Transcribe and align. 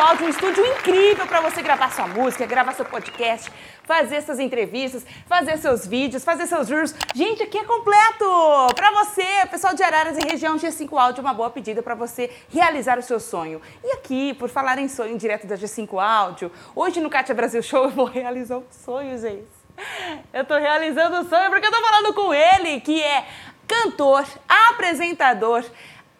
G5 0.00 0.08
Áudio, 0.08 0.26
um 0.26 0.28
estúdio 0.30 0.66
incrível 0.66 1.26
para 1.26 1.40
você 1.42 1.60
gravar 1.60 1.92
sua 1.92 2.06
música, 2.06 2.46
gravar 2.46 2.72
seu 2.72 2.86
podcast, 2.86 3.52
fazer 3.84 4.22
suas 4.22 4.38
entrevistas, 4.38 5.04
fazer 5.26 5.58
seus 5.58 5.86
vídeos, 5.86 6.24
fazer 6.24 6.46
seus 6.46 6.70
reels. 6.70 6.94
Gente, 7.14 7.42
aqui 7.42 7.58
é 7.58 7.64
completo! 7.64 8.24
Para 8.74 8.90
você, 8.92 9.46
pessoal 9.50 9.74
de 9.74 9.82
Araras 9.82 10.16
e 10.16 10.26
região, 10.26 10.56
G5 10.56 10.98
Áudio 10.98 11.22
uma 11.22 11.34
boa 11.34 11.50
pedida 11.50 11.82
para 11.82 11.94
você 11.94 12.30
realizar 12.48 12.98
o 12.98 13.02
seu 13.02 13.20
sonho. 13.20 13.60
E 13.84 13.92
aqui, 13.92 14.32
por 14.34 14.48
falar 14.48 14.78
em 14.78 14.88
sonho 14.88 15.18
direto 15.18 15.46
da 15.46 15.56
G5 15.56 16.02
Áudio, 16.02 16.50
hoje 16.74 16.98
no 16.98 17.10
Kátia 17.10 17.34
Brasil 17.34 17.62
Show 17.62 17.84
eu 17.84 17.90
vou 17.90 18.06
realizar 18.06 18.56
um 18.56 18.64
sonho, 18.70 19.18
gente. 19.18 19.44
Eu 20.32 20.44
tô 20.46 20.56
realizando 20.56 21.16
o 21.16 21.20
um 21.20 21.28
sonho 21.28 21.50
porque 21.50 21.66
eu 21.66 21.70
tô 21.70 21.80
falando 21.80 22.14
com 22.14 22.32
ele, 22.32 22.80
que 22.80 23.02
é 23.02 23.26
cantor, 23.70 24.24
apresentador, 24.48 25.64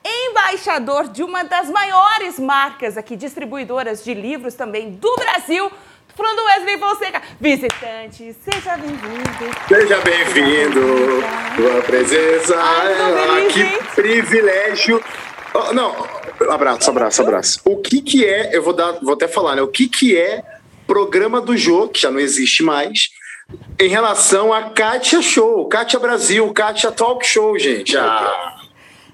embaixador 0.05 1.09
de 1.09 1.23
uma 1.23 1.45
das 1.45 1.69
maiores 1.69 2.39
marcas 2.39 2.97
aqui, 2.97 3.17
distribuidoras 3.17 4.03
de 4.03 4.15
livros 4.15 4.55
também 4.55 4.91
do 4.93 5.15
Brasil. 5.17 5.71
Tô 6.09 6.23
falando 6.23 6.45
Wesley 6.45 6.79
Fonseca. 6.79 7.23
Visitante, 7.41 8.35
seja 8.45 8.77
bem-vindo. 8.77 9.57
Seja 9.69 10.01
bem-vindo. 10.01 11.23
Tua 11.57 11.83
presença. 11.83 12.57
Ai, 12.59 13.51
feliz, 13.51 13.53
que 13.53 13.95
privilégio. 13.95 15.03
Oh, 15.55 15.73
não, 15.73 15.95
abraço, 16.51 16.91
abraço, 16.91 17.23
abraço. 17.23 17.61
O 17.65 17.77
que 17.77 18.01
que 18.03 18.25
é, 18.25 18.57
eu 18.57 18.63
vou 18.63 18.73
dar, 18.73 18.93
vou 19.03 19.15
até 19.15 19.27
falar, 19.27 19.57
né? 19.57 19.63
O 19.63 19.69
que 19.69 19.89
que 19.89 20.17
é 20.17 20.43
programa 20.87 21.41
do 21.41 21.57
jogo, 21.57 21.89
que 21.89 22.01
já 22.01 22.11
não 22.11 22.19
existe 22.19 22.63
mais, 22.63 23.11
em 23.79 23.89
relação 23.89 24.53
a 24.53 24.71
Kátia 24.71 25.23
Show, 25.23 25.69
Kátia 25.69 25.99
Brasil, 25.99 26.53
Kátia 26.53 26.91
Talk 26.91 27.25
Show, 27.27 27.59
gente. 27.59 27.97
Ah. 27.97 28.60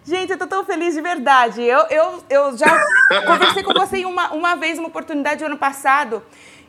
Gente, 0.07 0.31
eu 0.31 0.39
tô 0.39 0.47
tão 0.47 0.65
feliz 0.65 0.95
de 0.95 1.01
verdade. 1.01 1.61
Eu, 1.63 1.81
eu, 1.91 2.23
eu 2.31 2.57
já 2.57 2.81
conversei 3.27 3.65
com 3.65 3.73
você 3.73 4.05
uma, 4.05 4.33
uma 4.33 4.55
vez, 4.55 4.79
uma 4.79 4.87
oportunidade 4.87 5.43
ano 5.43 5.59
passado, 5.59 6.23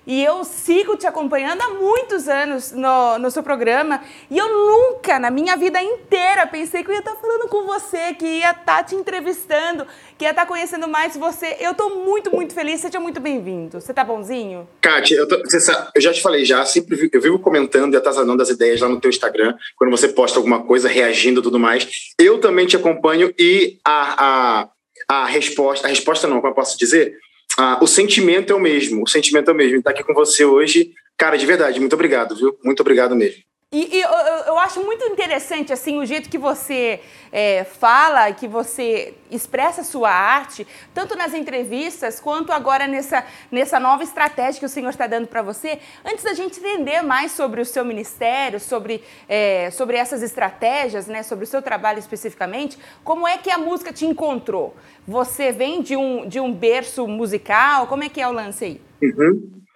e 0.07 0.23
eu 0.23 0.45
sigo 0.45 0.95
te 0.95 1.05
acompanhando 1.05 1.61
há 1.61 1.73
muitos 1.73 2.29
anos 2.29 2.71
no, 2.71 3.19
no 3.19 3.29
seu 3.29 3.43
programa. 3.43 4.01
E 4.31 4.37
eu 4.37 4.47
nunca, 4.47 5.19
na 5.19 5.29
minha 5.29 5.57
vida 5.57 5.83
inteira, 5.83 6.47
pensei 6.47 6.81
que 6.81 6.89
eu 6.89 6.93
ia 6.93 6.99
estar 6.99 7.15
falando 7.15 7.49
com 7.49 7.65
você, 7.65 8.13
que 8.13 8.25
ia 8.25 8.51
estar 8.51 8.83
te 8.83 8.95
entrevistando, 8.95 9.85
que 10.17 10.23
ia 10.23 10.29
estar 10.29 10.45
conhecendo 10.45 10.87
mais 10.87 11.17
você. 11.17 11.57
Eu 11.59 11.71
estou 11.71 12.05
muito, 12.05 12.33
muito 12.33 12.53
feliz. 12.53 12.79
Seja 12.79 13.01
muito 13.01 13.19
bem-vindo. 13.19 13.81
Você 13.81 13.93
tá 13.93 14.01
bonzinho? 14.01 14.65
Kátia, 14.79 15.17
eu, 15.17 15.27
tô, 15.27 15.37
sabe, 15.59 15.89
eu, 15.93 16.01
já 16.01 16.13
te 16.13 16.21
falei 16.21 16.45
já, 16.45 16.65
sempre 16.65 17.09
eu 17.11 17.21
vivo 17.21 17.37
comentando 17.37 17.93
e 17.93 17.97
atazanando 17.97 18.41
as 18.41 18.49
ideias 18.49 18.79
lá 18.79 18.87
no 18.87 19.01
teu 19.01 19.09
Instagram, 19.09 19.55
quando 19.75 19.91
você 19.91 20.07
posta 20.07 20.39
alguma 20.39 20.63
coisa, 20.63 20.87
reagindo 20.87 21.41
e 21.41 21.43
tudo 21.43 21.59
mais. 21.59 21.85
Eu 22.17 22.39
também 22.39 22.65
te 22.65 22.77
acompanho 22.77 23.33
e 23.37 23.77
a, 23.83 24.23
a, 24.25 24.69
a 25.09 25.25
resposta, 25.25 25.85
a 25.85 25.89
resposta 25.89 26.27
não, 26.27 26.37
como 26.37 26.51
eu 26.51 26.55
posso 26.55 26.77
dizer? 26.77 27.13
Ah, 27.57 27.79
o 27.81 27.87
sentimento 27.87 28.53
é 28.53 28.55
o 28.55 28.59
mesmo. 28.59 29.03
O 29.03 29.07
sentimento 29.07 29.49
é 29.49 29.53
o 29.53 29.57
mesmo. 29.57 29.79
Estar 29.79 29.91
aqui 29.91 30.03
com 30.03 30.13
você 30.13 30.45
hoje, 30.45 30.91
cara, 31.17 31.35
de 31.35 31.45
verdade, 31.45 31.79
muito 31.79 31.93
obrigado, 31.93 32.35
viu? 32.35 32.57
Muito 32.63 32.81
obrigado 32.81 33.15
mesmo. 33.15 33.41
E, 33.69 33.97
e 33.97 34.01
eu, 34.01 34.09
eu, 34.47 34.57
acho 34.59 34.81
muito 34.81 35.03
interessante 35.03 35.73
assim 35.73 35.99
o 35.99 36.05
jeito 36.05 36.29
que 36.29 36.37
você 36.37 37.01
é, 37.33 37.65
fala, 37.65 38.31
que 38.31 38.47
você 38.47 39.13
expressa 39.29 39.81
a 39.81 39.83
sua 39.83 40.09
arte, 40.09 40.65
tanto 40.93 41.17
nas 41.17 41.33
entrevistas 41.33 42.17
quanto 42.17 42.53
agora 42.53 42.87
nessa, 42.87 43.25
nessa 43.51 43.77
nova 43.77 44.03
estratégia 44.03 44.61
que 44.61 44.65
o 44.65 44.69
senhor 44.69 44.89
está 44.89 45.05
dando 45.05 45.27
para 45.27 45.41
você. 45.41 45.79
Antes 46.05 46.23
da 46.23 46.33
gente 46.33 46.61
entender 46.61 47.01
mais 47.01 47.33
sobre 47.33 47.59
o 47.59 47.65
seu 47.65 47.83
ministério, 47.83 48.57
sobre, 48.57 49.03
é, 49.27 49.69
sobre 49.71 49.97
essas 49.97 50.23
estratégias, 50.23 51.07
né, 51.07 51.21
sobre 51.21 51.43
o 51.43 51.47
seu 51.47 51.61
trabalho 51.61 51.99
especificamente, 51.99 52.79
como 53.03 53.27
é 53.27 53.37
que 53.37 53.51
a 53.51 53.57
música 53.57 53.91
te 53.91 54.05
encontrou? 54.05 54.77
Você 55.05 55.51
vem 55.51 55.81
de 55.81 55.97
um, 55.97 56.25
de 56.25 56.39
um 56.39 56.53
berço 56.53 57.05
musical? 57.05 57.87
Como 57.87 58.01
é 58.01 58.07
que 58.07 58.21
é 58.21 58.27
o 58.29 58.31
lance 58.31 58.63
aí? 58.63 58.81
Uhum 59.03 59.66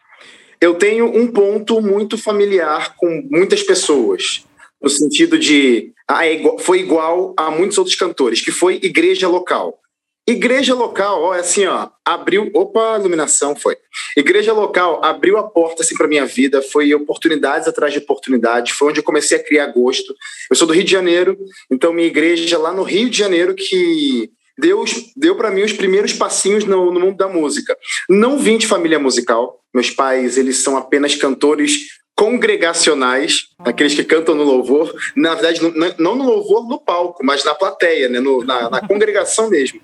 eu 0.61 0.75
tenho 0.75 1.05
um 1.05 1.27
ponto 1.27 1.81
muito 1.81 2.17
familiar 2.17 2.95
com 2.95 3.27
muitas 3.31 3.63
pessoas, 3.63 4.45
no 4.81 4.89
sentido 4.89 5.37
de 5.37 5.91
ah, 6.07 6.25
é 6.25 6.33
igual, 6.33 6.59
foi 6.59 6.79
igual 6.79 7.33
a 7.35 7.49
muitos 7.49 7.77
outros 7.77 7.95
cantores, 7.95 8.41
que 8.41 8.51
foi 8.51 8.75
igreja 8.75 9.27
local. 9.27 9.79
Igreja 10.27 10.75
local, 10.75 11.23
ó, 11.23 11.35
é 11.35 11.39
assim, 11.39 11.65
ó, 11.65 11.89
abriu, 12.05 12.51
opa, 12.53 12.97
iluminação 12.99 13.55
foi. 13.55 13.75
Igreja 14.15 14.53
local 14.53 15.03
abriu 15.03 15.37
a 15.37 15.43
porta 15.43 15.81
assim 15.81 15.95
para 15.95 16.07
minha 16.07 16.25
vida, 16.25 16.61
foi 16.61 16.93
oportunidades 16.93 17.67
atrás 17.67 17.91
de 17.91 17.99
oportunidades, 17.99 18.73
foi 18.73 18.89
onde 18.89 18.99
eu 18.99 19.03
comecei 19.03 19.37
a 19.37 19.43
criar 19.43 19.67
gosto. 19.67 20.15
Eu 20.49 20.55
sou 20.55 20.67
do 20.67 20.73
Rio 20.73 20.83
de 20.83 20.91
Janeiro, 20.91 21.37
então 21.71 21.91
minha 21.91 22.07
igreja 22.07 22.57
lá 22.59 22.71
no 22.71 22.83
Rio 22.83 23.09
de 23.09 23.17
Janeiro 23.17 23.55
que 23.55 24.29
Deus 24.57 25.11
deu 25.17 25.35
para 25.35 25.49
mim 25.49 25.63
os 25.63 25.73
primeiros 25.73 26.13
passinhos 26.13 26.65
no, 26.65 26.91
no, 26.91 26.99
mundo 26.99 27.17
da 27.17 27.27
música. 27.27 27.75
Não 28.07 28.37
vim 28.37 28.57
de 28.57 28.67
família 28.67 28.99
musical. 28.99 29.60
Meus 29.73 29.89
pais, 29.89 30.37
eles 30.37 30.57
são 30.57 30.77
apenas 30.77 31.15
cantores 31.15 32.01
congregacionais, 32.15 33.47
aqueles 33.59 33.95
que 33.95 34.03
cantam 34.03 34.35
no 34.35 34.43
louvor. 34.43 34.93
Na 35.15 35.33
verdade, 35.33 35.61
não, 35.61 35.95
não 35.97 36.15
no 36.15 36.23
louvor 36.23 36.67
no 36.67 36.79
palco, 36.79 37.25
mas 37.25 37.43
na 37.43 37.55
plateia, 37.55 38.07
né? 38.09 38.19
No, 38.19 38.43
na, 38.43 38.69
na 38.69 38.87
congregação 38.87 39.49
mesmo. 39.49 39.81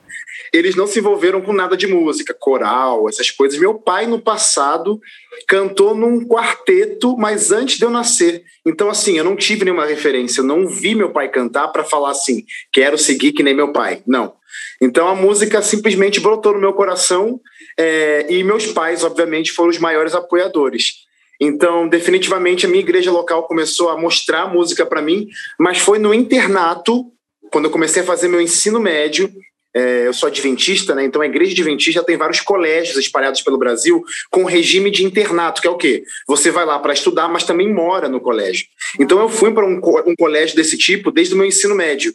Eles 0.54 0.76
não 0.76 0.88
se 0.88 1.00
envolveram 1.00 1.42
com 1.42 1.52
nada 1.52 1.76
de 1.76 1.88
música, 1.88 2.34
coral, 2.34 3.10
essas 3.10 3.32
coisas. 3.32 3.60
Meu 3.60 3.74
pai, 3.74 4.06
no 4.06 4.20
passado, 4.20 5.00
cantou 5.48 5.96
num 5.96 6.26
quarteto, 6.26 7.18
mas 7.18 7.52
antes 7.52 7.78
de 7.78 7.84
eu 7.84 7.90
nascer. 7.90 8.44
Então, 8.66 8.90
assim, 8.90 9.18
eu 9.18 9.24
não 9.24 9.36
tive 9.36 9.66
nenhuma 9.66 9.86
referência. 9.86 10.42
Eu 10.42 10.46
não 10.46 10.68
vi 10.68 10.94
meu 10.94 11.10
pai 11.10 11.30
cantar 11.30 11.70
para 11.70 11.84
falar 11.84 12.12
assim, 12.12 12.46
quero 12.72 12.98
seguir 12.98 13.32
que 13.32 13.44
nem 13.44 13.56
meu 13.56 13.72
pai. 13.72 14.04
Não. 14.06 14.34
Então 14.82 15.08
a 15.08 15.16
música 15.16 15.62
simplesmente 15.62 16.20
brotou 16.20 16.54
no 16.54 16.60
meu 16.60 16.74
coração 16.74 17.40
é, 17.78 18.26
e 18.30 18.44
meus 18.44 18.68
pais, 18.68 19.04
obviamente, 19.04 19.52
foram 19.52 19.70
os 19.70 19.78
maiores 19.78 20.16
apoiadores. 20.16 21.06
Então, 21.40 21.88
definitivamente, 21.88 22.66
a 22.66 22.70
minha 22.70 22.82
igreja 22.82 23.12
local 23.12 23.44
começou 23.44 23.90
a 23.90 23.98
mostrar 23.98 24.52
música 24.52 24.86
para 24.86 25.02
mim, 25.02 25.28
mas 25.60 25.78
foi 25.78 26.00
no 26.00 26.14
internato, 26.14 27.06
quando 27.52 27.66
eu 27.66 27.72
comecei 27.72 28.02
a 28.02 28.06
fazer 28.06 28.28
meu 28.28 28.42
ensino 28.42 28.80
médio, 28.80 29.32
é, 29.78 30.08
eu 30.08 30.14
sou 30.14 30.26
adventista, 30.26 30.96
né? 30.96 31.06
Então 31.06 31.22
a 31.22 31.28
igreja 31.28 31.52
adventista 31.52 32.04
tem 32.04 32.18
vários 32.18 32.42
colégios 32.42 32.98
espalhados 32.98 33.44
pelo 33.44 33.60
Brasil 33.60 34.04
com 34.32 34.44
regime 34.44 34.90
de 34.90 35.06
internato, 35.06 35.62
que 35.62 35.68
é 35.68 35.70
o 35.70 35.78
quê? 35.78 36.04
Você 36.28 36.50
vai 36.50 36.66
lá 36.66 36.80
para 36.80 36.94
estudar, 36.94 37.28
mas 37.28 37.44
também 37.44 37.72
mora 37.72 38.10
no 38.10 38.20
colégio. 38.20 38.66
Então 39.00 39.20
eu 39.20 39.30
fui 39.30 39.54
para 39.54 39.68
um, 39.68 39.80
um, 40.08 40.16
colégio 40.16 40.56
desse 40.56 40.80
tipo 40.80 41.12
desde 41.12 41.36
o 41.36 41.38
meu 41.38 41.46
ensino 41.46 41.76
médio. 41.76 42.12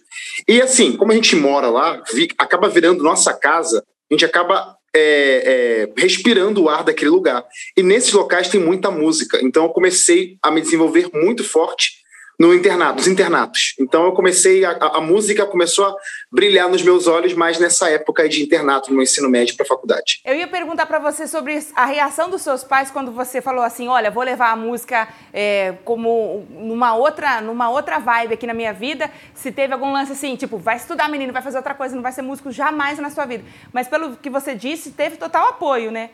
E 0.49 0.61
assim, 0.61 0.97
como 0.97 1.13
a 1.13 1.15
gente 1.15 1.37
mora 1.37 1.69
lá, 1.69 2.03
vi, 2.13 2.29
acaba 2.37 2.69
virando 2.69 3.05
nossa 3.05 3.33
casa, 3.33 3.85
a 4.11 4.15
gente 4.15 4.25
acaba 4.25 4.77
é, 4.95 5.89
é, 5.95 6.01
respirando 6.01 6.63
o 6.63 6.69
ar 6.69 6.85
daquele 6.85 7.11
lugar. 7.11 7.45
E 7.77 7.83
nesses 7.83 8.13
locais 8.13 8.49
tem 8.49 8.61
muita 8.61 8.91
música. 8.91 9.39
Então 9.43 9.65
eu 9.65 9.71
comecei 9.71 10.37
a 10.43 10.51
me 10.51 10.61
desenvolver 10.61 11.09
muito 11.13 11.43
forte 11.43 12.02
no 12.43 12.53
internato, 12.53 12.97
nos 12.97 13.07
internatos. 13.07 13.73
Então 13.79 14.05
eu 14.05 14.13
comecei, 14.13 14.65
a, 14.65 14.73
a, 14.73 15.01
música 15.01 15.47
começou 15.47 15.85
a 15.85 15.95
brilhar 16.29 16.69
nos 16.69 16.83
meus 16.83 17.07
olhos 17.07 17.35
mais 17.35 17.61
nessa 17.61 17.89
época 17.89 18.29
de 18.29 18.43
internato, 18.43 18.93
no 18.93 19.01
ensino 19.01 19.31
médio 19.31 19.57
para 19.57 19.65
faculdade. 19.65 20.21
Eu 20.25 20.35
ia 20.35 20.49
perguntar 20.49 20.87
para 20.87 20.99
você 20.99 21.29
sobre 21.29 21.65
a 21.77 21.85
reação 21.85 22.29
dos 22.29 22.43
seus 22.43 22.65
pais 22.65 22.91
quando 22.91 23.13
você 23.13 23.41
falou 23.41 23.63
assim, 23.63 23.87
olha, 23.87 24.11
vou 24.11 24.25
levar 24.25 24.51
a 24.51 24.57
música 24.57 25.07
é, 25.33 25.75
como 25.85 26.45
numa 26.51 26.97
outra, 26.97 27.41
numa 27.41 27.71
outra 27.71 28.01
vibe 28.01 28.35
aqui 28.35 28.47
na 28.49 28.55
minha 28.55 28.73
vida. 28.73 29.09
Se 29.37 29.53
teve 29.53 29.73
algum 29.73 29.93
lance 29.93 30.11
assim, 30.11 30.35
tipo, 30.35 30.59
vai 30.59 30.75
estudar, 30.75 31.09
menino, 31.09 31.33
vai 31.33 31.43
fazer 31.43 31.59
outra 31.59 31.75
coisa, 31.75 31.95
não 31.95 32.03
vai 32.03 32.11
ser 32.11 32.23
músico 32.23 32.51
jamais 32.51 32.99
na 32.99 33.11
sua 33.11 33.25
vida. 33.25 33.45
Mas 33.73 33.87
pelo 33.87 34.17
que 34.17 34.29
você 34.29 34.53
disse, 34.53 34.91
teve 34.91 35.17
total 35.17 35.51
apoio, 35.51 35.93
né? 35.93 36.11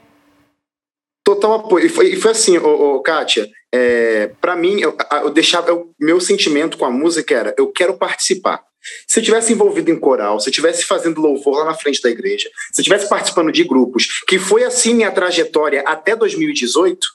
Total 1.28 1.52
apoio. 1.52 1.84
E 1.84 1.88
foi, 1.90 2.14
e 2.14 2.16
foi 2.16 2.30
assim, 2.30 2.56
ô, 2.56 2.94
ô, 2.94 3.02
Kátia, 3.02 3.46
é, 3.70 4.28
para 4.40 4.56
mim, 4.56 4.80
eu, 4.80 4.96
eu 5.22 5.28
deixava. 5.28 5.68
Eu, 5.68 5.90
meu 6.00 6.22
sentimento 6.22 6.78
com 6.78 6.86
a 6.86 6.90
música 6.90 7.34
era: 7.34 7.54
eu 7.58 7.70
quero 7.70 7.98
participar. 7.98 8.62
Se 9.06 9.20
eu 9.20 9.22
tivesse 9.22 9.52
envolvido 9.52 9.90
em 9.90 10.00
coral, 10.00 10.40
se 10.40 10.48
eu 10.48 10.52
tivesse 10.54 10.86
fazendo 10.86 11.20
louvor 11.20 11.58
lá 11.58 11.66
na 11.66 11.74
frente 11.74 12.00
da 12.00 12.08
igreja, 12.08 12.48
se 12.72 12.80
eu 12.80 12.84
tivesse 12.84 13.10
participando 13.10 13.52
de 13.52 13.62
grupos, 13.62 14.22
que 14.26 14.38
foi 14.38 14.64
assim 14.64 14.94
minha 14.94 15.10
trajetória 15.10 15.82
até 15.82 16.16
2018, 16.16 17.06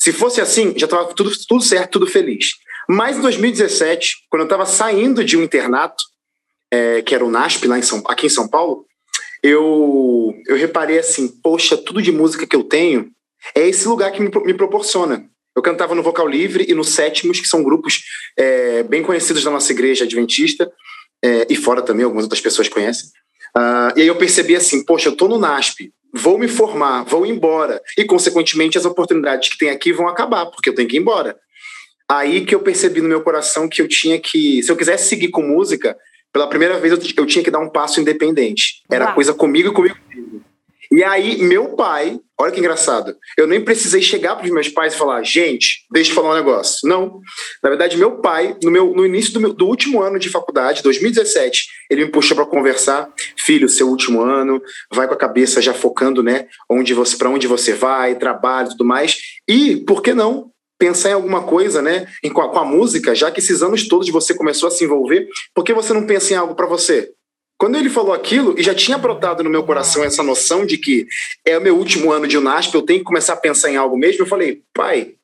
se 0.00 0.12
fosse 0.12 0.40
assim, 0.40 0.74
já 0.76 0.86
estava 0.86 1.14
tudo, 1.14 1.30
tudo 1.46 1.62
certo, 1.62 1.92
tudo 1.92 2.08
feliz. 2.08 2.54
Mas 2.88 3.18
em 3.18 3.20
2017, 3.20 4.16
quando 4.28 4.40
eu 4.40 4.46
estava 4.46 4.66
saindo 4.66 5.24
de 5.24 5.36
um 5.36 5.44
internato, 5.44 6.02
é, 6.72 7.02
que 7.02 7.14
era 7.14 7.24
o 7.24 7.30
NASP, 7.30 7.68
lá 7.68 7.78
em 7.78 7.82
São, 7.82 8.02
aqui 8.08 8.26
em 8.26 8.30
São 8.30 8.48
Paulo, 8.48 8.84
eu, 9.44 10.34
eu 10.48 10.56
reparei 10.56 10.98
assim: 10.98 11.28
poxa, 11.40 11.76
tudo 11.76 12.02
de 12.02 12.10
música 12.10 12.48
que 12.48 12.56
eu 12.56 12.64
tenho 12.64 13.13
é 13.54 13.66
esse 13.68 13.86
lugar 13.88 14.12
que 14.12 14.20
me, 14.20 14.30
me 14.44 14.54
proporciona. 14.54 15.28
Eu 15.56 15.62
cantava 15.62 15.94
no 15.94 16.02
Vocal 16.02 16.28
Livre 16.28 16.66
e 16.68 16.74
no 16.74 16.84
Sétimos, 16.84 17.40
que 17.40 17.46
são 17.46 17.62
grupos 17.62 18.02
é, 18.36 18.82
bem 18.82 19.02
conhecidos 19.02 19.44
da 19.44 19.50
nossa 19.50 19.72
igreja 19.72 20.04
adventista, 20.04 20.70
é, 21.24 21.46
e 21.48 21.56
fora 21.56 21.80
também, 21.80 22.04
algumas 22.04 22.24
outras 22.24 22.40
pessoas 22.40 22.68
conhecem. 22.68 23.08
Uh, 23.56 23.96
e 23.96 24.02
aí 24.02 24.08
eu 24.08 24.16
percebi 24.16 24.56
assim, 24.56 24.84
poxa, 24.84 25.08
eu 25.08 25.16
tô 25.16 25.28
no 25.28 25.38
NASP, 25.38 25.92
vou 26.12 26.36
me 26.36 26.48
formar, 26.48 27.04
vou 27.04 27.24
embora. 27.24 27.80
E, 27.96 28.04
consequentemente, 28.04 28.76
as 28.76 28.84
oportunidades 28.84 29.48
que 29.48 29.56
tem 29.56 29.70
aqui 29.70 29.92
vão 29.92 30.08
acabar, 30.08 30.46
porque 30.46 30.68
eu 30.68 30.74
tenho 30.74 30.88
que 30.88 30.96
ir 30.96 31.00
embora. 31.00 31.36
Aí 32.08 32.44
que 32.44 32.54
eu 32.54 32.60
percebi 32.60 33.00
no 33.00 33.08
meu 33.08 33.22
coração 33.22 33.68
que 33.68 33.80
eu 33.80 33.88
tinha 33.88 34.20
que, 34.20 34.62
se 34.62 34.70
eu 34.70 34.76
quisesse 34.76 35.08
seguir 35.08 35.28
com 35.28 35.40
música, 35.40 35.96
pela 36.32 36.48
primeira 36.48 36.78
vez 36.78 36.92
eu, 36.92 36.98
eu 37.16 37.26
tinha 37.26 37.42
que 37.42 37.50
dar 37.50 37.60
um 37.60 37.70
passo 37.70 38.00
independente. 38.00 38.82
Era 38.90 39.06
Uau. 39.06 39.14
coisa 39.14 39.32
comigo 39.32 39.70
e 39.70 39.72
comigo 39.72 39.96
mesmo. 40.08 40.43
E 40.94 41.02
aí, 41.02 41.42
meu 41.42 41.70
pai, 41.70 42.20
olha 42.40 42.52
que 42.52 42.60
engraçado, 42.60 43.16
eu 43.36 43.48
nem 43.48 43.60
precisei 43.60 44.00
chegar 44.00 44.36
para 44.36 44.44
os 44.44 44.52
meus 44.52 44.68
pais 44.68 44.94
e 44.94 44.96
falar, 44.96 45.24
gente, 45.24 45.84
deixa 45.90 46.12
eu 46.12 46.14
falar 46.14 46.30
um 46.30 46.36
negócio. 46.36 46.88
Não. 46.88 47.18
Na 47.60 47.68
verdade, 47.68 47.96
meu 47.96 48.20
pai, 48.20 48.56
no, 48.62 48.70
meu, 48.70 48.94
no 48.94 49.04
início 49.04 49.32
do, 49.32 49.40
meu, 49.40 49.52
do 49.52 49.66
último 49.66 50.00
ano 50.00 50.20
de 50.20 50.28
faculdade, 50.28 50.84
2017, 50.84 51.66
ele 51.90 52.04
me 52.04 52.12
puxou 52.12 52.36
para 52.36 52.46
conversar. 52.46 53.12
Filho, 53.36 53.68
seu 53.68 53.88
último 53.88 54.22
ano, 54.22 54.62
vai 54.92 55.08
com 55.08 55.14
a 55.14 55.18
cabeça 55.18 55.60
já 55.60 55.74
focando, 55.74 56.22
né? 56.22 56.46
Onde 56.70 56.94
você, 56.94 57.16
para 57.16 57.28
onde 57.28 57.48
você 57.48 57.72
vai, 57.72 58.14
trabalho 58.14 58.68
tudo 58.68 58.84
mais. 58.84 59.18
E, 59.48 59.78
por 59.78 60.00
que 60.00 60.14
não? 60.14 60.52
pensar 60.76 61.10
em 61.10 61.14
alguma 61.14 61.44
coisa, 61.44 61.80
né, 61.80 62.06
em, 62.22 62.28
com, 62.28 62.42
a, 62.42 62.50
com 62.50 62.58
a 62.58 62.64
música, 62.64 63.14
já 63.14 63.30
que 63.30 63.38
esses 63.38 63.62
anos 63.62 63.86
todos 63.86 64.10
você 64.10 64.34
começou 64.34 64.66
a 64.66 64.70
se 64.70 64.84
envolver, 64.84 65.28
por 65.54 65.64
que 65.64 65.72
você 65.72 65.92
não 65.92 66.04
pensa 66.04 66.34
em 66.34 66.36
algo 66.36 66.54
para 66.54 66.66
você? 66.66 67.12
Quando 67.58 67.76
ele 67.76 67.88
falou 67.88 68.12
aquilo, 68.12 68.58
e 68.58 68.62
já 68.62 68.74
tinha 68.74 68.98
brotado 68.98 69.42
no 69.42 69.50
meu 69.50 69.62
coração 69.62 70.02
essa 70.02 70.22
noção 70.22 70.66
de 70.66 70.76
que 70.76 71.06
é 71.44 71.56
o 71.56 71.60
meu 71.60 71.76
último 71.76 72.12
ano 72.12 72.26
de 72.26 72.36
UNASP, 72.36 72.74
eu 72.74 72.82
tenho 72.82 72.98
que 72.98 73.04
começar 73.04 73.34
a 73.34 73.36
pensar 73.36 73.70
em 73.70 73.76
algo 73.76 73.96
mesmo, 73.96 74.22
eu 74.22 74.26
falei, 74.26 74.62
pai, 74.74 75.14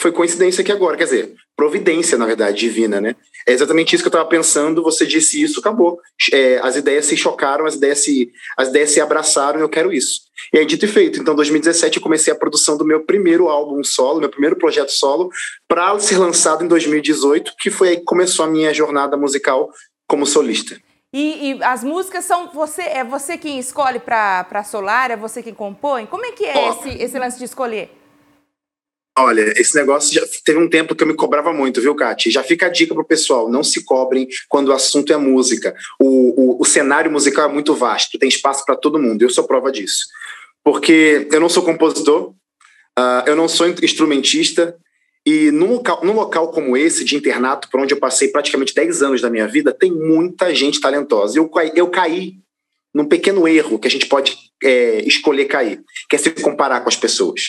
foi 0.00 0.12
coincidência 0.12 0.62
aqui 0.62 0.72
agora, 0.72 0.96
quer 0.96 1.04
dizer, 1.04 1.34
providência, 1.56 2.18
na 2.18 2.26
verdade, 2.26 2.58
divina, 2.58 3.00
né? 3.00 3.14
É 3.46 3.52
exatamente 3.52 3.94
isso 3.94 4.02
que 4.02 4.08
eu 4.08 4.10
estava 4.10 4.28
pensando, 4.28 4.82
você 4.82 5.06
disse 5.06 5.40
isso, 5.40 5.60
acabou. 5.60 6.00
É, 6.32 6.58
as 6.62 6.76
ideias 6.76 7.04
se 7.04 7.16
chocaram, 7.16 7.66
as 7.66 7.74
ideias 7.74 7.98
se, 8.02 8.30
as 8.56 8.68
ideias 8.68 8.90
se 8.90 9.00
abraçaram, 9.00 9.60
eu 9.60 9.68
quero 9.68 9.92
isso. 9.92 10.22
E 10.52 10.58
aí, 10.58 10.66
dito 10.66 10.86
e 10.86 10.88
feito. 10.88 11.20
Então, 11.20 11.34
em 11.34 11.36
2017, 11.36 11.98
eu 11.98 12.02
comecei 12.02 12.32
a 12.32 12.36
produção 12.36 12.76
do 12.76 12.84
meu 12.84 13.04
primeiro 13.04 13.48
álbum 13.48 13.84
solo, 13.84 14.20
meu 14.20 14.30
primeiro 14.30 14.56
projeto 14.56 14.90
solo, 14.90 15.30
para 15.68 15.98
ser 15.98 16.16
lançado 16.16 16.64
em 16.64 16.68
2018, 16.68 17.52
que 17.58 17.70
foi 17.70 17.90
aí 17.90 17.96
que 17.98 18.04
começou 18.04 18.44
a 18.44 18.48
minha 18.48 18.72
jornada 18.72 19.16
musical 19.16 19.70
como 20.08 20.26
solista. 20.26 20.76
E, 21.14 21.52
e, 21.52 21.62
as 21.62 21.84
músicas 21.84 22.24
são 22.24 22.50
você 22.50 22.82
é 22.82 23.04
você 23.04 23.38
quem 23.38 23.56
escolhe 23.56 24.00
para 24.00 24.64
Solar, 24.64 25.12
é 25.12 25.16
você 25.16 25.44
quem 25.44 25.54
compõe? 25.54 26.06
Como 26.06 26.26
é 26.26 26.32
que 26.32 26.44
é 26.44 26.70
esse, 26.70 26.88
esse 27.00 27.16
lance 27.16 27.38
de 27.38 27.44
escolher? 27.44 27.88
Olha, 29.16 29.42
esse 29.56 29.76
negócio 29.76 30.12
já 30.12 30.26
teve 30.44 30.58
um 30.58 30.68
tempo 30.68 30.92
que 30.92 31.04
eu 31.04 31.06
me 31.06 31.14
cobrava 31.14 31.52
muito, 31.52 31.80
viu, 31.80 31.94
Kati? 31.94 32.32
Já 32.32 32.42
fica 32.42 32.66
a 32.66 32.68
dica 32.68 32.92
pro 32.92 33.04
pessoal: 33.04 33.48
não 33.48 33.62
se 33.62 33.84
cobrem 33.84 34.26
quando 34.48 34.70
o 34.70 34.72
assunto 34.72 35.12
é 35.12 35.16
música. 35.16 35.72
O, 36.00 36.56
o, 36.56 36.60
o 36.60 36.64
cenário 36.64 37.12
musical 37.12 37.48
é 37.48 37.52
muito 37.52 37.76
vasto, 37.76 38.18
tem 38.18 38.28
espaço 38.28 38.64
para 38.64 38.74
todo 38.74 38.98
mundo. 38.98 39.22
Eu 39.22 39.30
sou 39.30 39.46
prova 39.46 39.70
disso. 39.70 40.06
Porque 40.64 41.28
eu 41.30 41.38
não 41.38 41.48
sou 41.48 41.62
compositor, 41.62 42.30
uh, 42.98 43.22
eu 43.24 43.36
não 43.36 43.46
sou 43.46 43.68
instrumentista, 43.68 44.76
e 45.26 45.50
num 45.50 45.72
local, 45.72 46.00
num 46.02 46.12
local 46.12 46.50
como 46.50 46.76
esse, 46.76 47.04
de 47.04 47.16
internato, 47.16 47.68
por 47.70 47.80
onde 47.80 47.94
eu 47.94 47.98
passei 47.98 48.28
praticamente 48.28 48.74
10 48.74 49.02
anos 49.02 49.20
da 49.22 49.30
minha 49.30 49.48
vida, 49.48 49.72
tem 49.72 49.90
muita 49.90 50.54
gente 50.54 50.80
talentosa. 50.80 51.38
Eu, 51.38 51.50
eu 51.74 51.88
caí 51.88 52.34
num 52.94 53.06
pequeno 53.06 53.48
erro 53.48 53.78
que 53.78 53.88
a 53.88 53.90
gente 53.90 54.06
pode 54.06 54.36
é, 54.62 55.02
escolher 55.06 55.46
cair, 55.46 55.80
que 56.08 56.16
é 56.16 56.18
se 56.18 56.30
comparar 56.30 56.80
com 56.80 56.88
as 56.88 56.96
pessoas. 56.96 57.42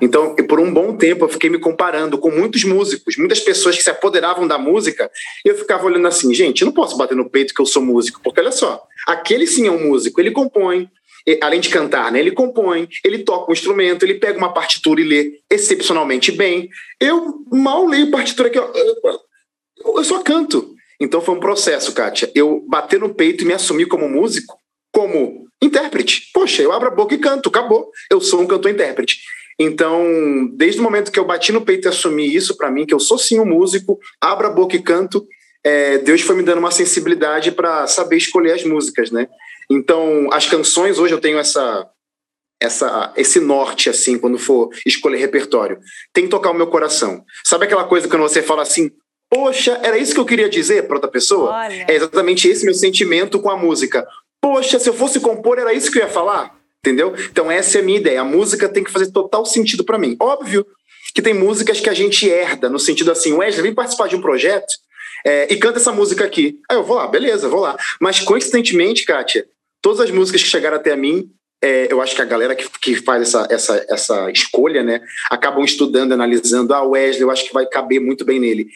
Então, 0.00 0.34
por 0.36 0.60
um 0.60 0.72
bom 0.72 0.96
tempo, 0.96 1.24
eu 1.24 1.28
fiquei 1.28 1.48
me 1.48 1.58
comparando 1.58 2.18
com 2.18 2.30
muitos 2.30 2.62
músicos, 2.64 3.16
muitas 3.16 3.40
pessoas 3.40 3.76
que 3.76 3.82
se 3.82 3.90
apoderavam 3.90 4.46
da 4.46 4.58
música, 4.58 5.10
e 5.44 5.48
eu 5.48 5.56
ficava 5.56 5.86
olhando 5.86 6.06
assim, 6.06 6.32
gente, 6.34 6.62
eu 6.62 6.66
não 6.66 6.72
posso 6.72 6.96
bater 6.96 7.16
no 7.16 7.28
peito 7.28 7.54
que 7.54 7.60
eu 7.60 7.66
sou 7.66 7.82
músico, 7.82 8.20
porque 8.22 8.40
olha 8.40 8.52
só, 8.52 8.82
aquele 9.06 9.46
sim 9.46 9.66
é 9.66 9.70
um 9.70 9.88
músico, 9.88 10.20
ele 10.20 10.30
compõe, 10.30 10.88
além 11.40 11.60
de 11.60 11.68
cantar, 11.68 12.10
né, 12.10 12.18
ele 12.18 12.32
compõe, 12.32 12.88
ele 13.04 13.18
toca 13.18 13.50
um 13.50 13.52
instrumento, 13.52 14.04
ele 14.04 14.14
pega 14.14 14.38
uma 14.38 14.52
partitura 14.52 15.00
e 15.00 15.04
lê 15.04 15.40
excepcionalmente 15.50 16.32
bem. 16.32 16.68
Eu 17.00 17.44
mal 17.50 17.86
leio 17.86 18.10
partitura 18.10 18.48
aqui, 18.48 18.58
eu 18.58 20.04
só 20.04 20.22
canto. 20.22 20.74
Então 21.00 21.20
foi 21.20 21.34
um 21.34 21.40
processo, 21.40 21.92
Kátia. 21.92 22.30
Eu 22.34 22.64
bater 22.68 23.00
no 23.00 23.14
peito 23.14 23.42
e 23.42 23.46
me 23.46 23.52
assumir 23.52 23.86
como 23.86 24.08
músico, 24.08 24.56
como 24.92 25.46
intérprete. 25.60 26.30
Poxa, 26.32 26.62
eu 26.62 26.72
abro 26.72 26.88
a 26.88 26.94
boca 26.94 27.14
e 27.14 27.18
canto, 27.18 27.48
acabou. 27.48 27.90
Eu 28.10 28.20
sou 28.20 28.40
um 28.40 28.46
cantor-intérprete. 28.46 29.18
Então, 29.58 30.48
desde 30.54 30.80
o 30.80 30.82
momento 30.82 31.10
que 31.10 31.18
eu 31.18 31.24
bati 31.24 31.52
no 31.52 31.60
peito 31.60 31.86
e 31.86 31.88
assumi 31.88 32.34
isso 32.34 32.56
para 32.56 32.70
mim, 32.70 32.86
que 32.86 32.94
eu 32.94 33.00
sou 33.00 33.18
sim 33.18 33.38
um 33.38 33.44
músico, 33.44 33.98
abro 34.20 34.46
a 34.46 34.50
boca 34.50 34.76
e 34.76 34.82
canto, 34.82 35.26
é, 35.64 35.98
Deus 35.98 36.20
foi 36.22 36.36
me 36.36 36.42
dando 36.42 36.58
uma 36.58 36.70
sensibilidade 36.70 37.52
para 37.52 37.86
saber 37.86 38.16
escolher 38.16 38.52
as 38.52 38.64
músicas, 38.64 39.10
né? 39.10 39.28
Então, 39.72 40.28
as 40.32 40.46
canções, 40.46 40.98
hoje 40.98 41.14
eu 41.14 41.20
tenho 41.20 41.38
essa, 41.38 41.88
essa, 42.60 43.12
esse 43.16 43.40
norte, 43.40 43.88
assim, 43.88 44.18
quando 44.18 44.38
for 44.38 44.68
escolher 44.84 45.16
repertório. 45.16 45.78
Tem 46.12 46.24
que 46.24 46.30
tocar 46.30 46.50
o 46.50 46.54
meu 46.54 46.66
coração. 46.66 47.24
Sabe 47.44 47.64
aquela 47.64 47.84
coisa 47.84 48.06
quando 48.06 48.22
você 48.22 48.42
fala 48.42 48.62
assim, 48.62 48.90
poxa, 49.30 49.80
era 49.82 49.96
isso 49.96 50.12
que 50.12 50.20
eu 50.20 50.26
queria 50.26 50.48
dizer 50.48 50.86
para 50.86 50.96
outra 50.96 51.10
pessoa? 51.10 51.50
Olha. 51.50 51.86
É 51.88 51.94
exatamente 51.94 52.46
esse 52.48 52.66
meu 52.66 52.74
sentimento 52.74 53.40
com 53.40 53.50
a 53.50 53.56
música. 53.56 54.06
Poxa, 54.42 54.78
se 54.78 54.88
eu 54.88 54.94
fosse 54.94 55.20
compor, 55.20 55.58
era 55.58 55.72
isso 55.72 55.90
que 55.90 55.98
eu 55.98 56.02
ia 56.02 56.08
falar? 56.08 56.54
Entendeu? 56.84 57.14
Então, 57.30 57.50
essa 57.50 57.78
é 57.78 57.80
a 57.80 57.84
minha 57.84 57.98
ideia. 57.98 58.20
A 58.20 58.24
música 58.24 58.68
tem 58.68 58.84
que 58.84 58.90
fazer 58.90 59.10
total 59.10 59.46
sentido 59.46 59.84
para 59.84 59.98
mim. 59.98 60.16
Óbvio 60.20 60.66
que 61.14 61.22
tem 61.22 61.32
músicas 61.32 61.80
que 61.80 61.88
a 61.88 61.94
gente 61.94 62.28
herda, 62.28 62.68
no 62.68 62.78
sentido 62.78 63.10
assim, 63.10 63.32
Wesley, 63.32 63.62
vem 63.62 63.74
participar 63.74 64.08
de 64.08 64.16
um 64.16 64.20
projeto 64.20 64.72
é, 65.24 65.52
e 65.52 65.56
canta 65.56 65.78
essa 65.78 65.92
música 65.92 66.24
aqui. 66.24 66.58
Aí 66.68 66.76
eu 66.76 66.84
vou 66.84 66.96
lá, 66.96 67.06
beleza, 67.06 67.48
vou 67.48 67.60
lá. 67.60 67.76
Mas, 68.00 68.20
coincidentemente, 68.20 69.04
Kátia, 69.04 69.46
todas 69.82 70.00
as 70.00 70.10
músicas 70.10 70.42
que 70.42 70.48
chegaram 70.48 70.76
até 70.76 70.96
mim, 70.96 71.28
é, 71.62 71.92
eu 71.92 72.00
acho 72.00 72.16
que 72.16 72.22
a 72.22 72.24
galera 72.24 72.54
que, 72.54 72.68
que 72.80 72.96
faz 72.96 73.22
essa, 73.22 73.46
essa, 73.50 73.86
essa 73.88 74.30
escolha, 74.30 74.82
né, 74.82 75.00
acabam 75.30 75.64
estudando, 75.64 76.12
analisando. 76.12 76.72
Ah, 76.72 76.82
Wesley, 76.82 77.22
eu 77.22 77.30
acho 77.30 77.46
que 77.46 77.52
vai 77.52 77.66
caber 77.66 78.00
muito 78.00 78.24
bem 78.24 78.40
nele. 78.40 78.66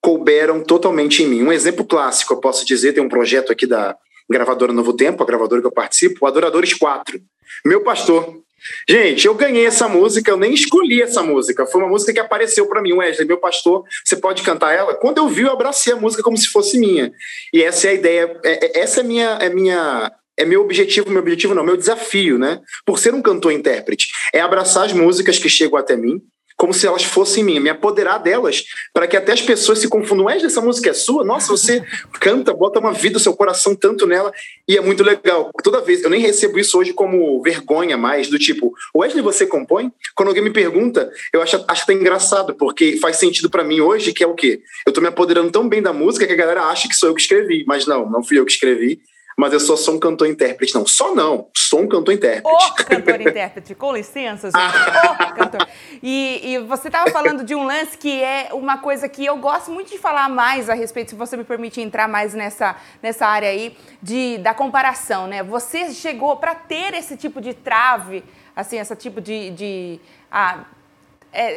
Couberam 0.00 0.62
totalmente 0.62 1.22
em 1.22 1.26
mim. 1.26 1.42
Um 1.42 1.52
exemplo 1.52 1.84
clássico, 1.84 2.34
eu 2.34 2.40
posso 2.40 2.66
dizer, 2.66 2.92
tem 2.92 3.02
um 3.02 3.08
projeto 3.08 3.52
aqui 3.52 3.66
da 3.66 3.96
gravadora 4.28 4.72
Novo 4.72 4.92
Tempo, 4.92 5.22
a 5.22 5.26
gravadora 5.26 5.60
que 5.60 5.66
eu 5.66 5.72
participo, 5.72 6.26
Adoradores 6.26 6.74
4. 6.74 7.20
Meu 7.64 7.82
pastor, 7.82 8.42
Gente, 8.88 9.26
eu 9.26 9.34
ganhei 9.34 9.66
essa 9.66 9.86
música, 9.88 10.30
eu 10.30 10.38
nem 10.38 10.54
escolhi 10.54 11.02
essa 11.02 11.22
música. 11.22 11.66
Foi 11.66 11.82
uma 11.82 11.90
música 11.90 12.14
que 12.14 12.18
apareceu 12.18 12.66
para 12.66 12.80
mim. 12.80 12.94
Wesley, 12.94 13.28
meu 13.28 13.36
pastor, 13.36 13.84
você 14.02 14.16
pode 14.16 14.42
cantar 14.42 14.72
ela? 14.72 14.94
Quando 14.94 15.18
eu 15.18 15.28
vi, 15.28 15.42
eu 15.42 15.52
abracei 15.52 15.92
a 15.92 15.96
música 15.96 16.22
como 16.22 16.36
se 16.36 16.48
fosse 16.48 16.78
minha. 16.78 17.12
E 17.52 17.62
essa 17.62 17.88
é 17.88 17.90
a 17.90 17.94
ideia, 17.94 18.40
é, 18.42 18.64
é, 18.64 18.80
essa 18.80 19.00
é 19.00 19.02
minha, 19.02 19.38
é 19.40 19.50
minha 19.50 20.10
é 20.36 20.44
meu 20.44 20.62
objetivo, 20.62 21.10
meu 21.10 21.20
objetivo 21.20 21.54
não, 21.54 21.64
meu 21.64 21.76
desafio, 21.76 22.38
né? 22.38 22.60
Por 22.84 22.98
ser 22.98 23.14
um 23.14 23.22
cantor-intérprete, 23.22 24.08
é 24.32 24.40
abraçar 24.40 24.86
as 24.86 24.92
músicas 24.92 25.38
que 25.38 25.48
chegam 25.48 25.78
até 25.78 25.96
mim, 25.96 26.20
como 26.56 26.72
se 26.72 26.86
elas 26.86 27.02
fossem 27.02 27.42
minhas, 27.42 27.62
me 27.62 27.68
apoderar 27.68 28.18
delas, 28.18 28.64
para 28.92 29.06
que 29.06 29.16
até 29.16 29.32
as 29.32 29.42
pessoas 29.42 29.80
se 29.80 29.88
confundam. 29.88 30.26
Wesley, 30.26 30.46
essa 30.46 30.60
música 30.60 30.90
é 30.90 30.92
sua? 30.92 31.24
Nossa, 31.24 31.48
você 31.48 31.84
canta, 32.20 32.54
bota 32.54 32.78
uma 32.78 32.92
vida, 32.92 33.18
seu 33.18 33.34
coração 33.34 33.74
tanto 33.74 34.06
nela, 34.06 34.32
e 34.68 34.76
é 34.76 34.80
muito 34.80 35.02
legal. 35.02 35.50
Toda 35.62 35.80
vez, 35.80 36.02
eu 36.02 36.10
nem 36.10 36.20
recebo 36.20 36.58
isso 36.58 36.78
hoje 36.78 36.92
como 36.92 37.42
vergonha 37.42 37.96
mais, 37.96 38.28
do 38.28 38.38
tipo, 38.38 38.72
Wesley, 38.96 39.22
você 39.22 39.46
compõe? 39.46 39.90
Quando 40.14 40.28
alguém 40.28 40.44
me 40.44 40.50
pergunta, 40.50 41.10
eu 41.32 41.42
acho, 41.42 41.62
acho 41.66 41.82
até 41.82 41.92
engraçado, 41.92 42.54
porque 42.54 42.98
faz 42.98 43.16
sentido 43.16 43.50
para 43.50 43.64
mim 43.64 43.80
hoje, 43.80 44.12
que 44.12 44.22
é 44.22 44.26
o 44.26 44.34
quê? 44.34 44.60
Eu 44.86 44.92
tô 44.92 45.00
me 45.00 45.08
apoderando 45.08 45.50
tão 45.50 45.68
bem 45.68 45.82
da 45.82 45.92
música 45.92 46.26
que 46.26 46.32
a 46.32 46.36
galera 46.36 46.62
acha 46.64 46.88
que 46.88 46.94
sou 46.94 47.08
eu 47.08 47.14
que 47.14 47.20
escrevi, 47.20 47.64
mas 47.66 47.86
não, 47.86 48.08
não 48.08 48.22
fui 48.22 48.38
eu 48.38 48.44
que 48.44 48.52
escrevi, 48.52 49.00
mas 49.36 49.52
eu 49.52 49.60
só 49.60 49.76
sou 49.76 49.94
um 49.94 49.98
cantor-intérprete. 49.98 50.74
Não, 50.74 50.86
só 50.86 51.14
não, 51.14 51.48
sou 51.54 51.80
um 51.80 51.88
cantor-intérprete. 51.88 52.48
O 52.48 52.74
cantor-intérprete, 52.74 53.74
com 53.74 53.92
licença, 53.92 54.50
gente. 54.50 55.32
o 55.32 55.34
cantor. 55.34 55.68
E, 56.02 56.52
e 56.52 56.58
você 56.58 56.88
estava 56.88 57.10
falando 57.10 57.44
de 57.44 57.54
um 57.54 57.64
lance 57.64 57.96
que 57.98 58.22
é 58.22 58.48
uma 58.52 58.78
coisa 58.78 59.08
que 59.08 59.24
eu 59.24 59.36
gosto 59.36 59.70
muito 59.70 59.90
de 59.90 59.98
falar 59.98 60.28
mais 60.28 60.70
a 60.70 60.74
respeito, 60.74 61.10
se 61.10 61.16
você 61.16 61.36
me 61.36 61.44
permite 61.44 61.80
entrar 61.80 62.08
mais 62.08 62.34
nessa, 62.34 62.76
nessa 63.02 63.26
área 63.26 63.48
aí, 63.48 63.76
de, 64.02 64.38
da 64.38 64.54
comparação, 64.54 65.26
né? 65.26 65.42
Você 65.42 65.92
chegou 65.92 66.36
para 66.36 66.54
ter 66.54 66.94
esse 66.94 67.16
tipo 67.16 67.40
de 67.40 67.54
trave, 67.54 68.24
assim, 68.54 68.78
esse 68.78 68.94
tipo 68.96 69.20
de... 69.20 69.50
de 69.50 70.00
ah, 70.30 70.64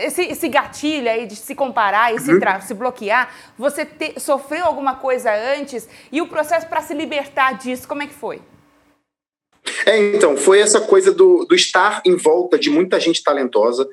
esse, 0.05 0.23
esse, 0.23 0.47
gatilho 0.47 1.09
aí 1.09 1.25
de 1.25 1.35
se 1.35 1.53
comparar 1.53 2.13
e 2.13 2.19
se, 2.19 2.31
uhum. 2.31 2.61
se 2.61 2.73
bloquear, 2.73 3.33
você 3.57 3.85
te, 3.85 4.19
sofreu 4.19 4.65
alguma 4.65 4.95
coisa 4.95 5.31
antes 5.55 5.87
e 6.11 6.21
o 6.21 6.27
processo 6.27 6.67
para 6.67 6.81
se 6.81 6.93
libertar 6.93 7.57
disso, 7.57 7.87
como 7.87 8.03
é 8.03 8.07
que 8.07 8.13
foi? 8.13 8.41
É, 9.85 10.15
então, 10.15 10.35
foi 10.35 10.59
essa 10.59 10.81
coisa 10.81 11.11
do, 11.11 11.45
do 11.45 11.55
estar 11.55 12.01
em 12.05 12.15
volta 12.15 12.57
de 12.57 12.69
muita 12.69 12.99
gente 12.99 13.23
talentosa, 13.23 13.87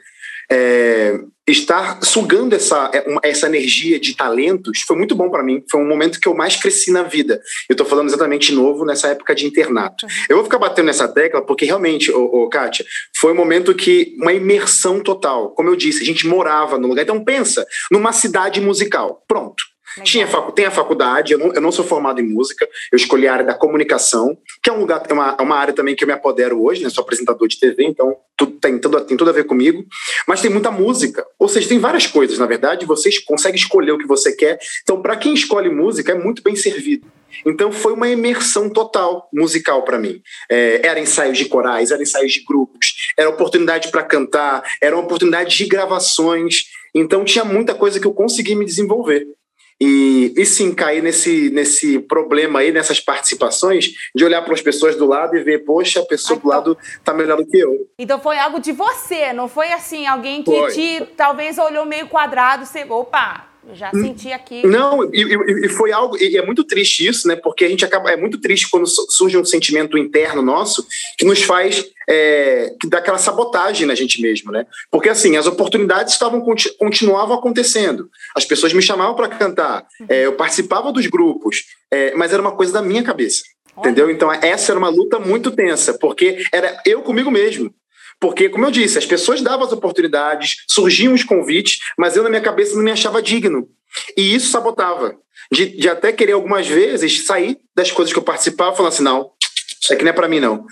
é, 0.50 1.18
estar 1.46 2.02
sugando 2.02 2.54
essa, 2.54 2.90
é, 2.92 3.04
essa 3.28 3.46
energia 3.46 4.00
de 4.00 4.16
talentos 4.16 4.82
foi 4.82 4.96
muito 4.96 5.14
bom 5.14 5.30
para 5.30 5.42
mim. 5.42 5.62
Foi 5.70 5.80
um 5.80 5.88
momento 5.88 6.18
que 6.18 6.26
eu 6.26 6.34
mais 6.34 6.56
cresci 6.56 6.90
na 6.90 7.02
vida. 7.02 7.40
Eu 7.68 7.74
estou 7.74 7.86
falando 7.86 8.08
exatamente 8.08 8.48
de 8.48 8.54
novo 8.54 8.84
nessa 8.84 9.08
época 9.08 9.34
de 9.34 9.46
internato. 9.46 10.06
Uhum. 10.06 10.12
Eu 10.28 10.36
vou 10.36 10.44
ficar 10.44 10.58
batendo 10.58 10.86
nessa 10.86 11.06
tecla 11.06 11.44
porque 11.44 11.64
realmente, 11.64 12.10
ô, 12.10 12.24
ô, 12.24 12.48
Kátia, 12.48 12.84
foi 13.16 13.32
um 13.32 13.36
momento 13.36 13.74
que 13.74 14.14
uma 14.18 14.32
imersão 14.32 15.00
total. 15.00 15.50
Como 15.50 15.68
eu 15.68 15.76
disse, 15.76 16.02
a 16.02 16.06
gente 16.06 16.26
morava 16.26 16.78
no 16.78 16.88
lugar. 16.88 17.02
Então 17.02 17.22
pensa, 17.22 17.66
numa 17.90 18.12
cidade 18.12 18.60
musical. 18.60 19.22
Pronto. 19.28 19.73
Tinha, 20.02 20.26
tem 20.54 20.64
a 20.64 20.70
faculdade, 20.70 21.32
eu 21.32 21.38
não, 21.38 21.52
eu 21.52 21.60
não, 21.60 21.70
sou 21.70 21.84
formado 21.84 22.20
em 22.20 22.24
música, 22.24 22.68
eu 22.90 22.96
escolhi 22.96 23.28
a 23.28 23.32
área 23.32 23.44
da 23.44 23.54
comunicação, 23.54 24.36
que 24.62 24.68
é 24.68 24.72
um 24.72 24.80
lugar, 24.80 25.02
é 25.08 25.12
uma, 25.12 25.36
é 25.38 25.42
uma 25.42 25.56
área 25.56 25.74
também 25.74 25.94
que 25.94 26.02
eu 26.02 26.08
me 26.08 26.14
apodero 26.14 26.62
hoje, 26.62 26.82
né? 26.82 26.90
Sou 26.90 27.02
apresentador 27.02 27.46
de 27.46 27.58
TV, 27.58 27.84
então 27.84 28.16
tudo, 28.36 28.52
tem, 28.58 28.78
tudo, 28.78 29.00
tem 29.02 29.16
tudo 29.16 29.30
a 29.30 29.32
ver 29.32 29.44
comigo. 29.44 29.84
Mas 30.26 30.40
tem 30.40 30.50
muita 30.50 30.70
música, 30.70 31.24
ou 31.38 31.48
seja, 31.48 31.68
tem 31.68 31.78
várias 31.78 32.06
coisas, 32.06 32.38
na 32.38 32.46
verdade, 32.46 32.86
você 32.86 33.10
consegue 33.26 33.56
escolher 33.56 33.92
o 33.92 33.98
que 33.98 34.06
você 34.06 34.34
quer. 34.34 34.58
Então, 34.82 35.00
para 35.00 35.16
quem 35.16 35.34
escolhe 35.34 35.70
música, 35.70 36.12
é 36.12 36.14
muito 36.14 36.42
bem 36.42 36.56
servido. 36.56 37.06
Então 37.44 37.72
foi 37.72 37.92
uma 37.92 38.08
imersão 38.08 38.68
total 38.68 39.28
musical 39.32 39.82
para 39.82 39.98
mim. 39.98 40.20
É, 40.50 40.86
era 40.86 41.00
ensaios 41.00 41.38
de 41.38 41.46
corais, 41.46 41.90
era 41.90 42.02
ensaios 42.02 42.32
de 42.32 42.44
grupos, 42.44 43.12
era 43.16 43.28
oportunidade 43.28 43.90
para 43.90 44.02
cantar, 44.02 44.62
era 44.80 44.96
oportunidade 44.96 45.56
de 45.56 45.66
gravações. 45.66 46.64
Então 46.94 47.24
tinha 47.24 47.44
muita 47.44 47.74
coisa 47.74 47.98
que 47.98 48.06
eu 48.06 48.12
consegui 48.12 48.54
me 48.54 48.64
desenvolver. 48.64 49.26
E, 49.80 50.32
e 50.36 50.46
sim, 50.46 50.74
cair 50.74 51.02
nesse, 51.02 51.50
nesse 51.50 51.98
problema 51.98 52.60
aí, 52.60 52.72
nessas 52.72 53.00
participações, 53.00 53.90
de 54.14 54.24
olhar 54.24 54.42
para 54.42 54.54
as 54.54 54.62
pessoas 54.62 54.96
do 54.96 55.06
lado 55.06 55.36
e 55.36 55.42
ver, 55.42 55.64
poxa, 55.64 56.00
a 56.00 56.06
pessoa 56.06 56.38
do 56.38 56.48
lado 56.48 56.78
está 56.96 57.12
melhor 57.12 57.36
do 57.36 57.46
que 57.46 57.58
eu. 57.58 57.86
Então 57.98 58.20
foi 58.20 58.38
algo 58.38 58.60
de 58.60 58.72
você, 58.72 59.32
não 59.32 59.48
foi 59.48 59.72
assim, 59.72 60.06
alguém 60.06 60.42
que 60.42 60.50
foi. 60.50 60.72
te 60.72 61.06
talvez 61.16 61.58
olhou 61.58 61.84
meio 61.84 62.08
quadrado, 62.08 62.64
você, 62.64 62.84
opa, 62.84 63.53
já 63.73 63.90
senti 63.90 64.33
aqui. 64.33 64.66
Não, 64.66 65.04
e, 65.12 65.64
e, 65.64 65.68
foi 65.68 65.92
algo, 65.92 66.16
e 66.16 66.37
é 66.37 66.44
muito 66.44 66.64
triste 66.64 67.06
isso, 67.06 67.26
né? 67.26 67.37
Porque 67.37 67.64
a 67.64 67.68
gente 67.68 67.85
acaba, 67.85 68.11
é 68.11 68.16
muito 68.16 68.38
triste 68.40 68.68
quando 68.71 68.87
surge 68.87 69.38
um 69.38 69.44
sentimento 69.44 69.97
interno 69.97 70.42
nosso 70.42 70.87
que 71.18 71.25
nos 71.25 71.42
faz, 71.42 71.85
é, 72.09 72.75
que 72.80 72.88
dá 72.88 72.99
aquela 72.99 73.18
sabotagem 73.18 73.87
na 73.87 73.94
gente 73.94 74.21
mesmo, 74.21 74.52
né? 74.52 74.66
Porque 74.90 75.09
assim, 75.09 75.37
as 75.37 75.47
oportunidades 75.47 76.12
estavam 76.12 76.44
continuavam 76.78 77.37
acontecendo, 77.37 78.11
as 78.37 78.44
pessoas 78.44 78.73
me 78.73 78.83
chamavam 78.83 79.14
para 79.14 79.28
cantar, 79.28 79.87
é, 80.09 80.26
eu 80.26 80.35
participava 80.35 80.92
dos 80.92 81.06
grupos, 81.06 81.64
é, 81.90 82.14
mas 82.14 82.33
era 82.33 82.42
uma 82.42 82.52
coisa 82.52 82.73
da 82.73 82.83
minha 82.83 83.02
cabeça. 83.02 83.42
Entendeu? 83.76 84.09
Então, 84.09 84.33
essa 84.33 84.71
era 84.71 84.78
uma 84.78 84.88
luta 84.88 85.18
muito 85.18 85.50
tensa, 85.50 85.94
porque 85.94 86.44
era 86.52 86.80
eu 86.87 87.02
comigo 87.02 87.28
mesmo. 87.28 87.75
Porque, 88.21 88.49
como 88.49 88.64
eu 88.66 88.71
disse, 88.71 88.99
as 88.99 89.06
pessoas 89.06 89.42
davam 89.42 89.66
as 89.66 89.73
oportunidades, 89.73 90.56
surgiam 90.68 91.12
os 91.12 91.25
convites, 91.25 91.78
mas 91.99 92.16
eu, 92.16 92.23
na 92.23 92.30
minha 92.30 92.40
cabeça, 92.40 92.75
não 92.75 92.83
me 92.83 92.90
achava 92.90 93.23
digno. 93.23 93.68
E 94.16 94.35
isso 94.35 94.50
sabotava. 94.50 95.14
De, 95.52 95.66
de 95.66 95.88
até 95.88 96.11
querer 96.12 96.33
algumas 96.33 96.66
vezes 96.66 97.26
sair 97.26 97.59
das 97.76 97.90
coisas 97.90 98.12
que 98.12 98.18
eu 98.18 98.23
participava, 98.23 98.75
falando 98.75 98.92
assim: 98.92 99.02
não, 99.02 99.30
isso 99.80 99.92
aqui 99.92 100.02
não 100.02 100.11
é 100.11 100.14
para 100.14 100.28
mim, 100.28 100.40
não. 100.40 100.64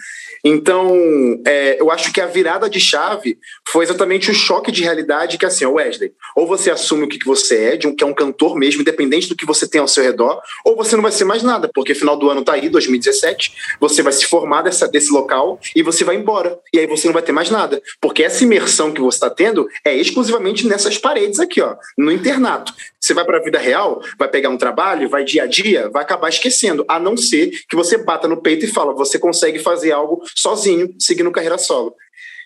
Então, 0.45 1.41
é, 1.47 1.81
eu 1.81 1.91
acho 1.91 2.13
que 2.13 2.21
a 2.21 2.27
virada 2.27 2.69
de 2.69 2.81
chave 2.81 3.39
foi 3.69 3.85
exatamente 3.85 4.31
o 4.31 4.35
choque 4.35 4.73
de 4.73 4.83
realidade 4.83 5.39
que, 5.39 5.47
assim, 5.47 5.65
Wesley, 5.65 6.13
ou 6.35 6.47
você 6.47 6.71
assume 6.71 7.05
o 7.05 7.09
que 7.09 7.25
você 7.25 7.65
é, 7.65 7.77
de 7.77 7.87
um, 7.87 7.95
que 7.95 8.03
é 8.03 8.07
um 8.07 8.15
cantor 8.15 8.57
mesmo, 8.57 8.81
independente 8.81 9.29
do 9.29 9.37
que 9.37 9.47
você 9.47 9.69
tem 9.69 9.81
ao 9.81 9.87
seu 9.87 10.03
redor, 10.03 10.41
ou 10.65 10.77
você 10.77 10.97
não 10.97 11.03
vai 11.03 11.13
ser 11.13 11.25
mais 11.25 11.43
nada, 11.43 11.71
porque 11.73 11.95
final 11.95 12.17
do 12.17 12.29
ano 12.29 12.45
tá 12.45 12.55
aí, 12.55 12.69
2017, 12.69 13.53
você 13.79 14.03
vai 14.03 14.13
se 14.13 14.27
formar 14.27 14.63
dessa, 14.63 14.89
desse 14.89 15.13
local 15.13 15.61
e 15.77 15.83
você 15.83 16.03
vai 16.03 16.17
embora. 16.17 16.59
E 16.73 16.79
aí 16.79 16.87
você 16.87 17.07
não 17.07 17.15
vai 17.15 17.23
ter 17.23 17.33
mais 17.33 17.51
nada, 17.51 17.81
porque 18.01 18.25
essa 18.25 18.43
imersão 18.43 18.91
que 18.91 19.01
você 19.01 19.17
está 19.17 19.31
tendo 19.31 19.69
é 19.85 19.95
exclusivamente 19.95 20.67
nessas 20.67 20.99
paredes 20.99 21.39
aqui, 21.39 21.61
ó, 21.61 21.77
no 21.97 22.11
internato. 22.11 22.73
Você 23.01 23.15
vai 23.15 23.25
para 23.25 23.39
a 23.39 23.43
vida 23.43 23.59
real, 23.59 24.01
vai 24.19 24.29
pegar 24.29 24.49
um 24.49 24.57
trabalho, 24.57 25.09
vai 25.09 25.25
dia 25.25 25.43
a 25.43 25.47
dia, 25.47 25.89
vai 25.91 26.03
acabar 26.03 26.29
esquecendo, 26.29 26.85
a 26.89 26.99
não 26.99 27.17
ser 27.17 27.51
que 27.69 27.75
você 27.75 27.99
bata 27.99 28.29
no 28.29 28.41
peito 28.41 28.65
e 28.65 28.69
fala, 28.69 28.93
você 28.93 29.19
consegue 29.19 29.59
fazer 29.59 29.93
algo 29.93 30.23
sozinho, 30.37 30.95
seguindo 30.99 31.31
carreira 31.31 31.59
solo. 31.59 31.95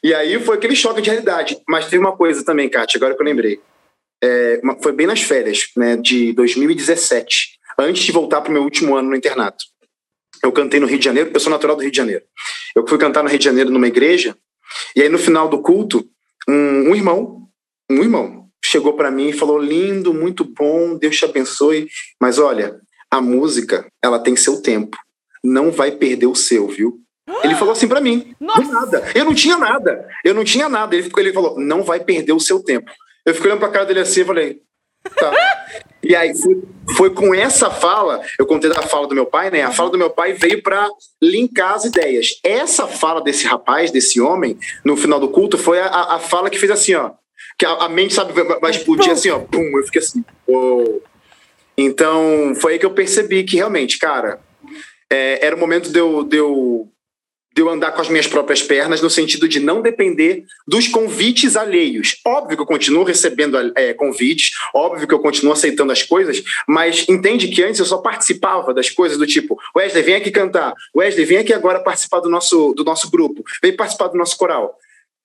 E 0.03 0.15
aí 0.15 0.39
foi 0.41 0.57
aquele 0.57 0.77
choque 0.77 1.01
de 1.01 1.11
realidade. 1.11 1.59
Mas 1.69 1.87
teve 1.87 1.99
uma 1.99 2.17
coisa 2.17 2.45
também, 2.45 2.69
Kátia, 2.69 2.99
agora 2.99 3.15
que 3.15 3.21
eu 3.21 3.27
lembrei. 3.27 3.61
É, 4.23 4.61
foi 4.83 4.93
bem 4.93 5.07
nas 5.07 5.23
férias, 5.23 5.69
né, 5.77 5.97
de 5.97 6.33
2017, 6.33 7.59
antes 7.79 8.03
de 8.03 8.13
voltar 8.13 8.41
para 8.41 8.51
o 8.51 8.53
meu 8.53 8.63
último 8.63 8.97
ano 8.97 9.11
no 9.11 9.17
internato. 9.17 9.65
Eu 10.43 10.53
cantei 10.53 10.81
no 10.81 10.87
Rio 10.87 10.99
de 10.99 11.05
Janeiro, 11.05 11.31
eu 11.33 11.41
sou 11.41 11.51
natural 11.51 11.77
do 11.77 11.83
Rio 11.83 11.91
de 11.91 11.97
Janeiro. 11.97 12.25
Eu 12.75 12.87
fui 12.87 12.99
cantar 12.99 13.23
no 13.23 13.29
Rio 13.29 13.39
de 13.39 13.45
Janeiro 13.45 13.71
numa 13.71 13.89
igreja, 13.89 14.37
e 14.95 15.03
aí 15.03 15.09
no 15.09 15.19
final 15.19 15.49
do 15.49 15.61
culto, 15.61 16.09
um, 16.49 16.91
um 16.91 16.95
irmão, 16.95 17.49
um 17.91 18.03
irmão, 18.03 18.49
chegou 18.65 18.95
para 18.95 19.11
mim 19.11 19.29
e 19.29 19.33
falou: 19.33 19.59
lindo, 19.59 20.13
muito 20.15 20.45
bom, 20.45 20.97
Deus 20.97 21.17
te 21.17 21.25
abençoe, 21.25 21.89
mas 22.21 22.39
olha, 22.39 22.81
a 23.11 23.21
música, 23.21 23.87
ela 24.03 24.19
tem 24.19 24.37
seu 24.37 24.63
tempo, 24.63 24.97
não 25.43 25.71
vai 25.71 25.93
perder 25.93 26.27
o 26.27 26.35
seu, 26.35 26.69
viu? 26.69 27.01
Ele 27.43 27.55
falou 27.57 27.73
assim 27.73 27.89
para 27.89 28.01
mim, 28.01 28.35
Nossa. 28.41 28.63
do 28.63 28.73
nada. 28.73 29.11
Eu 29.15 29.25
não 29.25 29.35
tinha 29.35 29.59
nada. 29.59 30.09
Eu 30.25 30.35
não 30.35 30.45
tinha 30.45 30.69
nada. 30.69 30.95
Ele, 30.95 31.11
ele 31.17 31.33
falou, 31.33 31.59
não 31.59 31.83
vai 31.83 31.99
perder 32.01 32.33
o 32.33 32.41
seu 32.41 32.63
tempo. 32.63 32.91
Eu 33.25 33.35
fiquei 33.35 33.51
olhando 33.51 33.61
pra 33.61 33.71
cara 33.71 33.85
dele 33.85 34.01
assim 34.01 34.21
e 34.21 34.25
falei, 34.25 34.61
tá. 35.17 35.33
e 36.03 36.15
aí 36.15 36.33
foi, 36.37 36.63
foi, 36.97 37.11
com 37.11 37.35
essa 37.35 37.69
fala, 37.69 38.23
eu 38.39 38.47
contei 38.47 38.71
da 38.71 38.83
fala 38.83 39.09
do 39.09 39.15
meu 39.15 39.27
pai, 39.27 39.51
né? 39.51 39.63
A 39.63 39.73
fala 39.73 39.91
do 39.91 39.99
meu 39.99 40.11
pai 40.11 40.35
veio 40.35 40.63
para 40.63 40.89
linkar 41.21 41.75
as 41.75 41.85
ideias. 41.85 42.39
Essa 42.45 42.87
fala 42.87 43.21
desse 43.21 43.45
rapaz, 43.45 43.91
desse 43.91 44.21
homem, 44.21 44.57
no 44.85 44.97
final 44.97 45.19
do 45.19 45.29
culto, 45.29 45.59
foi 45.59 45.81
a, 45.81 46.15
a 46.15 46.19
fala 46.21 46.49
que 46.49 46.59
fez 46.59 46.71
assim, 46.71 46.95
ó. 46.95 47.11
Que 47.59 47.67
a, 47.67 47.73
a 47.73 47.89
mente, 47.89 48.15
sabe, 48.15 48.33
vai 48.33 48.71
explodir 48.71 49.11
assim, 49.11 49.31
ó. 49.31 49.41
Pum, 49.41 49.77
eu 49.77 49.85
fiquei 49.85 50.01
assim, 50.01 50.25
oh. 50.47 51.01
Então, 51.77 52.55
foi 52.55 52.75
aí 52.75 52.79
que 52.79 52.87
eu 52.87 52.95
percebi 52.95 53.43
que 53.43 53.57
realmente, 53.57 53.99
cara, 53.99 54.41
é, 55.11 55.45
era 55.45 55.57
o 55.57 55.59
momento 55.59 55.91
de 55.91 55.99
eu, 55.99 56.23
de 56.23 56.37
eu 56.37 56.89
de 57.57 57.63
eu 57.63 57.71
andar 57.71 57.93
com 57.93 58.03
as 58.03 58.11
minhas 58.11 58.27
próprias 58.27 58.63
pernas, 58.63 59.01
no 59.01 59.09
sentido 59.09 59.49
de 59.49 59.59
não 59.59 59.81
depender 59.81 60.45
dos 60.69 60.87
convites 60.89 61.57
alheios. 61.57 62.21
Óbvio 62.27 62.55
que 62.55 62.63
eu 62.63 62.67
continuo 62.67 63.03
recebendo 63.03 63.57
é, 63.75 63.95
convites, 63.95 64.51
óbvio 64.75 65.09
que 65.09 65.15
eu 65.15 65.19
continuo 65.19 65.55
aceitando 65.55 65.91
as 65.91 66.03
coisas, 66.03 66.43
mas 66.69 67.07
entende 67.09 67.49
que 67.49 67.65
antes 67.65 67.81
eu 67.81 67.87
só 67.87 67.97
participava 67.97 68.75
das 68.75 68.91
coisas 68.91 69.17
do 69.17 69.27
tipo, 69.27 69.59
Wesley, 69.75 70.03
vem 70.03 70.15
aqui 70.17 70.31
cantar, 70.31 70.75
Wesley, 70.95 71.25
vem 71.25 71.39
aqui 71.39 71.55
agora 71.55 71.81
participar 71.81 72.21
do 72.21 72.29
nosso, 72.29 72.75
do 72.75 72.85
nosso 72.85 73.11
grupo, 73.11 73.43
vem 73.63 73.75
participar 73.75 74.09
do 74.09 74.19
nosso 74.19 74.37
coral. 74.37 74.77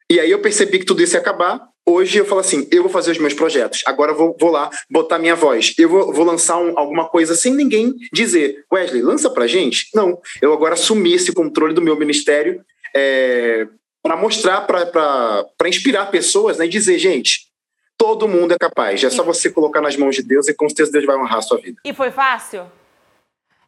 E 0.09 0.17
aí 0.17 0.31
eu 0.31 0.39
percebi 0.39 0.79
que 0.79 0.85
tudo 0.85 1.03
isso 1.03 1.15
ia 1.15 1.19
acabar, 1.19 1.67
Hoje 1.91 2.17
eu 2.17 2.25
falo 2.25 2.39
assim, 2.39 2.67
eu 2.71 2.83
vou 2.83 2.91
fazer 2.91 3.12
os 3.12 3.17
meus 3.17 3.33
projetos. 3.33 3.83
Agora 3.86 4.12
eu 4.12 4.17
vou, 4.17 4.36
vou 4.39 4.50
lá 4.50 4.69
botar 4.89 5.19
minha 5.19 5.36
voz. 5.36 5.74
Eu 5.77 5.89
vou, 5.89 6.13
vou 6.13 6.25
lançar 6.25 6.57
um, 6.57 6.77
alguma 6.79 7.07
coisa 7.10 7.36
sem 7.36 7.53
ninguém 7.53 7.93
dizer, 8.13 8.65
Wesley, 8.71 9.01
lança 9.01 9.29
pra 9.29 9.48
gente. 9.48 9.88
Não, 9.93 10.17
eu 10.41 10.53
agora 10.53 10.75
assumi 10.75 11.13
esse 11.13 11.33
controle 11.33 11.74
do 11.74 11.81
meu 11.81 11.98
ministério 11.98 12.63
é, 12.95 13.67
para 14.01 14.15
mostrar, 14.15 14.62
para 14.62 15.67
inspirar 15.67 16.07
pessoas 16.07 16.57
né, 16.57 16.65
e 16.65 16.69
dizer, 16.69 16.98
gente, 16.98 17.51
todo 17.98 18.27
mundo 18.27 18.53
é 18.53 18.57
capaz. 18.57 19.03
É 19.03 19.10
só 19.10 19.24
você 19.24 19.50
colocar 19.50 19.81
nas 19.81 19.98
mãos 19.98 20.15
de 20.15 20.24
Deus 20.24 20.48
e 20.48 20.53
com 20.53 20.69
certeza 20.69 20.91
Deus 20.91 21.05
vai 21.05 21.17
honrar 21.17 21.39
a 21.39 21.41
sua 21.41 21.60
vida. 21.60 21.79
E 21.83 21.93
foi 21.93 22.10
fácil? 22.10 22.65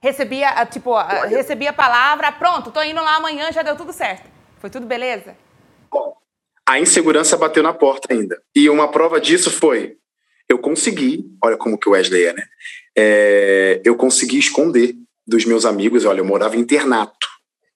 Recebia, 0.02 0.66
tipo, 0.66 0.96
recebia 1.28 1.70
a 1.70 1.74
palavra, 1.74 2.32
pronto, 2.32 2.72
tô 2.72 2.82
indo 2.82 3.02
lá 3.02 3.16
amanhã, 3.16 3.52
já 3.52 3.62
deu 3.62 3.76
tudo 3.76 3.94
certo. 3.94 4.30
Foi 4.60 4.70
tudo 4.70 4.86
beleza? 4.86 5.36
Bom, 5.90 6.16
a 6.68 6.80
insegurança 6.80 7.38
bateu 7.38 7.62
na 7.62 7.74
porta 7.74 8.14
ainda. 8.14 8.42
E 8.56 8.70
uma 8.70 8.88
prova 8.88 9.20
disso 9.20 9.52
foi: 9.52 9.96
eu 10.50 10.58
consegui, 10.58 11.26
olha 11.44 11.58
como 11.58 11.78
que 11.78 11.88
o 11.88 11.92
Wesley 11.92 12.26
é, 12.26 12.34
né? 12.34 12.44
É, 12.96 13.82
eu 13.84 13.96
consegui 13.96 14.38
esconder 14.38 14.96
dos 15.26 15.46
meus 15.46 15.66
amigos, 15.66 16.06
olha, 16.06 16.20
eu 16.20 16.26
morava 16.26 16.56
em 16.56 16.60
internato, 16.60 17.28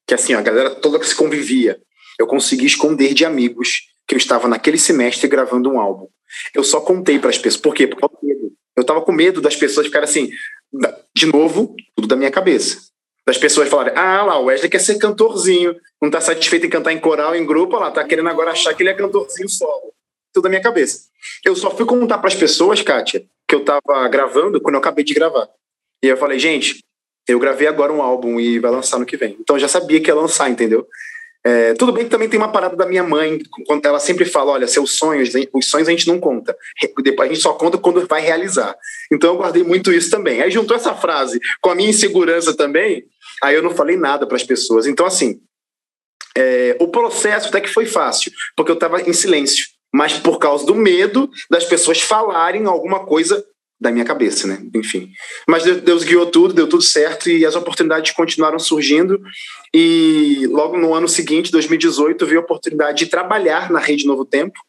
que 0.05 0.13
assim, 0.13 0.33
a 0.33 0.41
galera 0.41 0.69
toda 0.69 0.99
que 0.99 1.07
se 1.07 1.15
convivia, 1.15 1.79
eu 2.19 2.27
consegui 2.27 2.65
esconder 2.65 3.13
de 3.13 3.25
amigos 3.25 3.87
que 4.07 4.15
eu 4.15 4.17
estava 4.17 4.47
naquele 4.47 4.77
semestre 4.77 5.27
gravando 5.27 5.69
um 5.69 5.79
álbum. 5.79 6.07
Eu 6.53 6.63
só 6.63 6.81
contei 6.81 7.19
para 7.19 7.29
as 7.29 7.37
pessoas, 7.37 7.61
por 7.61 7.73
quê? 7.73 7.87
Por 7.87 7.99
causa 7.99 8.15
do 8.21 8.27
medo. 8.27 8.51
Eu 8.75 8.81
estava 8.81 9.01
com 9.01 9.11
medo 9.11 9.41
das 9.41 9.55
pessoas 9.55 9.87
ficarem 9.87 10.07
assim, 10.07 10.29
de 11.15 11.25
novo, 11.25 11.75
tudo 11.95 12.07
da 12.07 12.15
minha 12.15 12.31
cabeça 12.31 12.87
das 13.27 13.37
pessoas 13.37 13.67
falarem: 13.67 13.93
ah, 13.95 14.23
lá, 14.23 14.39
o 14.39 14.45
Wesley 14.45 14.69
quer 14.69 14.79
ser 14.79 14.97
cantorzinho, 14.97 15.75
não 16.01 16.07
está 16.07 16.21
satisfeito 16.21 16.65
em 16.65 16.69
cantar 16.69 16.93
em 16.93 16.99
coral, 16.99 17.35
em 17.35 17.45
grupo, 17.45 17.77
lá, 17.77 17.91
tá 17.91 18.03
querendo 18.05 18.29
agora 18.29 18.51
achar 18.51 18.73
que 18.73 18.81
ele 18.81 18.89
é 18.89 18.93
cantorzinho 18.93 19.49
solo. 19.49 19.93
Tudo 20.33 20.43
da 20.43 20.49
minha 20.49 20.61
cabeça. 20.61 21.01
Eu 21.43 21.55
só 21.55 21.69
fui 21.69 21.85
contar 21.85 22.19
para 22.19 22.29
as 22.29 22.35
pessoas, 22.35 22.81
Kátia, 22.81 23.25
que 23.45 23.53
eu 23.53 23.59
estava 23.59 24.07
gravando 24.07 24.61
quando 24.61 24.75
eu 24.75 24.79
acabei 24.79 25.03
de 25.03 25.13
gravar. 25.13 25.49
E 26.01 26.07
eu 26.07 26.15
falei: 26.15 26.39
gente, 26.39 26.79
eu 27.27 27.37
gravei 27.37 27.67
agora 27.67 27.91
um 27.91 28.01
álbum 28.01 28.39
e 28.39 28.59
vai 28.59 28.71
lançar 28.71 28.97
no 28.97 29.05
que 29.05 29.17
vem. 29.17 29.35
Então 29.41 29.57
eu 29.57 29.59
já 29.59 29.67
sabia 29.67 29.99
que 29.99 30.09
ia 30.09 30.15
lançar, 30.15 30.49
entendeu? 30.49 30.87
É, 31.47 31.73
tudo 31.75 31.93
bem 31.93 32.03
que 32.03 32.09
também 32.09 32.27
tem 32.27 32.37
uma 32.37 32.51
parada 32.51 32.75
da 32.75 32.85
minha 32.85 33.03
mãe, 33.03 33.39
quando 33.65 33.85
ela 33.85 33.99
sempre 33.99 34.25
fala: 34.25 34.51
olha, 34.51 34.67
seus 34.67 34.97
sonhos, 34.97 35.29
os 35.53 35.69
sonhos 35.69 35.87
a 35.87 35.91
gente 35.91 36.07
não 36.07 36.19
conta, 36.19 36.55
depois 37.01 37.29
a 37.29 37.33
gente 37.33 37.41
só 37.41 37.53
conta 37.53 37.77
quando 37.77 38.05
vai 38.05 38.21
realizar. 38.21 38.75
Então 39.11 39.31
eu 39.31 39.37
guardei 39.37 39.63
muito 39.63 39.91
isso 39.91 40.09
também. 40.09 40.41
Aí 40.41 40.51
juntou 40.51 40.75
essa 40.75 40.93
frase 40.93 41.39
com 41.61 41.69
a 41.69 41.75
minha 41.75 41.89
insegurança 41.89 42.53
também, 42.53 43.05
Aí 43.43 43.55
eu 43.55 43.63
não 43.63 43.71
falei 43.71 43.97
nada 43.97 44.25
para 44.25 44.37
as 44.37 44.43
pessoas. 44.43 44.87
Então, 44.87 45.05
assim, 45.05 45.39
é, 46.35 46.77
o 46.79 46.87
processo 46.87 47.49
até 47.49 47.59
que 47.59 47.69
foi 47.69 47.85
fácil, 47.85 48.31
porque 48.55 48.71
eu 48.71 48.75
estava 48.75 49.01
em 49.01 49.13
silêncio, 49.13 49.65
mas 49.93 50.13
por 50.13 50.37
causa 50.37 50.65
do 50.65 50.75
medo 50.75 51.29
das 51.49 51.65
pessoas 51.65 52.01
falarem 52.01 52.65
alguma 52.65 53.05
coisa 53.05 53.43
da 53.79 53.91
minha 53.91 54.05
cabeça, 54.05 54.47
né? 54.47 54.59
Enfim. 54.75 55.11
Mas 55.47 55.63
Deus 55.63 56.03
guiou 56.03 56.25
tudo, 56.25 56.53
deu 56.53 56.67
tudo 56.67 56.83
certo 56.83 57.29
e 57.29 57.45
as 57.45 57.55
oportunidades 57.55 58.11
continuaram 58.11 58.57
surgindo. 58.57 59.21
E 59.73 60.47
logo 60.47 60.77
no 60.77 60.93
ano 60.93 61.07
seguinte, 61.07 61.51
2018, 61.51 62.25
veio 62.25 62.39
a 62.39 62.43
oportunidade 62.43 62.99
de 62.99 63.05
trabalhar 63.07 63.71
na 63.71 63.79
Rede 63.79 64.05
Novo 64.05 64.25
Tempo. 64.25 64.59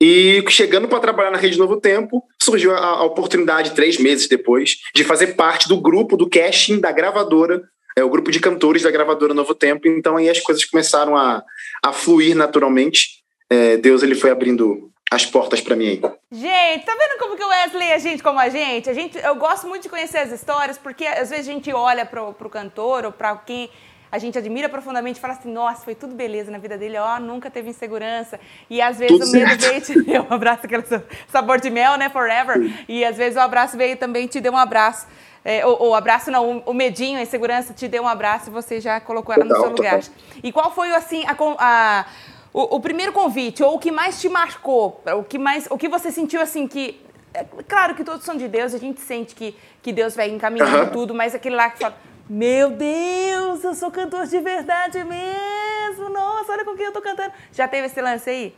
E 0.00 0.42
chegando 0.48 0.88
para 0.88 0.98
trabalhar 0.98 1.30
na 1.30 1.38
Rede 1.38 1.56
Novo 1.56 1.80
Tempo, 1.80 2.24
surgiu 2.42 2.72
a, 2.72 2.78
a, 2.78 3.04
oportunidade, 3.04 3.70
três 3.70 3.98
meses 3.98 4.26
depois, 4.26 4.78
de 4.92 5.04
fazer 5.04 5.28
parte 5.34 5.68
do 5.68 5.80
grupo 5.80 6.16
do 6.16 6.28
casting 6.28 6.80
da 6.80 6.90
gravadora 6.90 7.62
é 7.96 8.02
o 8.02 8.08
grupo 8.08 8.30
de 8.30 8.40
cantores 8.40 8.82
da 8.82 8.90
gravadora 8.90 9.34
Novo 9.34 9.54
Tempo, 9.54 9.86
então 9.88 10.16
aí 10.16 10.28
as 10.28 10.40
coisas 10.40 10.64
começaram 10.64 11.16
a, 11.16 11.42
a 11.84 11.92
fluir 11.92 12.36
naturalmente. 12.36 13.22
É, 13.50 13.76
Deus 13.76 14.02
ele 14.02 14.14
foi 14.14 14.30
abrindo 14.30 14.90
as 15.10 15.26
portas 15.26 15.60
para 15.60 15.76
mim. 15.76 16.00
Gente, 16.30 16.86
tá 16.86 16.96
vendo 16.98 17.18
como 17.18 17.36
que 17.36 17.44
o 17.44 17.48
Wesley 17.48 17.88
é 17.88 17.98
gente 17.98 18.22
como 18.22 18.38
a 18.38 18.48
gente? 18.48 18.88
A 18.88 18.94
gente, 18.94 19.18
eu 19.18 19.34
gosto 19.34 19.66
muito 19.66 19.82
de 19.82 19.88
conhecer 19.90 20.18
as 20.18 20.32
histórias, 20.32 20.78
porque 20.78 21.04
às 21.04 21.28
vezes 21.28 21.48
a 21.48 21.52
gente 21.52 21.70
olha 21.72 22.06
pro, 22.06 22.32
pro 22.32 22.48
cantor 22.48 23.04
ou 23.04 23.12
para 23.12 23.36
quem 23.36 23.68
a 24.10 24.18
gente 24.18 24.36
admira 24.36 24.68
profundamente 24.68 25.18
e 25.18 25.22
fala 25.22 25.32
assim, 25.32 25.50
nossa, 25.50 25.84
foi 25.84 25.94
tudo 25.94 26.14
beleza 26.14 26.50
na 26.50 26.58
vida 26.58 26.76
dele, 26.76 26.98
ó, 26.98 27.18
nunca 27.18 27.50
teve 27.50 27.70
insegurança. 27.70 28.38
E 28.68 28.80
às 28.80 28.98
vezes 28.98 29.18
tudo 29.18 29.28
o 29.28 29.32
medo 29.32 29.58
veio 29.58 29.80
te 29.80 30.02
deu 30.02 30.22
um 30.22 30.34
abraço, 30.34 30.66
aquele 30.66 30.84
sabor 31.28 31.58
de 31.58 31.70
mel, 31.70 31.96
né, 31.96 32.10
forever. 32.10 32.58
E 32.86 33.04
às 33.06 33.16
vezes 33.16 33.36
o 33.36 33.40
abraço 33.40 33.76
veio 33.76 33.96
também 33.96 34.26
te 34.26 34.38
deu 34.38 34.52
um 34.52 34.58
abraço. 34.58 35.06
É, 35.44 35.62
abraço 35.96 36.30
não, 36.30 36.62
o 36.64 36.72
medinho, 36.72 37.18
a 37.18 37.22
insegurança 37.22 37.74
te 37.74 37.88
deu 37.88 38.04
um 38.04 38.08
abraço 38.08 38.48
e 38.48 38.52
você 38.52 38.80
já 38.80 39.00
colocou 39.00 39.34
ela 39.34 39.44
no 39.44 39.54
seu 39.54 39.70
lugar. 39.70 40.00
E 40.42 40.52
qual 40.52 40.72
foi, 40.72 40.92
assim, 40.92 41.24
a, 41.26 41.36
a 41.58 42.06
o, 42.52 42.76
o, 42.76 42.80
primeiro 42.80 43.12
convite, 43.12 43.62
ou 43.62 43.74
o 43.74 43.78
que 43.78 43.90
mais 43.90 44.20
te 44.20 44.28
marcou, 44.28 45.02
o 45.16 45.24
que 45.24 45.38
mais, 45.38 45.66
o 45.70 45.78
que 45.78 45.88
você 45.88 46.12
sentiu 46.12 46.40
assim 46.40 46.66
que. 46.68 47.00
É, 47.34 47.44
claro 47.66 47.94
que 47.94 48.04
todos 48.04 48.24
são 48.24 48.36
de 48.36 48.46
Deus, 48.46 48.74
a 48.74 48.78
gente 48.78 49.00
sente 49.00 49.34
que, 49.34 49.56
que 49.82 49.90
Deus 49.90 50.14
vai 50.14 50.28
encaminhando 50.28 50.92
tudo, 50.92 51.14
mas 51.14 51.34
aquele 51.34 51.56
lá 51.56 51.70
que 51.70 51.78
fala, 51.78 51.96
meu 52.28 52.70
Deus, 52.70 53.64
eu 53.64 53.74
sou 53.74 53.90
cantor 53.90 54.26
de 54.26 54.38
verdade 54.38 55.02
mesmo, 55.02 56.10
nossa, 56.10 56.52
olha 56.52 56.64
com 56.64 56.76
quem 56.76 56.86
eu 56.86 56.92
tô 56.92 57.00
cantando. 57.00 57.32
Já 57.52 57.66
teve 57.66 57.86
esse 57.86 58.00
lance 58.02 58.28
aí? 58.28 58.54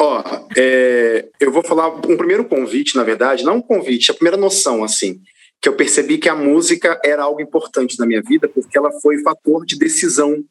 Ó, 0.00 0.22
é, 0.56 1.28
eu 1.40 1.50
vou 1.50 1.64
falar 1.64 1.88
um 1.88 2.16
primeiro 2.16 2.44
convite, 2.44 2.96
na 2.96 3.02
verdade, 3.02 3.44
não 3.44 3.56
um 3.56 3.62
convite, 3.62 4.12
a 4.12 4.14
primeira 4.14 4.36
noção, 4.36 4.84
assim, 4.84 5.20
que 5.60 5.68
eu 5.68 5.76
percebi 5.76 6.18
que 6.18 6.28
a 6.28 6.34
música 6.34 7.00
era 7.04 7.22
algo 7.22 7.40
importante 7.40 7.98
na 7.98 8.06
minha 8.06 8.22
vida, 8.22 8.48
porque 8.48 8.78
ela 8.78 8.92
foi 9.00 9.18
fator 9.22 9.66
de 9.66 9.76
decisão 9.76 10.44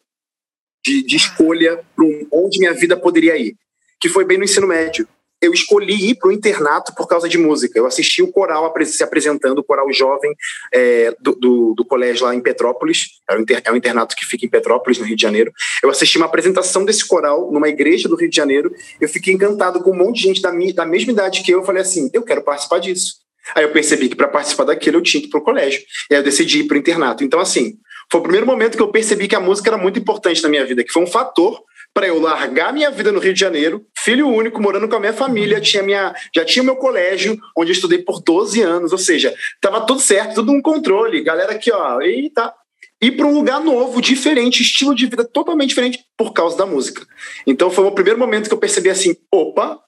de, 0.86 1.04
de 1.04 1.16
escolha 1.16 1.84
para 1.96 2.06
onde 2.32 2.60
minha 2.60 2.74
vida 2.74 2.96
poderia 2.96 3.38
ir, 3.38 3.56
que 4.00 4.10
foi 4.10 4.26
bem 4.26 4.38
no 4.38 4.44
ensino 4.44 4.68
médio. 4.68 5.08
Eu 5.40 5.54
escolhi 5.54 6.10
ir 6.10 6.16
para 6.16 6.30
o 6.30 6.32
internato 6.32 6.96
por 6.96 7.08
causa 7.08 7.30
de 7.30 7.38
música. 7.38 7.78
Eu 7.78 7.86
assisti 7.86 8.24
o 8.24 8.32
coral 8.32 8.74
se 8.84 9.04
apresentando, 9.04 9.60
o 9.60 9.64
coral 9.64 9.92
jovem 9.94 10.34
é, 10.74 11.16
do, 11.20 11.36
do, 11.36 11.74
do, 11.76 11.86
colégio 11.86 12.26
lá 12.26 12.34
em 12.34 12.42
Petrópolis. 12.42 13.10
É 13.30 13.36
um, 13.36 13.42
inter, 13.42 13.62
é 13.64 13.72
um 13.72 13.76
internato 13.76 14.16
que 14.16 14.26
fica 14.26 14.48
em 14.48 14.50
Petrópolis, 14.50 14.98
no 14.98 15.06
Rio 15.06 15.16
de 15.16 15.22
Janeiro. 15.22 15.52
Eu 15.84 15.92
assisti 15.92 16.18
uma 16.18 16.26
apresentação 16.26 16.84
desse 16.84 17.08
coral 17.08 17.52
numa 17.52 17.70
igreja 17.70 18.10
do 18.10 18.16
Rio 18.16 18.30
de 18.30 18.36
Janeiro. 18.36 18.74
Eu 19.00 19.08
fiquei 19.08 19.32
encantado 19.32 19.80
com 19.84 19.92
um 19.92 19.96
monte 19.96 20.16
de 20.16 20.24
gente 20.24 20.42
da, 20.42 20.52
minha, 20.52 20.74
da 20.74 20.88
mesma 20.88 21.12
idade 21.12 21.44
que 21.44 21.52
eu. 21.52 21.60
Eu 21.60 21.66
falei 21.66 21.84
assim: 21.84 22.10
eu 22.14 22.24
quero 22.24 22.42
participar 22.42 22.80
disso. 22.80 23.27
Aí 23.56 23.64
eu 23.64 23.72
percebi 23.72 24.10
que 24.10 24.16
para 24.16 24.28
participar 24.28 24.66
daquilo 24.66 24.98
eu 24.98 25.02
tinha 25.02 25.22
que 25.22 25.28
ir 25.28 25.30
para 25.30 25.40
o 25.40 25.44
colégio. 25.44 25.82
E 26.10 26.16
aí 26.16 26.20
eu 26.20 26.24
decidi 26.24 26.60
ir 26.60 26.64
para 26.66 26.76
o 26.76 26.78
internato. 26.78 27.24
Então, 27.24 27.40
assim, 27.40 27.78
foi 28.12 28.20
o 28.20 28.24
primeiro 28.24 28.46
momento 28.46 28.78
que 28.78 28.84
eu 28.84 28.92
percebi 28.92 29.28
que 29.28 29.36
a 29.36 29.40
música 29.40 29.70
era 29.70 29.78
muito 29.78 30.00
importante 30.00 30.42
na 30.42 30.50
minha 30.50 30.66
vida, 30.66 30.84
que 30.84 30.92
foi 30.92 31.04
um 31.04 31.08
fator 31.08 31.62
para 31.94 32.08
eu 32.08 32.20
largar 32.20 32.72
minha 32.72 32.92
vida 32.92 33.12
no 33.12 33.20
Rio 33.20 33.34
de 33.34 33.40
Janeiro, 33.40 33.84
filho 33.98 34.28
único, 34.28 34.62
morando 34.62 34.88
com 34.88 34.96
a 34.96 35.00
minha 35.00 35.14
família, 35.14 35.60
tinha 35.60 35.82
minha, 35.82 36.14
já 36.36 36.46
tinha 36.46 36.64
meu 36.64 36.76
colégio, 36.76 37.38
onde 37.58 37.72
eu 37.72 37.74
estudei 37.74 37.98
por 38.00 38.22
12 38.22 38.62
anos, 38.62 38.92
ou 38.92 39.00
seja, 39.00 39.34
estava 39.56 39.84
tudo 39.84 40.00
certo, 40.00 40.36
tudo 40.36 40.52
um 40.52 40.62
controle. 40.62 41.24
Galera 41.24 41.54
aqui, 41.54 41.72
ó, 41.72 42.00
eita, 42.00 42.54
ir 43.02 43.14
para 43.14 43.26
um 43.26 43.34
lugar 43.34 43.60
novo, 43.62 44.02
diferente, 44.02 44.62
estilo 44.62 44.94
de 44.94 45.08
vida 45.08 45.24
totalmente 45.24 45.70
diferente 45.70 46.00
por 46.16 46.34
causa 46.34 46.56
da 46.56 46.66
música. 46.66 47.06
Então 47.48 47.72
foi 47.72 47.86
o 47.86 47.92
primeiro 47.92 48.20
momento 48.20 48.48
que 48.48 48.54
eu 48.54 48.60
percebi 48.60 48.90
assim, 48.90 49.16
opa, 49.32 49.80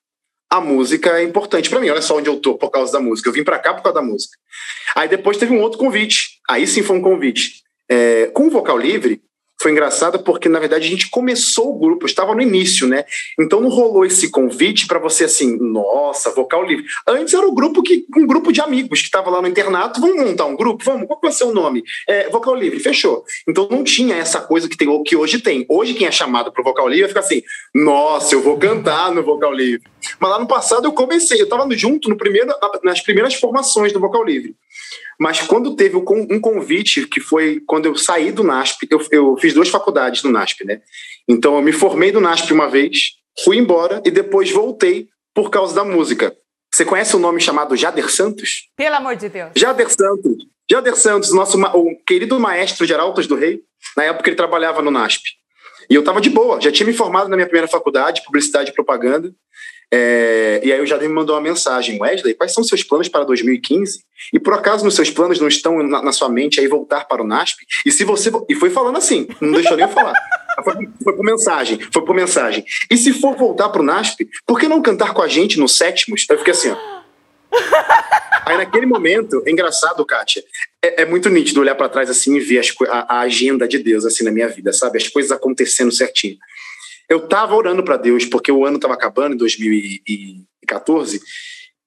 a 0.50 0.60
música 0.60 1.20
é 1.20 1.24
importante 1.24 1.70
para 1.70 1.80
mim. 1.80 1.90
Olha 1.90 2.02
só 2.02 2.18
onde 2.18 2.28
eu 2.28 2.38
tô 2.38 2.56
por 2.56 2.72
causa 2.72 2.92
da 2.92 3.00
música. 3.00 3.30
Eu 3.30 3.34
vim 3.34 3.44
para 3.44 3.60
cá 3.60 3.74
por 3.74 3.84
causa 3.84 4.00
da 4.00 4.06
música. 4.06 4.36
Aí 4.96 5.08
depois 5.08 5.38
teve 5.38 5.54
um 5.54 5.62
outro 5.62 5.78
convite. 5.78 6.40
Aí 6.50 6.66
sim 6.66 6.82
foi 6.82 6.98
um 6.98 7.02
convite. 7.02 7.62
É, 7.88 8.28
com 8.28 8.48
o 8.48 8.50
vocal 8.50 8.78
livre, 8.78 9.22
foi 9.62 9.72
engraçado 9.72 10.20
porque, 10.20 10.48
na 10.48 10.60
verdade, 10.60 10.88
a 10.88 10.90
gente 10.90 11.10
começou 11.10 11.76
o 11.76 11.78
grupo, 11.78 12.06
estava 12.06 12.34
no 12.34 12.42
início, 12.42 12.88
né? 12.88 13.04
Então 13.38 13.60
não 13.60 13.70
rolou 13.70 14.06
esse 14.06 14.30
convite 14.30 14.88
para 14.88 15.00
você 15.00 15.26
assim, 15.26 15.58
nossa, 15.60 16.32
vocal 16.32 16.64
livre. 16.64 16.86
Antes 17.06 17.34
era 17.34 17.46
um 17.46 17.54
grupo 17.54 17.84
que, 17.84 18.06
um 18.16 18.26
grupo 18.26 18.54
de 18.54 18.62
amigos 18.62 19.02
que 19.02 19.08
estava 19.08 19.30
lá 19.30 19.42
no 19.42 19.48
internato, 19.48 20.00
vamos 20.00 20.24
montar 20.24 20.46
um 20.46 20.56
grupo? 20.56 20.84
Vamos, 20.84 21.08
qual 21.08 21.20
vai 21.22 21.32
ser 21.32 21.44
o 21.44 21.54
nome? 21.54 21.84
É, 22.08 22.30
vocal 22.30 22.56
livre, 22.56 22.80
fechou. 22.80 23.24
Então 23.48 23.68
não 23.70 23.84
tinha 23.84 24.16
essa 24.16 24.40
coisa 24.40 24.70
que, 24.70 24.78
tem, 24.78 25.04
que 25.04 25.16
hoje 25.16 25.40
tem. 25.40 25.66
Hoje 25.68 25.94
quem 25.94 26.08
é 26.08 26.12
chamado 26.12 26.52
para 26.52 26.64
vocal 26.64 26.88
livre 26.88 27.10
fica 27.10 27.20
assim, 27.20 27.42
nossa, 27.76 28.36
eu 28.36 28.42
vou 28.42 28.58
cantar 28.58 29.12
no 29.14 29.24
vocal 29.24 29.54
livre. 29.54 29.84
Mas 30.20 30.30
lá 30.30 30.40
no 30.40 30.48
passado 30.48 30.86
eu 30.86 30.94
comecei, 30.94 31.40
eu 31.40 31.44
estava 31.44 31.68
junto 31.76 32.10
no 32.10 32.18
primeiro, 32.18 32.54
nas 32.84 33.02
primeiras 33.02 33.34
formações 33.34 33.92
do 33.92 34.00
vocal 34.00 34.24
livre. 34.24 34.56
Mas 35.20 35.42
quando 35.42 35.76
teve 35.76 35.98
um 35.98 36.40
convite, 36.40 37.08
que 37.08 37.20
foi 37.20 37.62
quando 37.68 37.86
eu 37.86 37.96
saí 37.96 38.32
do 38.32 38.44
NASP, 38.44 38.88
eu, 38.90 39.06
eu 39.12 39.38
fiz 39.38 39.54
duas 39.54 39.70
faculdades 39.70 40.24
no 40.24 40.32
NASP, 40.32 40.66
né? 40.66 40.82
Então 41.28 41.56
eu 41.56 41.62
me 41.62 41.72
formei 41.72 42.12
do 42.12 42.22
NASP 42.22 42.54
uma 42.54 42.70
vez, 42.70 43.12
fui 43.44 43.58
embora 43.58 44.02
e 44.06 44.12
depois 44.12 44.52
voltei 44.52 45.08
por 45.34 45.50
causa 45.50 45.76
da 45.76 45.84
música. 45.84 46.36
Você 46.74 46.86
conhece 46.86 47.16
o 47.16 47.20
um 47.20 47.22
nome 47.22 47.42
chamado 47.42 47.76
Jader 47.76 48.10
Santos? 48.10 48.70
Pelo 48.76 48.96
amor 48.96 49.16
de 49.16 49.30
Deus. 49.30 49.52
Jader 49.56 49.90
Santos. 49.90 50.46
Jader 50.70 50.96
Santos, 50.96 51.34
nosso 51.34 51.60
o 51.60 51.96
querido 52.06 52.40
maestro 52.40 52.86
de 52.86 52.94
Arautas 52.94 53.26
do 53.26 53.36
Rei, 53.36 53.62
na 53.98 54.04
época 54.04 54.30
ele 54.30 54.36
trabalhava 54.36 54.82
no 54.82 54.92
NASP. 54.92 55.39
E 55.90 55.96
eu 55.96 56.02
estava 56.02 56.22
de 56.22 56.30
boa, 56.30 56.62
já 56.62 56.72
tinha 56.72 56.86
me 56.86 56.94
formado 56.94 57.30
na 57.30 57.36
minha 57.36 57.48
primeira 57.48 57.68
faculdade, 57.68 58.24
publicidade 58.24 58.70
e 58.70 58.74
propaganda. 58.74 59.34
É, 59.92 60.62
e 60.64 60.72
aí 60.72 60.80
o 60.80 60.86
Jader 60.86 61.10
me 61.10 61.16
mandou 61.16 61.36
uma 61.36 61.42
mensagem, 61.42 62.00
Wesley, 62.00 62.36
quais 62.36 62.54
são 62.54 62.64
seus 62.64 62.84
planos 62.84 63.08
para 63.08 63.24
2015? 63.24 64.04
E 64.32 64.40
por 64.40 64.54
acaso 64.54 64.86
nos 64.86 64.94
seus 64.94 65.10
planos 65.10 65.40
não 65.40 65.48
estão 65.48 65.82
na, 65.82 66.04
na, 66.04 66.12
sua 66.12 66.30
mente 66.30 66.60
aí 66.60 66.68
voltar 66.68 67.06
para 67.06 67.24
o 67.24 67.28
NASP? 67.28 67.66
E 67.84 67.92
se 67.92 68.04
você. 68.04 68.32
E 68.48 68.54
foi 68.54 68.70
falando 68.70 68.98
assim, 68.98 69.28
não 69.42 69.54
deixou 69.54 69.76
nem 69.76 69.88
eu 69.88 69.92
falar. 69.92 70.14
Foi, 70.64 70.76
foi 71.04 71.16
por 71.16 71.26
mensagem, 71.26 71.80
foi 71.92 72.06
por 72.06 72.16
mensagem. 72.16 72.64
E 72.92 72.98
se 72.98 73.14
for 73.14 73.36
voltar 73.36 73.70
para 73.70 73.82
o 73.82 73.86
NASP, 73.86 74.28
por 74.46 74.60
que 74.60 74.68
não 74.68 74.82
cantar 74.82 75.14
com 75.14 75.24
a 75.24 75.28
gente 75.28 75.58
no 75.58 75.68
sétimos? 75.68 76.26
Eu 76.30 76.38
fiquei 76.38 76.54
assim, 76.54 76.70
ó. 76.70 77.00
Aí 78.46 78.58
naquele 78.58 78.86
momento, 78.86 79.42
é 79.46 79.52
engraçado, 79.52 80.06
Kátia, 80.06 80.44
é, 80.84 81.04
é 81.04 81.06
muito 81.06 81.30
nítido 81.30 81.62
olhar 81.62 81.76
para 81.76 81.90
trás 81.90 82.10
assim 82.10 82.36
e 82.36 82.40
ver 82.40 82.60
as, 82.60 82.74
a, 82.88 83.18
a 83.18 83.20
agenda 83.22 83.68
de 83.68 83.78
Deus 83.80 84.06
assim 84.06 84.24
na 84.24 84.32
minha 84.32 84.48
vida, 84.48 84.74
sabe? 84.74 84.98
As 84.98 85.08
coisas 85.08 85.32
acontecendo 85.32 85.92
certinho. 85.92 86.38
Eu 87.10 87.28
tava 87.28 87.56
orando 87.56 87.84
para 87.84 87.98
Deus, 87.98 88.26
porque 88.26 88.52
o 88.52 88.66
ano 88.66 88.76
estava 88.76 88.94
acabando 88.94 89.34
em 89.34 89.38
2014, 89.38 91.20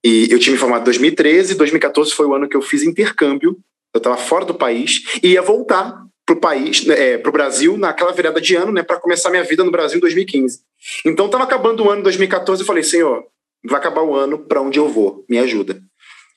e 0.04 0.28
eu 0.30 0.38
tinha 0.38 0.52
me 0.52 0.58
formado 0.58 0.82
em 0.82 0.84
2013, 0.84 1.54
2014 1.54 2.12
foi 2.12 2.26
o 2.26 2.34
ano 2.34 2.48
que 2.48 2.56
eu 2.56 2.62
fiz 2.62 2.82
intercâmbio, 2.82 3.56
eu 3.94 3.98
estava 3.98 4.16
fora 4.16 4.44
do 4.44 4.54
país, 4.54 5.02
e 5.22 5.28
ia 5.28 5.42
voltar 5.42 6.02
para 6.26 6.34
o 6.34 6.40
país, 6.40 6.88
é, 6.88 7.18
para 7.18 7.28
o 7.28 7.32
Brasil, 7.32 7.76
naquela 7.76 8.12
virada 8.12 8.40
de 8.40 8.54
ano, 8.56 8.72
né, 8.72 8.82
para 8.82 8.98
começar 8.98 9.30
minha 9.30 9.44
vida 9.44 9.62
no 9.62 9.70
Brasil 9.70 9.98
em 9.98 10.00
2015. 10.00 10.60
Então 11.04 11.26
estava 11.26 11.44
acabando 11.44 11.84
o 11.84 11.88
ano 11.88 11.98
de 11.98 12.04
2014 12.04 12.62
e 12.62 12.66
falei, 12.66 12.82
Senhor, 12.82 13.24
vai 13.64 13.78
acabar 13.78 14.02
o 14.02 14.14
ano, 14.14 14.38
para 14.38 14.60
onde 14.60 14.78
eu 14.78 14.88
vou? 14.88 15.24
Me 15.28 15.38
ajuda. 15.38 15.80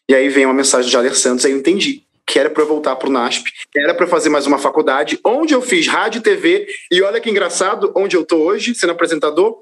E 0.10 0.13
aí 0.13 0.30
vem 0.30 0.46
uma 0.46 0.54
mensagem 0.54 0.89
do 0.89 0.91
Jader 0.91 1.15
Santos, 1.15 1.46
aí 1.46 1.52
eu 1.52 1.58
entendi 1.58 2.04
que 2.28 2.39
era 2.39 2.50
para 2.50 2.63
eu 2.63 2.68
voltar 2.68 2.96
para 2.96 3.08
o 3.08 3.12
NASP, 3.12 3.52
era 3.76 3.94
para 3.94 4.08
fazer 4.08 4.30
mais 4.30 4.48
uma 4.48 4.58
faculdade, 4.58 5.20
onde 5.24 5.54
eu 5.54 5.62
fiz 5.62 5.88
rádio 5.88 6.20
e 6.20 6.24
TV, 6.24 6.68
e 6.91 7.02
olha 7.02 7.22
que 7.22 7.30
engraçado, 7.30 7.91
onde 7.96 8.15
eu 8.15 8.24
estou 8.24 8.41
hoje, 8.41 8.74
sendo 8.74 8.91
apresentador, 8.91 9.56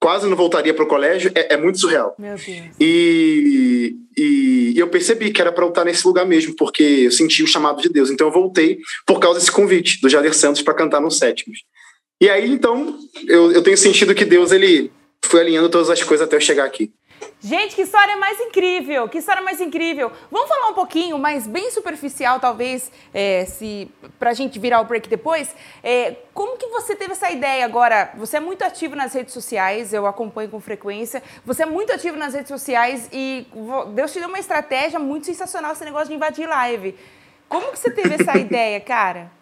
quase 0.00 0.26
não 0.26 0.36
voltaria 0.36 0.74
para 0.74 0.84
o 0.84 0.88
colégio, 0.88 1.30
é, 1.34 1.54
é, 1.54 1.56
muito 1.56 1.78
surreal. 1.78 2.16
Meu 2.18 2.34
Deus. 2.34 2.74
E, 2.80 3.94
e, 4.16 4.72
e 4.74 4.78
eu 4.78 4.88
percebi 4.88 5.30
que 5.30 5.40
era 5.40 5.52
para 5.52 5.64
eu 5.64 5.68
estar 5.68 5.84
nesse 5.84 6.06
lugar 6.06 6.26
mesmo, 6.26 6.56
porque 6.56 6.82
eu 6.82 7.12
senti 7.12 7.42
o 7.42 7.46
chamado 7.46 7.80
de 7.80 7.88
Deus, 7.88 8.10
então 8.10 8.26
eu 8.26 8.32
voltei 8.32 8.78
por 9.06 9.20
causa 9.20 9.38
desse 9.38 9.52
convite 9.52 10.00
do 10.00 10.08
Jader 10.08 10.34
Santos 10.34 10.62
para 10.62 10.74
cantar 10.74 11.00
nos 11.00 11.18
sétimos. 11.18 11.60
E 12.20 12.28
aí, 12.28 12.50
então, 12.50 12.98
eu, 13.28 13.52
eu 13.52 13.62
tenho 13.62 13.78
sentido 13.78 14.14
que 14.14 14.24
Deus, 14.24 14.52
ele 14.52 14.90
foi 15.24 15.40
alinhando 15.40 15.68
todas 15.68 15.90
as 15.90 16.02
coisas 16.02 16.26
até 16.26 16.36
eu 16.36 16.40
chegar 16.40 16.64
aqui. 16.64 16.92
Gente, 17.40 17.74
que 17.74 17.82
história 17.82 18.16
mais 18.16 18.38
incrível! 18.38 19.08
Que 19.08 19.18
história 19.18 19.40
mais 19.40 19.60
incrível! 19.60 20.12
Vamos 20.30 20.48
falar 20.48 20.68
um 20.68 20.74
pouquinho, 20.74 21.18
mas 21.18 21.46
bem 21.46 21.70
superficial, 21.70 22.38
talvez, 22.38 22.92
é, 23.14 23.46
se 23.46 23.90
pra 24.18 24.34
gente 24.34 24.58
virar 24.58 24.80
o 24.80 24.84
break 24.84 25.08
depois. 25.08 25.54
É, 25.82 26.16
como 26.34 26.58
que 26.58 26.66
você 26.66 26.94
teve 26.94 27.12
essa 27.12 27.30
ideia 27.30 27.64
agora? 27.64 28.12
Você 28.16 28.36
é 28.36 28.40
muito 28.40 28.62
ativo 28.62 28.94
nas 28.94 29.14
redes 29.14 29.32
sociais, 29.32 29.92
eu 29.94 30.06
acompanho 30.06 30.50
com 30.50 30.60
frequência. 30.60 31.22
Você 31.44 31.62
é 31.62 31.66
muito 31.66 31.92
ativo 31.92 32.16
nas 32.16 32.34
redes 32.34 32.48
sociais 32.48 33.08
e 33.12 33.46
Deus 33.94 34.12
te 34.12 34.18
deu 34.18 34.28
uma 34.28 34.38
estratégia 34.38 34.98
muito 34.98 35.26
sensacional 35.26 35.72
esse 35.72 35.84
negócio 35.84 36.08
de 36.08 36.14
invadir 36.14 36.46
live. 36.46 36.94
Como 37.48 37.72
que 37.72 37.78
você 37.78 37.90
teve 37.90 38.14
essa 38.14 38.36
ideia, 38.38 38.78
cara? 38.80 39.39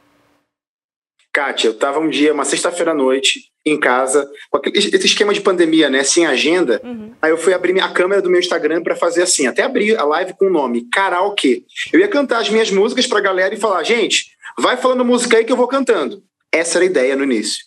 Kátia, 1.33 1.69
eu 1.69 1.73
estava 1.73 1.99
um 1.99 2.09
dia, 2.09 2.33
uma 2.33 2.45
sexta-feira 2.45 2.93
à 2.93 2.95
noite, 2.95 3.53
em 3.64 3.79
casa, 3.79 4.29
com 4.51 4.59
aquele, 4.59 4.79
esse 4.79 5.07
esquema 5.07 5.33
de 5.33 5.41
pandemia, 5.41 5.91
né? 5.91 6.03
Sem 6.03 6.27
agenda. 6.27 6.81
Uhum. 6.83 7.12
Aí 7.21 7.31
eu 7.31 7.38
fui 7.38 7.53
abrir 7.53 7.79
a 7.81 7.88
câmera 7.88 8.23
do 8.23 8.31
meu 8.31 8.41
Instagram 8.41 8.83
para 8.83 8.97
fazer 8.97 9.23
assim, 9.23 9.47
até 9.47 9.62
abrir 9.62 9.97
a 9.99 10.05
live 10.05 10.35
com 10.35 10.47
o 10.47 10.51
nome 10.51 10.88
Karaokê. 10.91 11.64
Eu 11.93 12.01
ia 12.01 12.09
cantar 12.09 12.41
as 12.41 12.49
minhas 12.49 12.71
músicas 12.71 13.07
para 13.07 13.19
a 13.19 13.23
galera 13.23 13.55
e 13.55 13.61
falar, 13.61 13.83
gente, 13.83 14.33
vai 14.59 14.77
falando 14.77 15.05
música 15.05 15.37
aí 15.37 15.45
que 15.45 15.53
eu 15.53 15.57
vou 15.57 15.69
cantando. 15.69 16.23
Essa 16.51 16.79
era 16.79 16.85
a 16.85 16.87
ideia 16.87 17.17
no 17.17 17.25
início. 17.25 17.67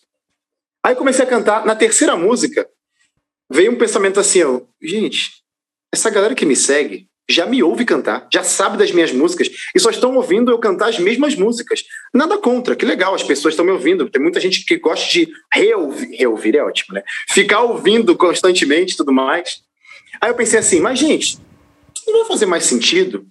Aí 0.84 0.96
comecei 0.96 1.24
a 1.24 1.28
cantar. 1.28 1.66
Na 1.66 1.76
terceira 1.76 2.18
música, 2.18 2.68
veio 3.52 3.72
um 3.72 3.78
pensamento 3.78 4.20
assim, 4.20 4.42
ó, 4.44 4.62
gente, 4.82 5.44
essa 5.94 6.10
galera 6.10 6.34
que 6.34 6.46
me 6.46 6.56
segue 6.56 7.08
já 7.34 7.46
me 7.46 7.64
ouve 7.64 7.86
cantar, 7.86 8.28
já 8.32 8.44
sabe 8.44 8.78
das 8.78 8.92
minhas 8.92 9.12
músicas 9.12 9.50
e 9.76 9.80
só 9.80 9.90
estão 9.90 10.16
ouvindo 10.16 10.52
eu 10.52 10.60
cantar 10.60 10.90
as 10.90 11.00
mesmas 11.00 11.36
músicas. 11.36 11.84
Nada 12.14 12.38
contra, 12.38 12.76
que 12.76 12.86
legal, 12.86 13.14
as 13.14 13.24
pessoas 13.24 13.54
estão 13.54 13.66
me 13.66 13.72
ouvindo. 13.72 14.10
Tem 14.10 14.22
muita 14.22 14.40
gente 14.40 14.66
que 14.66 14.78
gosta 14.78 15.10
de 15.10 15.30
reouvir, 15.54 16.16
reouvir 16.16 16.56
é 16.56 16.64
ótimo, 16.64 16.96
né? 16.96 17.04
Ficar 17.30 17.62
ouvindo 17.62 18.16
constantemente 18.16 18.94
e 18.94 18.98
tudo 18.98 19.12
mais. 19.12 19.62
Aí 20.20 20.30
eu 20.30 20.36
pensei 20.36 20.60
assim, 20.60 20.80
mas 20.80 21.00
gente, 21.00 21.40
não 22.06 22.20
vai 22.20 22.28
fazer 22.28 22.46
mais 22.46 22.66
sentido 22.66 23.26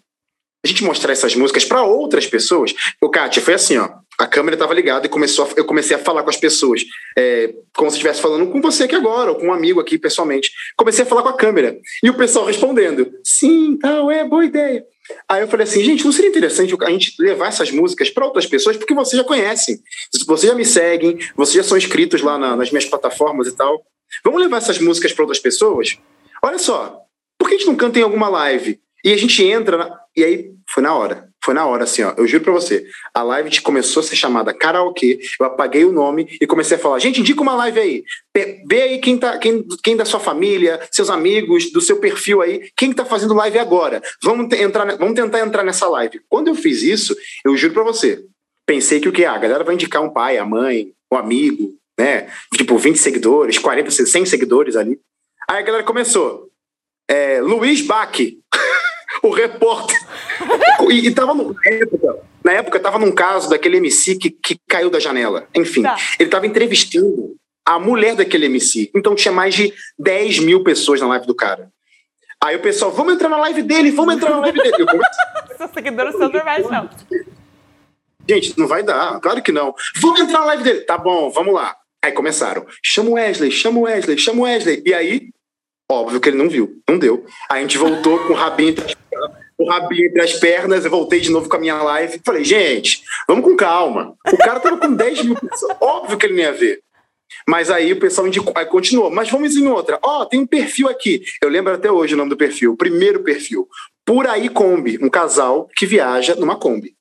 a 0.65 0.69
gente 0.69 0.85
mostrar 0.85 1.13
essas 1.13 1.35
músicas 1.35 1.65
para 1.65 1.83
outras 1.83 2.27
pessoas. 2.27 2.75
O 3.01 3.09
Kátia, 3.09 3.43
foi 3.43 3.55
assim, 3.55 3.79
ó. 3.79 3.89
A 4.21 4.27
câmera 4.27 4.55
estava 4.55 4.75
ligada 4.75 5.07
e 5.07 5.09
começou 5.09 5.47
a, 5.47 5.49
eu 5.57 5.65
comecei 5.65 5.97
a 5.97 5.99
falar 5.99 6.23
com 6.23 6.29
as 6.29 6.37
pessoas, 6.37 6.83
é, 7.17 7.55
como 7.75 7.91
se 7.91 7.97
estivesse 7.97 8.21
falando 8.21 8.51
com 8.51 8.61
você 8.61 8.85
aqui 8.85 8.95
agora, 8.95 9.31
ou 9.31 9.37
com 9.37 9.47
um 9.47 9.53
amigo 9.53 9.81
aqui 9.81 9.97
pessoalmente. 9.97 10.53
Comecei 10.77 11.05
a 11.05 11.07
falar 11.07 11.23
com 11.23 11.31
a 11.31 11.37
câmera. 11.37 11.79
E 12.03 12.11
o 12.11 12.15
pessoal 12.15 12.45
respondendo: 12.45 13.11
sim, 13.25 13.79
tal, 13.79 14.11
é, 14.11 14.23
boa 14.23 14.45
ideia. 14.45 14.85
Aí 15.27 15.41
eu 15.41 15.49
falei 15.49 15.65
assim, 15.65 15.83
gente, 15.83 16.05
não 16.05 16.13
seria 16.13 16.29
interessante 16.29 16.77
a 16.79 16.91
gente 16.91 17.15
levar 17.19 17.49
essas 17.49 17.71
músicas 17.71 18.11
para 18.11 18.27
outras 18.27 18.47
pessoas, 18.47 18.77
porque 18.77 18.93
vocês 18.93 19.21
já 19.21 19.27
conhecem, 19.27 19.79
vocês 20.13 20.43
já 20.43 20.55
me 20.55 20.67
seguem, 20.67 21.19
vocês 21.35 21.55
já 21.55 21.63
são 21.63 21.79
inscritos 21.79 22.21
lá 22.21 22.39
na, 22.39 22.55
nas 22.55 22.71
minhas 22.71 22.85
plataformas 22.85 23.49
e 23.49 23.57
tal. 23.57 23.83
Vamos 24.23 24.41
levar 24.41 24.59
essas 24.59 24.79
músicas 24.79 25.15
para 25.15 25.23
outras 25.23 25.41
pessoas? 25.41 25.99
Olha 26.43 26.59
só, 26.59 26.99
por 27.39 27.49
que 27.49 27.55
a 27.55 27.59
gente 27.59 27.67
não 27.67 27.75
canta 27.75 27.99
em 27.99 28.03
alguma 28.03 28.29
live? 28.29 28.79
E 29.03 29.13
a 29.13 29.17
gente 29.17 29.43
entra, 29.43 29.79
na... 29.79 30.00
e 30.17 30.25
aí 30.25 30.51
foi 30.73 30.83
na 30.83 30.95
hora. 30.95 31.29
Foi 31.43 31.55
na 31.55 31.65
hora, 31.65 31.85
assim, 31.85 32.03
ó. 32.03 32.13
Eu 32.17 32.27
juro 32.27 32.45
pra 32.45 32.53
você. 32.53 32.85
A 33.15 33.23
live 33.23 33.61
começou 33.63 34.01
a 34.01 34.05
ser 34.05 34.15
chamada 34.15 34.53
karaokê. 34.53 35.19
Eu 35.39 35.47
apaguei 35.47 35.85
o 35.85 35.93
nome 35.93 36.37
e 36.41 36.47
comecei 36.47 36.77
a 36.77 36.81
falar: 36.81 36.99
gente, 36.99 37.21
indica 37.21 37.41
uma 37.41 37.55
live 37.55 37.81
aí. 37.81 38.05
Vê 38.67 38.83
aí 38.83 38.99
quem, 38.99 39.17
tá, 39.17 39.39
quem, 39.39 39.67
quem 39.83 39.97
da 39.97 40.05
sua 40.05 40.21
família, 40.21 40.81
seus 40.91 41.09
amigos, 41.09 41.73
do 41.73 41.81
seu 41.81 41.99
perfil 41.99 42.43
aí, 42.43 42.71
quem 42.77 42.93
tá 42.93 43.05
fazendo 43.05 43.35
live 43.35 43.59
agora. 43.59 44.03
Vamos, 44.23 44.53
entrar, 44.53 44.97
vamos 44.97 45.15
tentar 45.15 45.41
entrar 45.41 45.65
nessa 45.65 45.89
live. 45.89 46.21
Quando 46.29 46.49
eu 46.49 46.55
fiz 46.55 46.83
isso, 46.83 47.17
eu 47.45 47.57
juro 47.57 47.73
pra 47.73 47.83
você. 47.83 48.23
Pensei 48.67 49.01
que 49.01 49.09
o 49.09 49.13
que? 49.13 49.25
Ah, 49.25 49.33
a 49.33 49.39
galera 49.39 49.65
vai 49.65 49.75
indicar 49.75 50.03
um 50.03 50.11
pai, 50.11 50.37
a 50.37 50.45
mãe, 50.45 50.93
um 51.11 51.17
amigo, 51.17 51.73
né? 51.99 52.31
Tipo, 52.55 52.77
20 52.77 52.99
seguidores, 52.99 53.59
40, 53.59 53.91
100 53.91 54.27
seguidores 54.27 54.77
ali. 54.77 55.01
Aí 55.49 55.59
a 55.59 55.63
galera 55.63 55.85
começou. 55.85 56.49
É, 57.09 57.41
Luiz 57.41 57.81
Bach, 57.81 58.17
o 59.23 59.31
repórter. 59.31 59.99
e, 60.91 61.07
e 61.07 61.15
tava 61.15 61.35
no, 61.35 61.53
na 61.53 61.71
época, 61.71 62.19
na 62.45 62.53
época 62.53 62.81
tava 62.81 62.99
num 62.99 63.13
caso 63.13 63.49
daquele 63.49 63.77
MC 63.77 64.17
que, 64.17 64.31
que 64.31 64.59
caiu 64.69 64.91
da 64.91 64.99
janela. 64.99 65.47
Enfim, 65.55 65.83
tá. 65.83 65.97
ele 66.19 66.31
tava 66.31 66.47
entrevistando 66.47 67.37
a 67.65 67.79
mulher 67.79 68.17
daquele 68.17 68.47
MC. 68.47 68.91
Então 68.95 69.15
tinha 69.15 69.33
mais 69.33 69.55
de 69.55 69.73
10 69.99 70.41
mil 70.41 70.63
pessoas 70.63 71.01
na 71.01 71.07
live 71.09 71.27
do 71.27 71.35
cara. 71.35 71.71
Aí 72.43 72.57
o 72.57 72.63
pessoal, 72.63 72.91
vamos 72.91 73.15
entrar 73.15 73.29
na 73.29 73.37
live 73.37 73.63
dele, 73.63 73.91
vamos 73.91 74.15
entrar 74.15 74.31
na 74.31 74.39
live 74.39 74.59
dele. 74.59 74.87
Seus 75.59 75.71
seguidores 75.73 76.17
são 76.17 76.31
normais, 76.31 76.69
não. 76.71 76.89
Gente, 78.29 78.59
não 78.59 78.67
vai 78.67 78.83
dar, 78.83 79.21
claro 79.21 79.43
que 79.43 79.53
não. 79.53 79.75
Vamos 80.01 80.21
entrar 80.21 80.41
na 80.41 80.47
live 80.47 80.65
dele. 80.65 80.81
Tá 80.81 80.97
bom, 80.97 81.31
vamos 81.31 81.53
lá. 81.53 81.77
Aí 82.03 82.13
começaram. 82.13 82.67
Chama 82.83 83.11
o 83.11 83.13
Wesley, 83.13 83.51
chama 83.51 83.79
o 83.79 83.83
Wesley, 83.83 84.17
chama 84.17 84.41
o 84.41 84.45
Wesley. 84.45 84.83
E 84.87 84.95
aí, 84.95 85.29
óbvio 85.91 86.19
que 86.19 86.31
ele 86.31 86.39
não 86.39 86.49
viu, 86.49 86.81
não 86.89 86.99
deu. 86.99 87.27
Aí 87.51 87.59
a 87.59 87.63
gente 87.63 87.77
voltou 87.77 88.19
com 88.21 88.33
o 88.33 88.37
rabinho 88.37 88.75
rabinho 89.71 90.07
entre 90.07 90.23
as 90.23 90.35
pernas, 90.35 90.85
eu 90.85 90.91
voltei 90.91 91.21
de 91.21 91.31
novo 91.31 91.49
com 91.49 91.57
a 91.57 91.61
minha 91.61 91.83
live. 91.83 92.21
Falei, 92.25 92.45
gente, 92.45 93.03
vamos 93.27 93.45
com 93.45 93.57
calma. 93.57 94.17
O 94.33 94.37
cara 94.37 94.61
tava 94.61 94.79
com 94.79 94.95
10 94.95 95.25
mil 95.25 95.37
pessoas, 95.37 95.77
óbvio 95.81 96.19
que 96.19 96.27
ele 96.27 96.35
não 96.35 96.43
ia 96.43 96.53
ver. 96.53 96.83
Mas 97.49 97.71
aí 97.71 97.93
o 97.93 98.01
pessoal 98.01 98.27
indicou, 98.27 98.53
aí 98.57 98.67
continuou, 98.67 99.11
mas 99.11 99.31
vamos 99.31 99.57
em 99.57 99.67
outra. 99.69 99.99
Ó, 100.03 100.23
oh, 100.23 100.27
tem 100.27 100.41
um 100.41 100.47
perfil 100.47 100.89
aqui. 100.89 101.23
Eu 101.43 101.49
lembro 101.49 101.73
até 101.73 101.91
hoje 101.91 102.15
o 102.15 102.17
nome 102.17 102.31
do 102.31 102.37
perfil, 102.37 102.73
o 102.73 102.77
primeiro 102.77 103.23
perfil. 103.23 103.69
Por 104.05 104.27
aí 104.27 104.49
Kombi, 104.49 104.99
um 105.01 105.09
casal 105.09 105.69
que 105.77 105.87
viaja 105.87 106.35
numa 106.35 106.59
Kombi, 106.59 106.95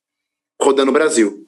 rodando 0.60 0.90
o 0.90 0.94
Brasil. 0.94 1.46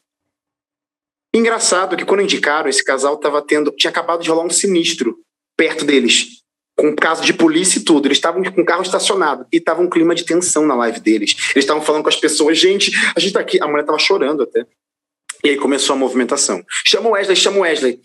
Engraçado 1.35 1.97
que 1.97 2.05
quando 2.05 2.23
indicaram, 2.23 2.69
esse 2.69 2.85
casal 2.85 3.17
tava 3.17 3.41
tendo, 3.41 3.71
tinha 3.71 3.91
acabado 3.91 4.23
de 4.23 4.29
rolar 4.29 4.45
um 4.45 4.51
sinistro 4.51 5.17
perto 5.57 5.85
deles 5.85 6.42
com 6.83 6.97
caso 6.97 7.25
de 7.25 7.33
polícia 7.33 7.79
e 7.79 7.85
tudo. 7.85 8.09
Eles 8.09 8.19
estavam 8.19 8.43
com 8.43 8.61
o 8.61 8.65
carro 8.65 8.83
estacionado 8.83 9.47
e 9.53 9.61
tava 9.61 9.81
um 9.81 9.89
clima 9.89 10.17
de 10.17 10.25
tensão 10.25 10.67
na 10.67 10.75
live 10.75 10.99
deles. 10.99 11.37
Eles 11.55 11.65
estavam 11.65 11.81
falando 11.81 12.03
com 12.03 12.09
as 12.09 12.17
pessoas, 12.17 12.59
gente, 12.59 12.91
a 13.15 13.21
gente 13.21 13.33
tá 13.33 13.39
aqui. 13.39 13.63
A 13.63 13.69
mulher 13.69 13.85
tava 13.85 14.01
chorando 14.01 14.43
até. 14.43 14.67
E 15.45 15.51
aí 15.51 15.57
começou 15.57 15.95
a 15.95 15.97
movimentação. 15.97 16.61
Chama 16.85 17.09
o 17.09 17.13
Wesley, 17.13 17.37
chama 17.37 17.59
o 17.59 17.61
Wesley. 17.61 18.01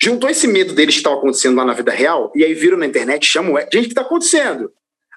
Juntou 0.00 0.30
esse 0.30 0.46
medo 0.46 0.72
deles 0.74 0.94
que 0.94 1.00
estava 1.00 1.16
acontecendo 1.16 1.56
lá 1.56 1.64
na 1.64 1.72
vida 1.72 1.90
real, 1.90 2.32
e 2.34 2.44
aí 2.44 2.54
viram 2.54 2.78
na 2.78 2.86
internet, 2.86 3.26
chama 3.26 3.50
o 3.50 3.52
Wesley. 3.54 3.72
Gente, 3.74 3.86
o 3.86 3.88
que 3.88 3.94
tá 3.96 4.02
acontecendo? 4.02 4.70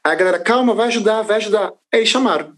Aí 0.04 0.12
a 0.12 0.16
galera, 0.16 0.40
calma, 0.40 0.74
vai 0.74 0.88
ajudar, 0.88 1.22
vai 1.22 1.38
ajudar. 1.38 1.72
Aí 1.94 2.00
eles 2.00 2.10
chamaram. 2.10 2.54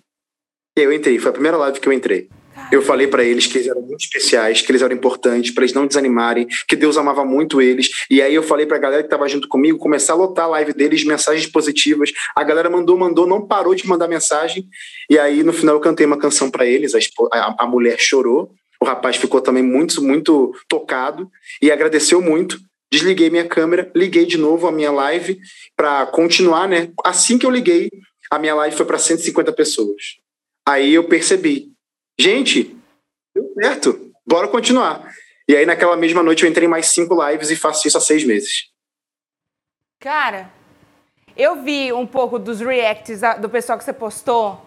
E 0.78 0.82
aí 0.82 0.86
eu 0.86 0.94
entrei, 0.94 1.20
foi 1.20 1.32
a 1.32 1.34
primeira 1.34 1.58
live 1.58 1.82
que 1.82 1.88
eu 1.88 1.94
entrei. 1.94 2.30
Eu 2.72 2.82
falei 2.82 3.08
para 3.08 3.24
eles 3.24 3.46
que 3.46 3.58
eles 3.58 3.68
eram 3.68 3.82
muito 3.82 4.02
especiais, 4.02 4.62
que 4.62 4.72
eles 4.72 4.82
eram 4.82 4.96
importantes, 4.96 5.52
para 5.52 5.64
eles 5.64 5.74
não 5.74 5.86
desanimarem, 5.86 6.48
que 6.68 6.76
Deus 6.76 6.98
amava 6.98 7.24
muito 7.24 7.62
eles. 7.62 7.90
E 8.10 8.22
aí 8.22 8.34
eu 8.34 8.44
falei 8.44 8.66
para 8.66 8.78
a 8.78 8.80
galera 8.80 9.04
que 9.04 9.08
estava 9.08 9.28
junto 9.28 9.48
comigo 9.48 9.78
começar 9.78 10.14
a 10.14 10.16
lotar 10.16 10.46
a 10.46 10.50
live 10.50 10.74
deles, 10.74 11.04
mensagens 11.04 11.48
positivas. 11.48 12.12
A 12.36 12.44
galera 12.44 12.70
mandou, 12.70 12.98
mandou, 12.98 13.28
não 13.28 13.46
parou 13.46 13.76
de 13.76 13.88
mandar 13.88 14.08
mensagem. 14.08 14.68
E 15.10 15.18
aí 15.20 15.44
no 15.44 15.54
final 15.54 15.76
eu 15.76 15.82
cantei 15.82 16.06
uma 16.06 16.18
canção 16.18 16.50
para 16.50 16.66
eles, 16.66 16.94
a, 16.96 17.00
a, 17.32 17.56
a 17.60 17.68
mulher 17.68 18.00
chorou, 18.00 18.52
o 18.82 18.86
rapaz 18.86 19.16
ficou 19.16 19.42
também 19.42 19.64
muito, 19.64 20.02
muito 20.04 20.54
tocado 20.68 21.30
e 21.62 21.72
agradeceu 21.72 22.22
muito. 22.22 22.60
Desliguei 22.92 23.30
minha 23.30 23.48
câmera, 23.48 23.92
liguei 23.96 24.26
de 24.26 24.38
novo 24.38 24.68
a 24.68 24.72
minha 24.72 24.92
live 24.92 25.40
para 25.76 26.06
continuar, 26.08 26.68
né? 26.68 26.92
Assim 27.04 27.38
que 27.38 27.46
eu 27.46 27.50
liguei, 27.50 27.90
a 28.30 28.40
minha 28.40 28.56
live 28.56 28.76
foi 28.76 28.86
para 28.86 28.98
150 28.98 29.52
pessoas. 29.54 30.18
Aí 30.68 30.94
eu 30.94 31.04
percebi, 31.04 31.75
gente, 32.20 32.76
deu 33.34 33.52
certo, 33.62 34.12
bora 34.26 34.48
continuar. 34.48 35.14
E 35.48 35.56
aí, 35.56 35.66
naquela 35.66 35.96
mesma 35.96 36.24
noite, 36.24 36.44
eu 36.44 36.50
entrei 36.50 36.66
em 36.66 36.70
mais 36.70 36.88
cinco 36.88 37.16
lives 37.24 37.52
e 37.52 37.56
faço 37.56 37.88
isso 37.88 37.98
há 37.98 38.02
seis 38.02 38.24
meses. 38.24 38.70
Cara, 40.00 40.52
eu 41.38 41.62
vi 41.64 41.94
um 41.94 42.08
pouco 42.08 42.40
dos 42.40 42.60
reacts 42.60 43.22
do 43.40 43.50
pessoal 43.50 43.78
que 43.78 43.84
você 43.84 43.94
postou. 43.94 44.66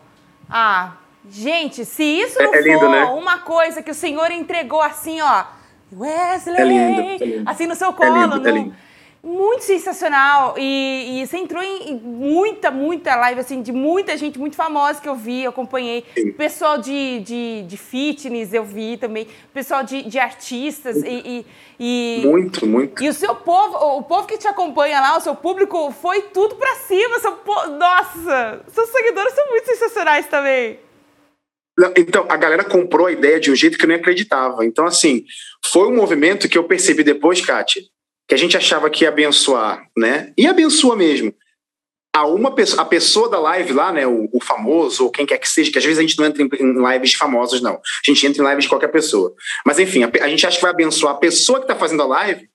Ah, 0.49 0.97
gente, 1.29 1.85
se 1.85 2.03
isso 2.03 2.41
é, 2.41 2.45
não 2.45 2.55
é, 2.55 2.59
é 2.59 2.61
lindo, 2.61 2.81
for 2.81 2.91
né? 2.91 3.05
uma 3.05 3.39
coisa 3.39 3.83
que 3.83 3.91
o 3.91 3.95
Senhor 3.95 4.31
entregou 4.31 4.81
assim, 4.81 5.21
ó. 5.21 5.45
Wesley! 5.93 6.61
É 6.61 6.65
lindo, 6.65 7.01
é 7.01 7.17
lindo. 7.17 7.51
Assim 7.51 7.67
no 7.67 7.75
seu 7.75 7.93
colo. 7.93 8.17
É 8.17 8.23
lindo, 8.23 8.41
no... 8.41 8.75
muito 9.23 9.65
sensacional. 9.65 10.55
E, 10.59 11.21
e 11.21 11.27
você 11.27 11.37
entrou 11.37 11.63
em 11.63 11.95
muita, 11.97 12.71
muita 12.71 13.17
live, 13.17 13.41
assim, 13.41 13.63
de 13.63 13.73
muita 13.73 14.17
gente 14.17 14.39
muito 14.39 14.57
famosa 14.57 15.01
que 15.01 15.09
eu 15.09 15.15
vi, 15.15 15.45
eu 15.45 15.51
acompanhei. 15.51 16.05
Sim. 16.15 16.33
Pessoal 16.33 16.79
de, 16.79 17.21
de, 17.21 17.63
de, 17.63 17.77
fitness 17.77 18.53
eu 18.53 18.65
vi 18.65 18.97
também. 18.97 19.27
Pessoal 19.53 19.83
de, 19.83 20.03
de 20.03 20.19
artistas. 20.19 20.97
E, 21.05 21.45
e, 21.79 22.23
muito, 22.25 22.67
muito. 22.67 23.03
E 23.03 23.09
o 23.09 23.15
seu 23.15 23.35
povo, 23.35 23.77
o 23.99 24.03
povo 24.03 24.27
que 24.27 24.39
te 24.39 24.49
acompanha 24.49 25.01
lá, 25.01 25.17
o 25.17 25.21
seu 25.21 25.35
público, 25.35 25.93
foi 25.93 26.23
tudo 26.23 26.57
pra 26.57 26.75
cima. 26.77 27.19
Seu 27.19 27.33
po... 27.33 27.67
Nossa! 27.69 28.63
Seus 28.69 28.89
seguidores 28.91 29.35
são 29.35 29.49
muito 29.49 29.67
sensacionais 29.67 30.27
também. 30.27 30.79
Então, 31.97 32.27
a 32.29 32.37
galera 32.37 32.65
comprou 32.65 33.07
a 33.07 33.13
ideia 33.13 33.39
de 33.39 33.53
um 33.53 33.55
jeito 33.55 33.79
que 33.79 33.85
eu 33.85 33.89
nem 33.89 33.99
acreditava. 33.99 34.65
Então, 34.65 34.85
assim, 34.85 35.25
foi 35.65 35.87
um 35.87 35.95
movimento 35.95 36.49
que 36.49 36.59
eu 36.59 36.65
percebi 36.65 37.05
depois, 37.05 37.41
Kátia, 37.41 37.83
que 38.29 38.35
a 38.35 38.39
gente 38.39 38.57
achava 38.57 38.91
que 38.91 39.05
ia 39.05 39.09
abençoar, 39.09 39.89
né? 39.97 40.33
E 40.37 40.47
abençoa 40.47 40.95
mesmo. 40.95 41.35
A 42.15 42.27
uma 42.27 42.55
pessoa, 42.55 42.83
a 42.83 42.85
pessoa 42.85 43.29
da 43.29 43.39
live 43.39 43.73
lá, 43.73 43.93
né, 43.93 44.07
o, 44.07 44.29
o, 44.33 44.43
famoso 44.43 45.05
ou 45.05 45.11
quem 45.11 45.25
quer 45.25 45.39
que 45.39 45.49
seja, 45.49 45.71
que 45.71 45.79
às 45.79 45.85
vezes 45.85 45.99
a 45.99 46.03
gente 46.03 46.19
não 46.19 46.27
entra 46.27 46.43
em, 46.43 46.49
em, 46.61 46.93
lives 46.93 47.11
de 47.11 47.17
famosos 47.17 47.63
não. 47.63 47.75
A 47.75 47.81
gente 48.07 48.27
entra 48.27 48.43
em 48.43 48.49
lives 48.49 48.65
de 48.65 48.69
qualquer 48.69 48.89
pessoa. 48.89 49.33
Mas 49.65 49.79
enfim, 49.79 50.03
a, 50.03 50.11
a 50.23 50.29
gente 50.29 50.47
acha 50.47 50.57
que 50.57 50.63
vai 50.63 50.73
abençoar 50.73 51.15
a 51.15 51.19
pessoa 51.19 51.59
que 51.59 51.65
está 51.65 51.77
fazendo 51.77 52.03
a 52.03 52.07
live, 52.07 52.49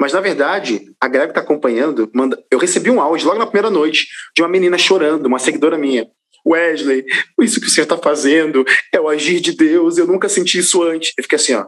mas 0.00 0.12
na 0.12 0.20
verdade, 0.20 0.90
a 0.98 1.06
galera 1.06 1.26
que 1.26 1.38
está 1.38 1.42
acompanhando, 1.42 2.10
manda, 2.14 2.42
eu 2.50 2.58
recebi 2.58 2.90
um 2.90 3.00
áudio 3.00 3.26
logo 3.26 3.38
na 3.38 3.46
primeira 3.46 3.68
noite 3.68 4.08
de 4.34 4.42
uma 4.42 4.48
menina 4.48 4.78
chorando, 4.78 5.26
uma 5.26 5.38
seguidora 5.38 5.76
minha. 5.76 6.08
Wesley, 6.46 7.04
isso 7.42 7.60
que 7.60 7.70
você 7.70 7.82
está 7.82 7.98
fazendo 7.98 8.64
é 8.92 8.98
o 8.98 9.08
agir 9.08 9.40
de 9.40 9.52
Deus, 9.52 9.98
eu 9.98 10.06
nunca 10.06 10.28
senti 10.28 10.58
isso 10.58 10.82
antes. 10.82 11.12
Eu 11.18 11.24
fiquei 11.24 11.36
assim, 11.36 11.54
ó, 11.54 11.66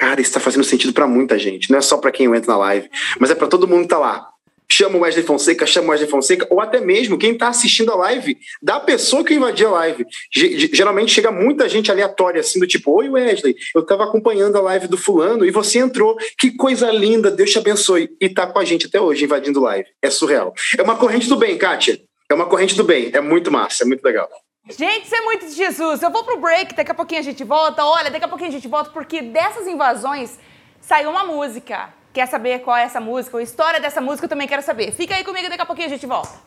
Cara, 0.00 0.18
isso 0.18 0.30
está 0.30 0.40
fazendo 0.40 0.64
sentido 0.64 0.94
para 0.94 1.06
muita 1.06 1.38
gente. 1.38 1.70
Não 1.70 1.76
é 1.76 1.82
só 1.82 1.98
para 1.98 2.10
quem 2.10 2.24
entra 2.24 2.52
na 2.52 2.56
live, 2.56 2.88
mas 3.18 3.30
é 3.30 3.34
para 3.34 3.46
todo 3.46 3.68
mundo 3.68 3.82
que 3.82 3.88
tá 3.88 3.98
lá. 3.98 4.26
Chama 4.72 4.96
o 4.96 5.00
Wesley 5.00 5.26
Fonseca, 5.26 5.66
chama 5.66 5.88
o 5.88 5.90
Wesley 5.90 6.08
Fonseca, 6.08 6.46
ou 6.48 6.58
até 6.58 6.80
mesmo 6.80 7.18
quem 7.18 7.32
está 7.32 7.48
assistindo 7.48 7.92
a 7.92 7.96
live 7.96 8.38
da 8.62 8.80
pessoa 8.80 9.22
que 9.22 9.34
invadiu 9.34 9.68
a 9.68 9.72
live. 9.72 10.06
G 10.34 10.70
geralmente 10.72 11.12
chega 11.12 11.30
muita 11.30 11.68
gente 11.68 11.90
aleatória, 11.90 12.40
assim, 12.40 12.58
do 12.58 12.66
tipo: 12.66 12.96
Oi, 12.96 13.10
Wesley, 13.10 13.54
eu 13.74 13.82
estava 13.82 14.04
acompanhando 14.04 14.56
a 14.56 14.62
live 14.62 14.88
do 14.88 14.96
Fulano 14.96 15.44
e 15.44 15.50
você 15.50 15.80
entrou. 15.80 16.16
Que 16.38 16.56
coisa 16.56 16.90
linda, 16.90 17.30
Deus 17.30 17.50
te 17.50 17.58
abençoe. 17.58 18.08
E 18.18 18.30
tá 18.30 18.46
com 18.46 18.58
a 18.58 18.64
gente 18.64 18.86
até 18.86 18.98
hoje 18.98 19.24
invadindo 19.24 19.60
live. 19.60 19.86
É 20.00 20.08
surreal. 20.08 20.54
É 20.78 20.82
uma 20.82 20.96
corrente 20.96 21.28
do 21.28 21.36
bem, 21.36 21.58
Kátia. 21.58 22.00
É 22.30 22.32
uma 22.32 22.46
corrente 22.46 22.74
do 22.74 22.84
bem. 22.84 23.10
É 23.12 23.20
muito 23.20 23.50
massa, 23.50 23.84
é 23.84 23.86
muito 23.86 24.02
legal. 24.02 24.30
Gente, 24.68 25.06
isso 25.06 25.14
é 25.14 25.20
muito 25.22 25.46
de 25.46 25.52
Jesus. 25.52 26.02
Eu 26.02 26.10
vou 26.10 26.24
pro 26.24 26.40
break, 26.40 26.74
daqui 26.74 26.90
a 26.90 26.94
pouquinho 26.94 27.20
a 27.20 27.24
gente 27.24 27.42
volta. 27.42 27.84
Olha, 27.84 28.10
daqui 28.10 28.24
a 28.24 28.28
pouquinho 28.28 28.50
a 28.50 28.52
gente 28.52 28.68
volta, 28.68 28.90
porque 28.90 29.22
dessas 29.22 29.66
invasões 29.66 30.38
saiu 30.80 31.10
uma 31.10 31.24
música. 31.24 31.92
Quer 32.12 32.26
saber 32.26 32.60
qual 32.60 32.76
é 32.76 32.82
essa 32.82 33.00
música? 33.00 33.38
A 33.38 33.42
história 33.42 33.80
dessa 33.80 34.00
música 34.00 34.24
eu 34.24 34.28
também 34.28 34.48
quero 34.48 34.62
saber. 34.62 34.92
Fica 34.92 35.14
aí 35.14 35.24
comigo, 35.24 35.48
daqui 35.48 35.62
a 35.62 35.66
pouquinho 35.66 35.86
a 35.86 35.90
gente 35.90 36.06
volta. 36.06 36.40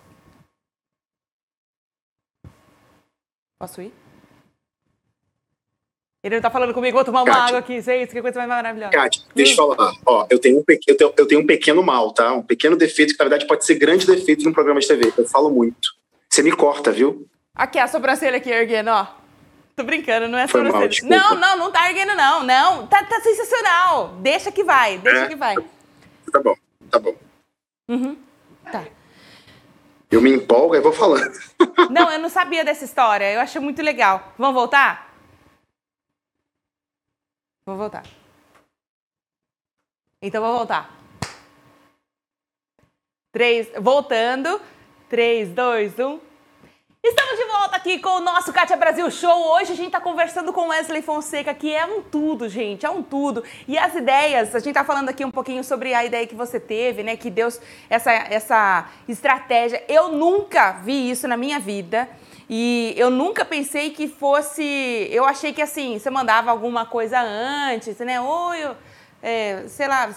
Posso 3.58 3.82
ir? 3.82 3.94
Ele 6.24 6.36
não 6.36 6.42
tá 6.42 6.50
falando 6.50 6.74
comigo, 6.74 6.96
vou 6.96 7.04
tomar 7.04 7.24
uma 7.24 7.34
Kátia, 7.34 7.44
água 7.44 7.60
aqui, 7.60 7.76
isso, 7.76 7.90
que 7.90 8.22
coisa 8.22 8.40
mais 8.40 8.50
maravilhosa. 8.50 8.92
Kátia, 8.92 9.24
deixa 9.36 9.52
eu 9.52 9.56
falar. 9.58 9.92
Ó, 10.06 10.26
eu 10.30 10.40
tenho, 10.40 10.58
um 10.58 10.64
eu, 10.88 10.98
tenho, 10.98 11.14
eu 11.18 11.28
tenho 11.28 11.42
um 11.42 11.46
pequeno 11.46 11.84
mal, 11.84 12.14
tá? 12.14 12.32
Um 12.32 12.42
pequeno 12.42 12.78
defeito, 12.78 13.12
que 13.12 13.20
na 13.20 13.26
verdade 13.26 13.46
pode 13.46 13.66
ser 13.66 13.76
grande 13.76 14.08
defeito 14.08 14.46
num 14.46 14.54
programa 14.54 14.80
de 14.80 14.88
TV. 14.88 15.14
Eu 15.18 15.28
falo 15.28 15.50
muito. 15.50 15.90
Você 16.30 16.42
me 16.42 16.54
corta, 16.54 16.94
viu? 16.94 17.28
Aqui, 17.56 17.78
a 17.78 17.88
sobrancelha 17.88 18.38
aqui 18.38 18.50
erguendo, 18.50 18.90
ó. 18.90 19.08
Tô 19.76 19.84
brincando, 19.84 20.28
não 20.28 20.38
é 20.38 20.48
Foi 20.48 20.66
sobrancelha. 20.66 21.10
Mal, 21.10 21.36
não, 21.36 21.40
não, 21.40 21.58
não 21.58 21.72
tá 21.72 21.88
erguendo, 21.90 22.16
não. 22.16 22.44
Não, 22.44 22.88
tá, 22.88 23.04
tá 23.04 23.22
sensacional. 23.22 24.16
Deixa 24.20 24.52
que 24.52 24.64
vai, 24.64 24.98
deixa 24.98 25.26
é? 25.26 25.28
que 25.28 25.36
vai. 25.36 25.56
Tá 26.32 26.42
bom, 26.42 26.56
tá 26.90 27.00
bom. 27.00 27.16
Uhum, 27.88 28.18
tá. 28.72 28.84
Eu 30.10 30.22
me 30.22 30.32
empolgo 30.32 30.76
e 30.76 30.80
vou 30.80 30.94
falando. 30.94 31.34
Não, 31.90 32.12
eu 32.12 32.20
não 32.20 32.30
sabia 32.30 32.64
dessa 32.64 32.86
história. 32.86 33.32
Eu 33.34 33.42
achei 33.42 33.60
muito 33.60 33.82
legal. 33.82 34.32
Vamos 34.38 34.54
voltar? 34.54 35.12
Vou 37.66 37.76
voltar. 37.76 38.04
Então 40.22 40.44
vou 40.44 40.56
voltar. 40.56 40.92
Três, 43.32 43.72
voltando. 43.82 44.62
Três, 45.10 45.50
dois, 45.50 45.98
um. 45.98 46.20
Estamos 47.04 47.38
de 47.38 47.43
aqui 47.84 48.00
com 48.00 48.12
o 48.12 48.22
nosso 48.22 48.54
Kátia 48.54 48.78
Brasil 48.78 49.12
Show. 49.12 49.52
Hoje 49.56 49.74
a 49.74 49.76
gente 49.76 49.88
está 49.88 50.00
conversando 50.00 50.54
com 50.54 50.70
Wesley 50.70 51.02
Fonseca, 51.02 51.54
que 51.54 51.76
é 51.76 51.86
um 51.86 52.02
tudo, 52.02 52.48
gente, 52.48 52.86
é 52.86 52.90
um 52.90 53.04
tudo. 53.04 53.44
E 53.68 53.78
as 53.78 53.94
ideias, 53.94 54.56
a 54.56 54.60
gente 54.60 54.70
está 54.70 54.86
falando 54.86 55.10
aqui 55.10 55.26
um 55.26 55.30
pouquinho 55.30 55.62
sobre 55.66 55.94
a 55.94 56.06
ideia 56.06 56.26
que 56.26 56.34
você 56.34 56.62
teve, 56.62 57.04
né? 57.04 57.18
Que 57.18 57.30
Deus, 57.30 57.60
essa, 57.90 58.10
essa 58.10 58.88
estratégia. 59.06 59.84
Eu 59.90 60.14
nunca 60.14 60.72
vi 60.72 61.12
isso 61.12 61.28
na 61.28 61.36
minha 61.36 61.60
vida. 61.60 62.08
E 62.50 62.94
eu 62.96 63.10
nunca 63.10 63.44
pensei 63.44 63.90
que 63.90 64.08
fosse. 64.08 64.64
Eu 65.12 65.26
achei 65.26 65.52
que 65.52 65.62
assim, 65.62 66.00
você 66.00 66.10
mandava 66.10 66.52
alguma 66.52 66.86
coisa 66.86 67.20
antes, 67.20 67.98
né? 67.98 68.22
Ou 68.22 68.56
eu, 68.56 68.78
é, 69.22 69.66
sei 69.68 69.90
lá, 69.90 70.10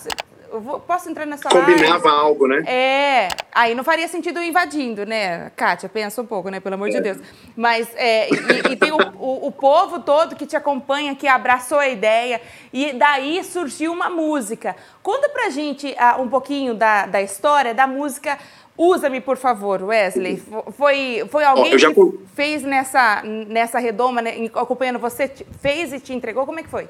eu 0.53 0.61
vou, 0.61 0.81
posso 0.81 1.09
entrar 1.09 1.27
nessa 1.27 1.49
Combinava 1.49 2.09
live? 2.09 2.09
algo, 2.09 2.47
né? 2.47 2.63
É. 2.67 3.29
Aí 3.53 3.75
não 3.75 3.85
faria 3.85 4.07
sentido 4.09 4.43
invadindo, 4.43 5.05
né? 5.05 5.51
Kátia, 5.57 5.89
pensa 5.89 6.21
um 6.23 6.27
pouco, 6.27 6.49
né? 6.49 6.61
Pelo 6.61 6.75
amor 6.75 6.89
é. 6.89 6.93
de 6.93 7.01
Deus. 7.01 7.19
Mas, 7.57 7.89
é, 7.97 8.29
e, 8.29 8.73
e, 8.73 8.77
tem 8.77 8.93
o, 8.93 8.99
o, 9.19 9.47
o, 9.49 9.53
povo 9.53 10.01
todo 10.01 10.37
que 10.37 10.47
te 10.47 10.57
acompanha, 10.57 11.15
que 11.15 11.27
abraçou 11.27 11.79
a 11.79 11.89
ideia. 11.89 12.41
E 12.73 12.93
daí 12.93 13.43
surgiu 13.45 13.93
uma 13.93 14.09
música. 14.09 14.77
Conta 15.03 15.29
pra 15.29 15.51
gente 15.51 15.89
uh, 15.89 16.21
um 16.21 16.29
pouquinho 16.29 16.75
da, 16.75 17.07
da 17.07 17.23
história 17.23 17.75
da 17.75 17.87
música 17.87 18.39
Usa-me, 18.79 19.23
por 19.23 19.39
favor, 19.39 19.83
Wesley. 19.83 20.43
Foi, 20.73 21.25
foi 21.31 21.45
alguém 21.45 21.75
oh, 21.75 21.79
já... 21.79 21.93
que 21.95 22.19
fez 22.35 22.63
nessa, 22.63 23.23
nessa 23.23 23.79
redoma, 23.79 24.21
né, 24.21 24.35
acompanhando 24.55 24.99
você, 24.99 25.29
fez 25.61 25.95
e 25.95 26.01
te 26.01 26.13
entregou? 26.13 26.45
Como 26.45 26.61
é 26.61 26.63
que 26.63 26.69
foi? 26.69 26.87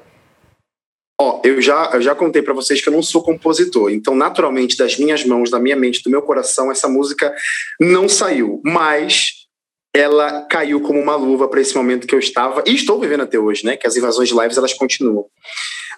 Ó, 1.19 1.41
eu 1.43 1.59
já, 1.61 1.91
eu 1.93 2.01
já 2.01 2.13
contei 2.13 2.41
para 2.41 2.53
vocês 2.53 2.79
que 2.79 2.87
eu 2.89 2.93
não 2.93 3.01
sou 3.01 3.23
compositor, 3.23 3.91
então 3.91 4.15
naturalmente 4.15 4.77
das 4.77 4.97
minhas 4.97 5.25
mãos, 5.25 5.49
da 5.49 5.59
minha 5.59 5.75
mente, 5.75 6.03
do 6.03 6.11
meu 6.11 6.21
coração, 6.21 6.71
essa 6.71 6.87
música 6.87 7.33
não 7.79 8.07
saiu, 8.07 8.61
mas 8.63 9.47
ela 9.95 10.43
caiu 10.43 10.79
como 10.81 10.99
uma 10.99 11.15
luva 11.15 11.47
para 11.47 11.59
esse 11.59 11.75
momento 11.75 12.05
que 12.05 12.13
eu 12.13 12.19
estava 12.19 12.63
e 12.67 12.75
estou 12.75 12.99
vivendo 12.99 13.21
até 13.21 13.39
hoje, 13.39 13.65
né? 13.65 13.75
Que 13.75 13.87
as 13.87 13.95
invasões 13.95 14.29
de 14.29 14.39
lives 14.39 14.57
elas 14.57 14.73
continuam. 14.73 15.25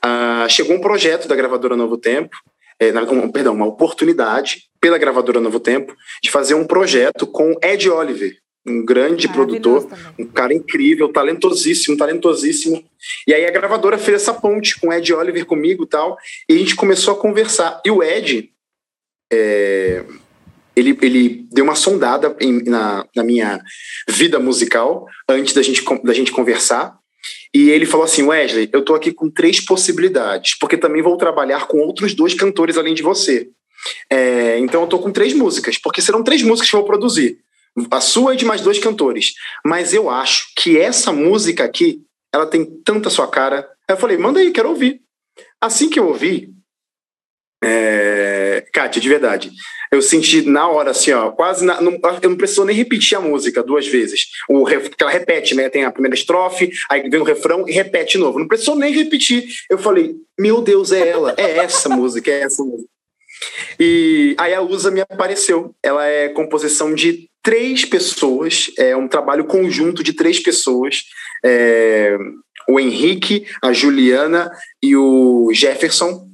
Uh, 0.05 0.47
chegou 0.47 0.77
um 0.77 0.81
projeto 0.81 1.27
da 1.27 1.35
gravadora 1.35 1.75
Novo 1.75 1.97
Tempo 1.97 2.37
é, 2.79 2.97
um, 2.97 3.29
perdão, 3.29 3.53
uma 3.53 3.65
oportunidade 3.65 4.69
pela 4.79 4.97
gravadora 4.97 5.41
Novo 5.41 5.59
Tempo 5.59 5.93
de 6.23 6.31
fazer 6.31 6.53
um 6.53 6.65
projeto 6.65 7.27
com 7.27 7.53
Ed 7.61 7.89
Oliver, 7.89 8.37
um 8.65 8.83
grande 8.83 9.27
produtor, 9.27 9.83
também. 9.83 10.05
um 10.19 10.25
cara 10.25 10.53
incrível, 10.53 11.11
talentosíssimo, 11.11 11.97
talentosíssimo. 11.97 12.83
E 13.25 13.33
aí 13.33 13.45
a 13.45 13.51
gravadora 13.51 13.97
fez 13.97 14.21
essa 14.21 14.33
ponte 14.33 14.79
com 14.79 14.91
Ed 14.93 15.13
Oliver 15.13 15.45
comigo 15.45 15.83
e 15.83 15.87
tal, 15.87 16.17
e 16.47 16.53
a 16.53 16.57
gente 16.57 16.75
começou 16.75 17.13
a 17.13 17.17
conversar. 17.17 17.81
E 17.85 17.91
o 17.91 18.03
Ed, 18.03 18.51
é, 19.31 20.03
ele, 20.75 20.97
ele 21.01 21.47
deu 21.51 21.63
uma 21.63 21.75
sondada 21.75 22.35
em, 22.39 22.63
na, 22.63 23.05
na 23.15 23.23
minha 23.23 23.61
vida 24.07 24.39
musical 24.39 25.05
antes 25.27 25.53
da 25.53 25.61
gente, 25.61 25.83
da 26.03 26.13
gente 26.13 26.31
conversar. 26.31 26.97
E 27.53 27.69
ele 27.69 27.85
falou 27.85 28.05
assim: 28.05 28.23
Wesley, 28.23 28.69
eu 28.71 28.81
estou 28.81 28.95
aqui 28.95 29.11
com 29.11 29.29
três 29.29 29.59
possibilidades, 29.59 30.57
porque 30.59 30.77
também 30.77 31.01
vou 31.01 31.17
trabalhar 31.17 31.67
com 31.67 31.79
outros 31.79 32.13
dois 32.13 32.33
cantores 32.33 32.77
além 32.77 32.93
de 32.93 33.01
você. 33.01 33.49
É, 34.09 34.59
então 34.59 34.81
eu 34.81 34.85
estou 34.85 34.99
com 35.01 35.11
três 35.11 35.33
músicas, 35.33 35.77
porque 35.77 36.01
serão 36.01 36.23
três 36.23 36.43
músicas 36.43 36.69
que 36.69 36.75
eu 36.75 36.81
vou 36.81 36.87
produzir. 36.87 37.39
A 37.91 38.01
sua 38.01 38.33
e 38.33 38.37
de 38.37 38.45
mais 38.45 38.61
dois 38.61 38.79
cantores. 38.79 39.33
Mas 39.65 39.93
eu 39.93 40.09
acho 40.09 40.51
que 40.57 40.77
essa 40.77 41.11
música 41.11 41.63
aqui, 41.63 42.01
ela 42.33 42.45
tem 42.45 42.65
tanta 42.83 43.09
sua 43.09 43.27
cara. 43.27 43.69
Aí 43.87 43.95
eu 43.95 43.99
falei, 43.99 44.17
manda 44.17 44.39
aí, 44.39 44.51
quero 44.51 44.69
ouvir. 44.69 45.01
Assim 45.61 45.89
que 45.89 45.99
eu 45.99 46.07
ouvi, 46.07 46.49
é... 47.63 48.65
Kátia, 48.73 49.01
de 49.01 49.09
verdade, 49.09 49.51
eu 49.91 50.01
senti 50.01 50.43
na 50.43 50.67
hora, 50.67 50.91
assim, 50.91 51.11
ó, 51.11 51.31
quase. 51.31 51.65
Na, 51.65 51.79
eu 52.21 52.29
não 52.29 52.37
preciso 52.37 52.63
nem 52.63 52.75
repetir 52.75 53.17
a 53.17 53.21
música 53.21 53.63
duas 53.63 53.87
vezes. 53.87 54.27
O, 54.47 54.65
que 54.65 55.01
ela 55.01 55.11
repete, 55.11 55.55
né? 55.55 55.69
Tem 55.69 55.83
a 55.83 55.91
primeira 55.91 56.15
estrofe, 56.15 56.71
aí 56.89 57.09
vem 57.09 57.19
o 57.19 57.23
refrão 57.23 57.65
e 57.67 57.71
repete 57.71 58.13
de 58.13 58.17
novo. 58.19 58.39
Não 58.39 58.47
precisou 58.47 58.75
nem 58.75 58.93
repetir. 58.93 59.45
Eu 59.69 59.77
falei, 59.77 60.15
meu 60.39 60.61
Deus, 60.61 60.91
é 60.91 61.09
ela, 61.09 61.33
é 61.37 61.57
essa 61.57 61.89
música, 61.89 62.29
é 62.29 62.41
essa 62.41 62.63
música. 62.63 62.89
E 63.79 64.35
aí 64.37 64.53
a 64.53 64.61
Usa 64.61 64.91
me 64.91 65.01
apareceu. 65.01 65.73
Ela 65.81 66.05
é 66.05 66.29
composição 66.29 66.93
de 66.93 67.28
três 67.43 67.85
pessoas, 67.85 68.71
é 68.77 68.95
um 68.95 69.07
trabalho 69.07 69.45
conjunto 69.45 70.03
de 70.03 70.13
três 70.13 70.39
pessoas. 70.39 71.03
É, 71.43 72.17
o 72.67 72.79
Henrique, 72.79 73.47
a 73.61 73.73
Juliana 73.73 74.51
e 74.81 74.95
o 74.95 75.49
Jefferson. 75.53 76.27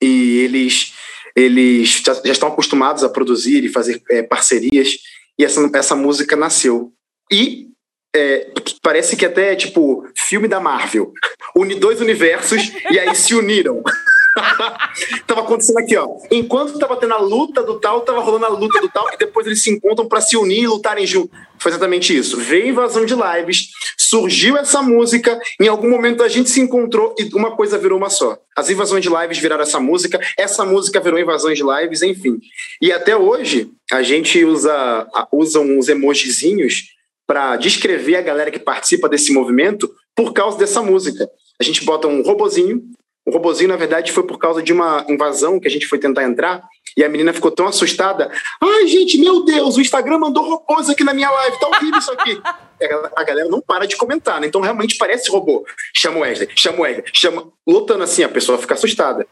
E 0.00 0.38
eles 0.38 0.94
eles 1.36 2.02
já, 2.04 2.14
já 2.14 2.32
estão 2.32 2.48
acostumados 2.48 3.04
a 3.04 3.10
produzir 3.10 3.62
e 3.62 3.68
fazer 3.68 4.02
é, 4.10 4.22
parcerias, 4.22 4.96
e 5.38 5.44
essa, 5.44 5.70
essa 5.74 5.94
música 5.94 6.34
nasceu. 6.34 6.90
E 7.30 7.68
é, 8.14 8.50
parece 8.80 9.16
que 9.16 9.26
até 9.26 9.54
tipo 9.54 10.08
filme 10.16 10.48
da 10.48 10.58
Marvel. 10.58 11.12
Uni 11.54 11.74
dois 11.74 12.00
universos 12.00 12.72
e 12.90 12.98
aí 12.98 13.14
se 13.14 13.34
uniram. 13.34 13.82
tava 15.26 15.40
acontecendo 15.40 15.78
aqui, 15.78 15.96
ó. 15.96 16.08
Enquanto 16.30 16.78
tava 16.78 16.96
tendo 16.96 17.14
a 17.14 17.20
luta 17.20 17.62
do 17.62 17.80
tal, 17.80 18.02
tava 18.02 18.20
rolando 18.20 18.46
a 18.46 18.48
luta 18.50 18.80
do 18.80 18.88
tal, 18.88 19.08
e 19.12 19.16
depois 19.16 19.46
eles 19.46 19.62
se 19.62 19.70
encontram 19.70 20.06
para 20.06 20.20
se 20.20 20.36
unir 20.36 20.62
e 20.62 20.66
lutarem 20.66 21.06
juntos. 21.06 21.36
Foi 21.58 21.70
exatamente 21.70 22.16
isso. 22.16 22.36
Veio 22.36 22.68
invasão 22.68 23.06
de 23.06 23.14
lives, 23.14 23.68
surgiu 23.96 24.56
essa 24.56 24.82
música, 24.82 25.38
em 25.60 25.68
algum 25.68 25.88
momento 25.88 26.22
a 26.22 26.28
gente 26.28 26.50
se 26.50 26.60
encontrou 26.60 27.14
e 27.18 27.24
uma 27.34 27.56
coisa 27.56 27.78
virou 27.78 27.98
uma 27.98 28.10
só. 28.10 28.36
As 28.56 28.68
invasões 28.68 29.02
de 29.02 29.08
lives 29.08 29.38
viraram 29.38 29.62
essa 29.62 29.80
música, 29.80 30.20
essa 30.36 30.64
música 30.64 31.00
virou 31.00 31.18
invasões 31.18 31.58
de 31.58 31.64
lives, 31.64 32.02
enfim. 32.02 32.38
E 32.80 32.92
até 32.92 33.16
hoje 33.16 33.70
a 33.90 34.02
gente 34.02 34.44
usa, 34.44 35.08
usa 35.32 35.60
uns 35.60 35.88
emojizinhos 35.88 36.84
para 37.26 37.56
descrever 37.56 38.16
a 38.16 38.22
galera 38.22 38.50
que 38.50 38.58
participa 38.58 39.08
desse 39.08 39.32
movimento 39.32 39.90
por 40.14 40.32
causa 40.32 40.58
dessa 40.58 40.82
música. 40.82 41.28
A 41.58 41.64
gente 41.64 41.84
bota 41.84 42.06
um 42.06 42.22
robozinho 42.22 42.82
o 43.26 43.32
robozinho, 43.32 43.68
na 43.68 43.76
verdade, 43.76 44.12
foi 44.12 44.22
por 44.22 44.38
causa 44.38 44.62
de 44.62 44.72
uma 44.72 45.04
invasão 45.08 45.58
que 45.58 45.66
a 45.66 45.70
gente 45.70 45.86
foi 45.86 45.98
tentar 45.98 46.22
entrar 46.22 46.62
e 46.96 47.02
a 47.02 47.08
menina 47.08 47.32
ficou 47.32 47.50
tão 47.50 47.66
assustada. 47.66 48.30
Ai, 48.62 48.86
gente, 48.86 49.18
meu 49.18 49.44
Deus, 49.44 49.76
o 49.76 49.80
Instagram 49.80 50.18
mandou 50.18 50.48
robôs 50.48 50.88
aqui 50.88 51.02
na 51.02 51.12
minha 51.12 51.28
live, 51.28 51.58
tá 51.58 51.66
horrível 51.66 51.98
isso 51.98 52.12
aqui. 52.12 52.40
a 53.16 53.24
galera 53.24 53.48
não 53.48 53.60
para 53.60 53.84
de 53.84 53.96
comentar, 53.96 54.40
né? 54.40 54.46
Então 54.46 54.60
realmente 54.60 54.96
parece 54.96 55.28
robô. 55.28 55.66
Chama 55.92 56.18
o 56.18 56.20
Wesley, 56.20 56.48
chama 56.54 56.78
o 56.78 56.82
Wesley, 56.82 57.04
chama. 57.12 57.48
Lutando 57.66 58.04
assim, 58.04 58.22
a 58.22 58.28
pessoa 58.28 58.58
fica 58.58 58.74
assustada. 58.74 59.26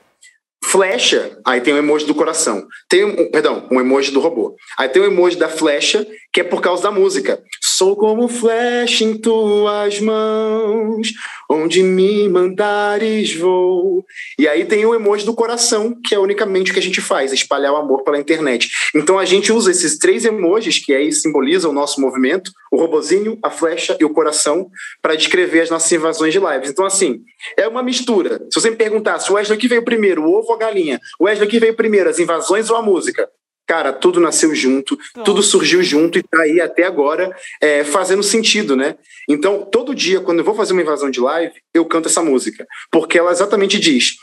Flecha, 0.64 1.38
aí 1.46 1.61
tem 1.61 1.72
o 1.72 1.78
emoji 1.78 2.04
do 2.04 2.14
coração. 2.14 2.66
Tem 2.88 3.04
um, 3.04 3.30
perdão, 3.30 3.68
um 3.70 3.80
emoji 3.80 4.11
do 4.11 4.18
robô. 4.18 4.57
Aí 4.76 4.88
tem 4.88 5.00
o 5.00 5.04
emoji 5.04 5.37
da 5.37 5.48
flecha, 5.48 6.04
que 6.35 6.40
é 6.40 6.44
por 6.44 6.61
causa 6.61 6.83
da 6.83 6.90
música. 6.90 7.40
Sou 7.62 7.94
como 7.94 8.27
flecha 8.27 9.05
em 9.05 9.16
tuas 9.16 10.01
mãos, 10.01 11.12
onde 11.49 11.81
me 11.81 12.29
mandares 12.29 13.37
vou. 13.37 14.05
E 14.37 14.49
aí 14.49 14.64
tem 14.64 14.85
o 14.85 14.97
emoji 14.97 15.25
do 15.25 15.33
coração, 15.33 15.94
que 16.05 16.12
é 16.12 16.18
unicamente 16.18 16.73
o 16.73 16.75
que 16.75 16.81
a 16.81 16.83
gente 16.83 17.01
faz, 17.01 17.33
espalhar 17.33 17.73
o 17.73 17.77
amor 17.77 18.03
pela 18.03 18.18
internet. 18.18 18.68
Então 18.92 19.16
a 19.16 19.25
gente 19.25 19.53
usa 19.53 19.70
esses 19.70 19.97
três 19.97 20.25
emojis, 20.25 20.85
que 20.85 20.92
aí 20.92 21.12
simbolizam 21.12 21.70
o 21.70 21.75
nosso 21.75 22.01
movimento, 22.01 22.51
o 22.73 22.77
robozinho, 22.77 23.38
a 23.40 23.49
flecha 23.49 23.97
e 24.01 24.05
o 24.05 24.11
coração, 24.11 24.68
para 25.01 25.14
descrever 25.14 25.61
as 25.61 25.70
nossas 25.70 25.92
invasões 25.92 26.33
de 26.33 26.40
lives. 26.40 26.70
Então, 26.70 26.85
assim, 26.85 27.20
é 27.57 27.68
uma 27.68 27.83
mistura. 27.83 28.40
Se 28.51 28.61
você 28.61 28.70
me 28.70 28.77
perguntasse, 28.77 29.31
o 29.31 29.35
Wesley, 29.35 29.57
o 29.57 29.61
que 29.61 29.68
veio 29.68 29.85
primeiro, 29.85 30.25
o 30.25 30.35
ovo 30.35 30.49
ou 30.49 30.55
a 30.55 30.59
galinha? 30.59 31.01
Wesley, 31.20 31.47
o 31.47 31.51
que 31.51 31.61
veio 31.61 31.77
primeiro, 31.77 32.11
as 32.11 32.18
invasões 32.18 32.70
ou 32.70 32.77
a 32.77 32.83
música? 32.83 33.31
Cara, 33.66 33.92
tudo 33.92 34.20
nasceu 34.20 34.55
junto, 34.55 34.98
tudo 35.24 35.42
surgiu 35.42 35.83
junto 35.83 36.18
e 36.18 36.22
tá 36.22 36.42
aí 36.42 36.61
até 36.61 36.85
agora 36.85 37.35
é, 37.61 37.85
fazendo 37.85 38.22
sentido, 38.22 38.77
né? 38.77 38.96
Então, 39.29 39.64
todo 39.64 39.94
dia, 39.94 40.20
quando 40.20 40.40
eu 40.40 40.44
vou 40.44 40.55
fazer 40.55 40.72
uma 40.72 40.83
invasão 40.83 41.11
de 41.11 41.20
live, 41.20 41.55
eu 41.72 41.85
canto 41.85 42.09
essa 42.09 42.22
música, 42.22 42.66
porque 42.90 43.18
ela 43.18 43.33
exatamente 43.33 43.79
diz, 43.79 44.16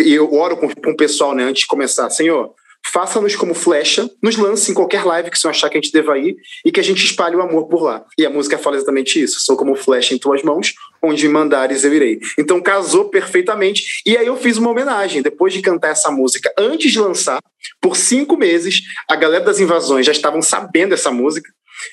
e 0.00 0.12
eu 0.12 0.32
oro 0.34 0.56
com, 0.56 0.68
com 0.68 0.90
o 0.90 0.96
pessoal, 0.96 1.34
né, 1.34 1.44
antes 1.44 1.62
de 1.62 1.66
começar, 1.66 2.10
Senhor, 2.10 2.54
faça-nos 2.84 3.36
como 3.36 3.54
flecha, 3.54 4.08
nos 4.22 4.36
lance 4.36 4.70
em 4.70 4.74
qualquer 4.74 5.04
live 5.04 5.30
que 5.30 5.38
você 5.38 5.48
achar 5.48 5.68
que 5.68 5.76
a 5.76 5.80
gente 5.80 5.92
deva 5.92 6.18
ir 6.18 6.36
e 6.64 6.72
que 6.72 6.80
a 6.80 6.82
gente 6.82 7.04
espalhe 7.04 7.36
o 7.36 7.42
amor 7.42 7.68
por 7.68 7.82
lá. 7.82 8.04
E 8.18 8.24
a 8.24 8.30
música 8.30 8.58
fala 8.58 8.76
exatamente 8.76 9.22
isso: 9.22 9.40
sou 9.40 9.56
como 9.56 9.74
flecha 9.74 10.14
em 10.14 10.18
tuas 10.18 10.42
mãos, 10.42 10.74
onde 11.02 11.28
mandares 11.28 11.84
eu 11.84 11.92
irei. 11.92 12.20
Então 12.38 12.60
casou 12.60 13.08
perfeitamente. 13.08 14.02
E 14.06 14.16
aí 14.16 14.26
eu 14.26 14.36
fiz 14.36 14.56
uma 14.56 14.70
homenagem. 14.70 15.22
Depois 15.22 15.52
de 15.52 15.60
cantar 15.60 15.90
essa 15.90 16.10
música, 16.10 16.52
antes 16.58 16.90
de 16.90 16.98
lançar, 16.98 17.40
por 17.80 17.96
cinco 17.96 18.36
meses, 18.36 18.82
a 19.08 19.16
galera 19.16 19.44
das 19.44 19.60
invasões 19.60 20.06
já 20.06 20.12
estavam 20.12 20.42
sabendo 20.42 20.94
essa 20.94 21.10
música. 21.10 21.50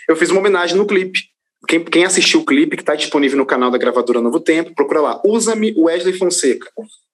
Eu 0.10 0.15
fiz 0.15 0.30
uma 0.30 0.39
homenagem 0.39 0.78
no 0.78 0.88
clipe. 0.88 1.19
Quem, 1.67 1.84
quem 1.84 2.06
assistiu 2.06 2.41
o 2.41 2.45
clipe, 2.45 2.76
que 2.76 2.84
está 2.84 2.95
disponível 2.95 3.38
no 3.38 3.45
canal 3.45 3.71
da 3.71 3.78
gravadora 3.78 4.21
Novo 4.21 4.39
Tempo, 4.39 4.74
procura 4.76 5.02
lá. 5.02 5.21
Usa-me 5.26 5.74
Wesley 5.78 6.13
Fonseca 6.13 6.69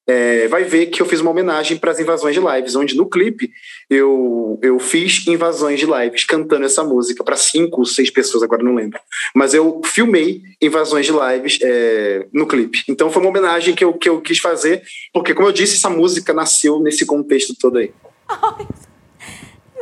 é, 0.08 0.48
vai 0.48 0.64
ver 0.64 0.88
que 0.88 1.02
eu 1.02 1.06
fiz 1.06 1.20
uma 1.20 1.32
homenagem 1.32 1.78
para 1.78 1.92
as 1.92 2.00
invasões 2.00 2.36
de 2.36 2.42
lives, 2.42 2.76
onde 2.76 2.96
no 2.96 3.08
clipe 3.08 3.52
eu, 3.90 4.60
eu 4.62 4.80
fiz 4.80 5.26
invasões 5.28 5.80
de 5.80 5.86
lives 5.86 6.26
cantando 6.26 6.66
essa 6.66 6.84
música 6.84 7.24
para 7.24 7.36
cinco, 7.36 7.86
seis 7.86 8.10
pessoas, 8.10 8.44
agora 8.44 8.64
não 8.64 8.76
lembro. 8.76 9.00
Mas 9.36 9.54
eu 9.54 9.82
filmei 9.86 10.42
invasões 10.62 11.06
de 11.06 11.12
lives 11.12 11.60
é, 11.62 12.28
no 12.34 12.48
clipe. 12.48 12.84
Então 12.88 13.10
foi 13.10 13.22
uma 13.22 13.30
homenagem 13.30 13.76
que 13.76 13.84
eu, 13.84 13.94
que 13.94 14.10
eu 14.10 14.20
quis 14.22 14.40
fazer, 14.40 14.82
porque, 15.14 15.34
como 15.34 15.48
eu 15.48 15.54
disse, 15.54 15.76
essa 15.76 15.90
música 15.90 16.34
nasceu 16.34 16.80
nesse 16.80 17.06
contexto 17.06 17.56
todo 17.60 17.78
aí. 17.78 17.94
Ai, 18.28 18.68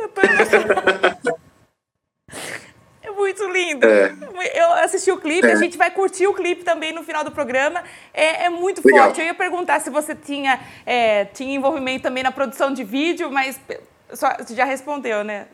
eu 0.00 0.08
tô 0.08 1.39
muito 3.20 3.46
lindo. 3.48 3.86
É. 3.86 4.14
Eu 4.54 4.72
assisti 4.84 5.12
o 5.12 5.18
clipe, 5.18 5.46
é. 5.46 5.52
a 5.52 5.56
gente 5.56 5.76
vai 5.76 5.90
curtir 5.90 6.26
o 6.26 6.34
clipe 6.34 6.64
também 6.64 6.92
no 6.92 7.04
final 7.04 7.22
do 7.22 7.30
programa. 7.30 7.84
É, 8.12 8.46
é 8.46 8.50
muito 8.50 8.80
Legal. 8.84 9.06
forte. 9.06 9.20
Eu 9.20 9.26
ia 9.26 9.34
perguntar 9.34 9.80
se 9.80 9.90
você 9.90 10.14
tinha, 10.14 10.58
é, 10.84 11.26
tinha 11.26 11.54
envolvimento 11.54 12.02
também 12.02 12.22
na 12.22 12.32
produção 12.32 12.72
de 12.72 12.82
vídeo, 12.82 13.30
mas 13.30 13.60
só, 14.12 14.34
você 14.38 14.54
já 14.54 14.64
respondeu, 14.64 15.22
né? 15.22 15.46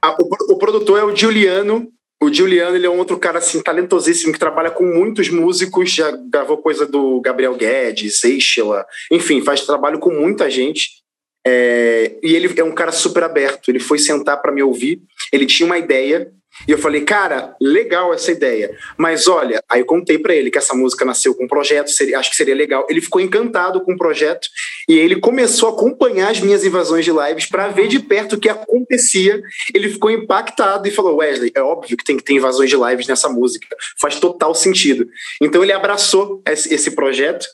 Ah, 0.00 0.12
o, 0.12 0.52
o, 0.54 0.58
produtor 0.58 0.98
é 0.98 1.04
o 1.04 1.14
Juliano. 1.14 1.88
O 2.22 2.32
Juliano 2.32 2.74
ele 2.74 2.86
é 2.86 2.90
um 2.90 2.98
outro 2.98 3.18
cara 3.18 3.38
assim, 3.38 3.62
talentosíssimo 3.62 4.32
que 4.32 4.38
trabalha 4.38 4.70
com 4.70 4.84
muitos 4.84 5.28
músicos, 5.28 5.90
já 5.90 6.10
gravou 6.10 6.58
coisa 6.58 6.86
do 6.86 7.20
Gabriel 7.20 7.54
Guedes, 7.54 8.18
Seixela, 8.18 8.84
enfim, 9.10 9.40
faz 9.42 9.64
trabalho 9.64 10.00
com 10.00 10.10
muita 10.10 10.50
gente. 10.50 10.98
É, 11.46 12.16
e 12.22 12.34
ele 12.34 12.52
é 12.60 12.64
um 12.64 12.74
cara 12.74 12.92
super 12.92 13.22
aberto. 13.22 13.68
Ele 13.68 13.78
foi 13.78 13.98
sentar 13.98 14.40
para 14.42 14.52
me 14.52 14.62
ouvir. 14.62 15.00
Ele 15.32 15.46
tinha 15.46 15.66
uma 15.66 15.78
ideia 15.78 16.30
e 16.66 16.72
eu 16.72 16.78
falei, 16.78 17.02
cara, 17.02 17.54
legal 17.60 18.12
essa 18.12 18.32
ideia. 18.32 18.76
Mas 18.96 19.28
olha, 19.28 19.62
aí 19.68 19.80
eu 19.80 19.86
contei 19.86 20.18
para 20.18 20.34
ele 20.34 20.50
que 20.50 20.58
essa 20.58 20.74
música 20.74 21.04
nasceu 21.04 21.34
com 21.34 21.44
um 21.44 21.48
projeto, 21.48 21.90
seria, 21.90 22.18
acho 22.18 22.30
que 22.30 22.36
seria 22.36 22.54
legal. 22.54 22.86
Ele 22.88 23.00
ficou 23.00 23.20
encantado 23.20 23.80
com 23.82 23.92
o 23.92 23.98
projeto 23.98 24.48
e 24.88 24.98
ele 24.98 25.16
começou 25.20 25.68
a 25.68 25.72
acompanhar 25.72 26.30
as 26.30 26.40
minhas 26.40 26.64
invasões 26.64 27.04
de 27.04 27.12
lives 27.12 27.46
para 27.46 27.68
ver 27.68 27.88
de 27.88 28.00
perto 28.00 28.34
o 28.34 28.40
que 28.40 28.48
acontecia. 28.48 29.40
Ele 29.74 29.88
ficou 29.88 30.10
impactado 30.10 30.88
e 30.88 30.90
falou: 30.90 31.16
Wesley, 31.16 31.52
é 31.54 31.62
óbvio 31.62 31.96
que 31.96 32.04
tem 32.04 32.16
que 32.16 32.24
ter 32.24 32.34
invasões 32.34 32.70
de 32.70 32.76
lives 32.76 33.06
nessa 33.06 33.28
música. 33.28 33.66
Faz 34.00 34.18
total 34.18 34.54
sentido. 34.54 35.08
Então 35.40 35.62
ele 35.62 35.72
abraçou 35.72 36.42
esse, 36.46 36.90
projeto 36.90 37.46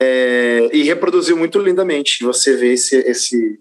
é, 0.00 0.68
e 0.72 0.82
reproduziu 0.82 1.36
muito 1.36 1.58
lindamente. 1.58 2.24
Você 2.24 2.56
vê 2.56 2.74
esse, 2.74 2.96
esse, 2.96 3.58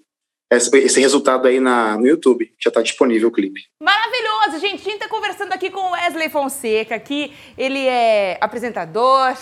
esse 0.51 0.99
resultado 0.99 1.47
aí 1.47 1.59
na, 1.59 1.97
no 1.97 2.05
YouTube. 2.05 2.53
Já 2.59 2.69
está 2.69 2.81
disponível 2.81 3.29
o 3.29 3.31
clipe. 3.31 3.61
Maravilhoso, 3.81 4.59
gente. 4.59 4.81
A 4.81 4.83
gente 4.83 4.95
está 4.95 5.07
conversando 5.07 5.53
aqui 5.53 5.69
com 5.69 5.79
o 5.79 5.91
Wesley 5.91 6.29
Fonseca, 6.29 6.99
que 6.99 7.33
ele 7.57 7.87
é 7.87 8.37
apresentador, 8.41 9.37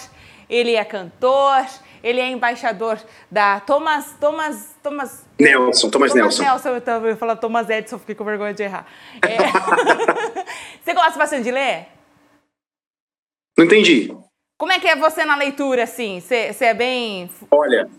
ele 0.47 0.75
é 0.75 0.85
cantor, 0.85 1.65
ele 2.03 2.19
é 2.19 2.29
embaixador 2.29 2.99
da 3.29 3.59
Thomas. 3.59 4.15
Thomas. 4.19 4.75
Thomas. 4.83 5.25
Nelson, 5.39 5.89
Thomas, 5.89 6.11
Thomas 6.11 6.13
Nelson. 6.13 6.43
Nelson, 6.43 6.69
eu 6.69 6.81
tava 6.81 7.15
falando 7.15 7.39
Thomas 7.39 7.69
Edison, 7.69 7.97
fiquei 7.97 8.15
com 8.15 8.23
vergonha 8.23 8.53
de 8.53 8.63
errar. 8.63 8.85
É... 9.21 9.37
você 10.83 10.93
gosta 10.93 11.17
bastante 11.17 11.43
de 11.43 11.51
ler? 11.51 11.87
Não 13.57 13.65
entendi. 13.65 14.15
Como 14.57 14.71
é 14.71 14.79
que 14.79 14.87
é 14.87 14.95
você 14.95 15.25
na 15.25 15.35
leitura, 15.35 15.83
assim? 15.83 16.19
Você, 16.19 16.53
você 16.53 16.65
é 16.65 16.73
bem. 16.73 17.29
Olha, 17.49 17.89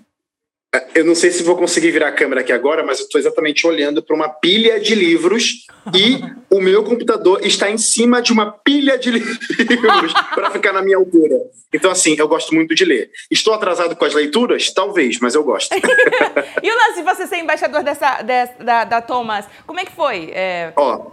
eu 0.95 1.05
não 1.05 1.17
sei 1.17 1.33
se 1.33 1.43
vou 1.43 1.57
conseguir 1.57 1.91
virar 1.91 2.09
a 2.09 2.13
câmera 2.13 2.43
aqui 2.43 2.53
agora, 2.53 2.85
mas 2.85 3.01
eu 3.01 3.05
estou 3.05 3.21
exatamente 3.21 3.67
olhando 3.67 4.03
para 4.03 4.15
uma 4.15 4.29
pilha 4.29 4.79
de 4.79 4.95
livros 4.95 5.67
e 5.93 6.21
o 6.49 6.61
meu 6.61 6.85
computador 6.85 7.45
está 7.45 7.69
em 7.69 7.77
cima 7.77 8.23
de 8.23 8.33
uma 8.33 8.53
pilha 8.53 8.97
de 8.97 9.11
livros 9.11 10.13
para 10.33 10.51
ficar 10.53 10.73
na 10.73 10.81
minha 10.81 10.97
altura. 10.97 11.35
Então, 11.73 11.91
assim, 11.91 12.15
eu 12.17 12.29
gosto 12.29 12.55
muito 12.55 12.73
de 12.73 12.85
ler. 12.85 13.11
Estou 13.29 13.53
atrasado 13.53 13.97
com 13.97 14.05
as 14.05 14.15
leituras? 14.15 14.73
Talvez, 14.73 15.19
mas 15.19 15.35
eu 15.35 15.43
gosto. 15.43 15.75
e 16.63 16.71
o 16.71 16.75
lance 16.75 16.97
de 16.97 17.03
você 17.03 17.27
ser 17.27 17.39
embaixador 17.39 17.83
dessa, 17.83 18.23
dessa 18.23 18.63
da, 18.63 18.85
da, 18.85 19.01
Thomas, 19.01 19.47
como 19.67 19.81
é 19.81 19.85
que 19.85 19.93
foi? 19.93 20.31
É... 20.33 20.73
Ó, 20.77 21.13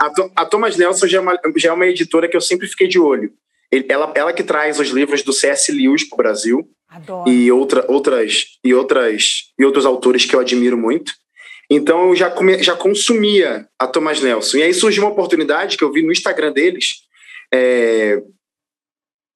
a, 0.00 0.10
a 0.36 0.46
Thomas 0.46 0.76
Nelson 0.76 1.08
já 1.08 1.18
é, 1.18 1.20
uma, 1.20 1.40
já 1.56 1.70
é 1.70 1.72
uma 1.72 1.86
editora 1.86 2.28
que 2.28 2.36
eu 2.36 2.40
sempre 2.40 2.68
fiquei 2.68 2.86
de 2.86 3.00
olho. 3.00 3.32
Ela, 3.88 4.12
ela 4.14 4.32
que 4.32 4.44
traz 4.44 4.78
os 4.78 4.90
livros 4.90 5.22
do 5.22 5.32
C.S. 5.32 5.72
Lewis 5.72 6.06
para 6.08 6.14
o 6.14 6.18
Brasil. 6.18 6.68
Adoro. 6.92 7.30
E, 7.30 7.50
outra, 7.50 7.84
outras, 7.88 8.58
e, 8.62 8.74
outras, 8.74 9.44
e 9.58 9.64
outros 9.64 9.86
autores 9.86 10.24
que 10.24 10.36
eu 10.36 10.40
admiro 10.40 10.76
muito. 10.76 11.12
Então 11.70 12.08
eu 12.08 12.16
já, 12.16 12.30
come, 12.30 12.62
já 12.62 12.76
consumia 12.76 13.66
a 13.78 13.86
Thomas 13.86 14.20
Nelson. 14.20 14.58
E 14.58 14.62
aí 14.62 14.74
surgiu 14.74 15.04
uma 15.04 15.12
oportunidade 15.12 15.78
que 15.78 15.84
eu 15.84 15.90
vi 15.90 16.02
no 16.02 16.12
Instagram 16.12 16.52
deles. 16.52 16.96
É, 17.52 18.22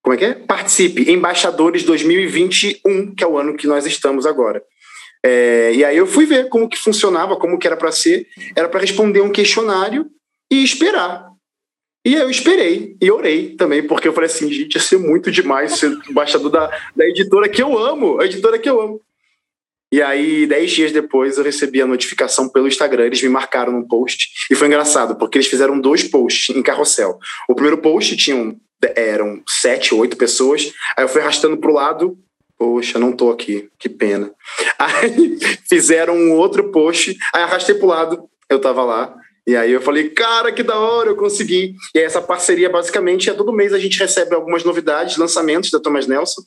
como 0.02 0.14
é 0.14 0.16
que 0.18 0.24
é? 0.24 0.34
Participe, 0.34 1.10
Embaixadores 1.10 1.82
2021, 1.82 3.14
que 3.14 3.24
é 3.24 3.26
o 3.26 3.38
ano 3.38 3.56
que 3.56 3.66
nós 3.66 3.86
estamos 3.86 4.26
agora. 4.26 4.62
É, 5.24 5.72
e 5.74 5.84
aí 5.84 5.96
eu 5.96 6.06
fui 6.06 6.26
ver 6.26 6.48
como 6.48 6.68
que 6.68 6.78
funcionava, 6.78 7.36
como 7.36 7.58
que 7.58 7.66
era 7.66 7.76
para 7.76 7.90
ser. 7.90 8.26
Era 8.54 8.68
para 8.68 8.80
responder 8.80 9.22
um 9.22 9.32
questionário 9.32 10.06
e 10.50 10.62
esperar. 10.62 11.26
E 12.06 12.14
eu 12.14 12.30
esperei 12.30 12.96
e 13.02 13.10
orei 13.10 13.56
também, 13.56 13.84
porque 13.84 14.06
eu 14.06 14.12
falei 14.12 14.30
assim, 14.30 14.48
gente, 14.48 14.76
ia 14.76 14.80
ser 14.80 14.96
muito 14.96 15.28
demais 15.28 15.72
ser 15.76 15.90
embaixador 16.08 16.52
da, 16.52 16.70
da 16.94 17.04
editora 17.04 17.48
que 17.48 17.60
eu 17.60 17.76
amo, 17.76 18.20
a 18.20 18.26
editora 18.26 18.60
que 18.60 18.70
eu 18.70 18.80
amo. 18.80 19.00
E 19.92 20.00
aí, 20.00 20.46
dez 20.46 20.70
dias 20.70 20.92
depois, 20.92 21.36
eu 21.36 21.42
recebi 21.42 21.82
a 21.82 21.86
notificação 21.86 22.48
pelo 22.48 22.68
Instagram, 22.68 23.06
eles 23.06 23.20
me 23.20 23.28
marcaram 23.28 23.72
num 23.72 23.88
post, 23.88 24.28
e 24.48 24.54
foi 24.54 24.68
engraçado, 24.68 25.16
porque 25.16 25.36
eles 25.36 25.48
fizeram 25.48 25.80
dois 25.80 26.04
posts 26.04 26.54
em 26.54 26.62
carrossel. 26.62 27.18
O 27.48 27.56
primeiro 27.56 27.78
post 27.78 28.16
tinham, 28.16 28.56
eram 28.94 29.42
sete, 29.48 29.92
oito 29.92 30.16
pessoas, 30.16 30.72
aí 30.96 31.02
eu 31.02 31.08
fui 31.08 31.20
arrastando 31.20 31.56
pro 31.56 31.72
lado, 31.72 32.16
poxa, 32.56 33.00
não 33.00 33.10
tô 33.10 33.32
aqui, 33.32 33.68
que 33.80 33.88
pena. 33.88 34.30
Aí 34.78 35.38
fizeram 35.68 36.16
um 36.16 36.34
outro 36.34 36.70
post, 36.70 37.16
aí 37.34 37.42
arrastei 37.42 37.74
pro 37.74 37.88
lado, 37.88 38.28
eu 38.48 38.60
tava 38.60 38.84
lá, 38.84 39.14
e 39.46 39.54
aí 39.54 39.70
eu 39.70 39.80
falei, 39.80 40.10
cara, 40.10 40.50
que 40.50 40.62
da 40.62 40.78
hora, 40.78 41.10
eu 41.10 41.16
consegui. 41.16 41.74
E 41.94 41.98
essa 42.00 42.20
parceria, 42.20 42.68
basicamente, 42.68 43.30
é 43.30 43.32
todo 43.32 43.52
mês 43.52 43.72
a 43.72 43.78
gente 43.78 43.98
recebe 43.98 44.34
algumas 44.34 44.64
novidades, 44.64 45.16
lançamentos 45.16 45.70
da 45.70 45.78
Thomas 45.78 46.06
Nelson, 46.06 46.42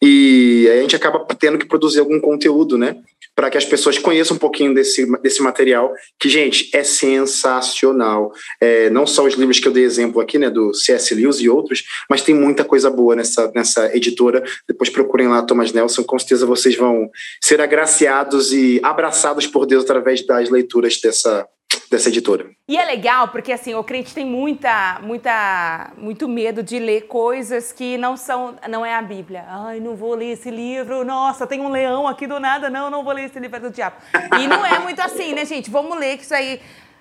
e 0.00 0.68
aí 0.70 0.78
a 0.78 0.82
gente 0.82 0.96
acaba 0.96 1.26
tendo 1.38 1.58
que 1.58 1.66
produzir 1.66 1.98
algum 1.98 2.20
conteúdo, 2.20 2.78
né? 2.78 2.96
Para 3.34 3.50
que 3.50 3.58
as 3.58 3.64
pessoas 3.64 3.98
conheçam 3.98 4.36
um 4.36 4.38
pouquinho 4.38 4.72
desse, 4.72 5.04
desse 5.20 5.42
material, 5.42 5.92
que, 6.18 6.28
gente, 6.28 6.70
é 6.72 6.84
sensacional. 6.84 8.32
É, 8.60 8.88
não 8.90 9.06
só 9.06 9.24
os 9.24 9.34
livros 9.34 9.58
que 9.58 9.66
eu 9.66 9.72
dei 9.72 9.84
exemplo 9.84 10.20
aqui, 10.20 10.38
né, 10.38 10.48
do 10.50 10.72
C.S. 10.72 11.14
Lewis 11.14 11.40
e 11.40 11.48
outros, 11.48 11.84
mas 12.08 12.22
tem 12.22 12.34
muita 12.34 12.64
coisa 12.64 12.90
boa 12.90 13.14
nessa, 13.16 13.50
nessa 13.54 13.94
editora. 13.94 14.42
Depois 14.66 14.88
procurem 14.88 15.28
lá 15.28 15.42
Thomas 15.42 15.72
Nelson, 15.72 16.04
com 16.04 16.18
certeza 16.18 16.46
vocês 16.46 16.76
vão 16.76 17.10
ser 17.42 17.60
agraciados 17.60 18.52
e 18.52 18.80
abraçados 18.82 19.46
por 19.46 19.66
Deus 19.66 19.84
através 19.84 20.24
das 20.24 20.48
leituras 20.48 21.00
dessa, 21.00 21.46
dessa 21.90 22.08
editora. 22.08 22.50
E 22.68 22.76
é 22.76 22.84
legal 22.84 23.28
porque 23.28 23.52
assim, 23.52 23.74
o 23.74 23.82
crente 23.82 24.14
tem 24.14 24.24
muita, 24.24 24.98
muita, 25.02 25.92
muito 25.96 26.28
medo 26.28 26.62
de 26.62 26.78
ler 26.78 27.02
coisas 27.02 27.72
que 27.72 27.96
não 27.96 28.16
são, 28.16 28.56
não 28.68 28.84
é 28.84 28.94
a 28.94 29.02
Bíblia. 29.02 29.44
Ai, 29.48 29.80
não 29.80 29.96
vou 29.96 30.14
ler 30.14 30.32
esse 30.32 30.50
livro. 30.50 31.04
Nossa, 31.04 31.46
tem 31.46 31.60
um 31.60 31.70
leão 31.70 32.06
aqui 32.06 32.26
do 32.26 32.38
nada. 32.38 32.68
Não, 32.68 32.90
não 32.90 33.02
vou 33.02 33.12
ler 33.12 33.24
esse 33.24 33.38
livro 33.38 33.56
é 33.56 33.60
do 33.60 33.70
diabo. 33.70 33.96
E 34.38 34.46
não 34.46 34.64
é 34.64 34.78
muito 34.78 35.00
assim, 35.00 35.34
né, 35.34 35.44
gente? 35.44 35.70
Vamos 35.70 35.98
ler 35.98 36.16
que 36.16 36.24
isso 36.24 36.34
aí 36.34 36.60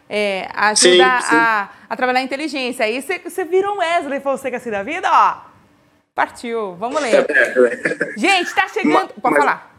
é, 0.10 0.47
ajuda 0.54 1.19
sim, 1.21 1.28
sim. 1.30 1.36
A, 1.36 1.69
a, 1.89 1.95
trabalhar 1.95 2.19
a 2.19 2.23
inteligência. 2.23 2.86
Aí 2.86 3.02
você 3.02 3.45
vira 3.45 3.71
um 3.71 3.78
Wesley 3.78 4.19
Fonseca 4.19 4.58
assim 4.58 4.71
da 4.71 4.84
vida, 4.84 5.10
ó. 5.12 5.47
Partiu, 6.15 6.76
vamos 6.76 7.00
ler. 7.02 7.13
É, 7.13 8.13
é. 8.13 8.17
Gente, 8.17 8.56
tá 8.56 8.67
chegando. 8.67 8.94
Mas, 8.94 9.12
Pode 9.21 9.35
mas... 9.35 9.38
falar. 9.38 9.77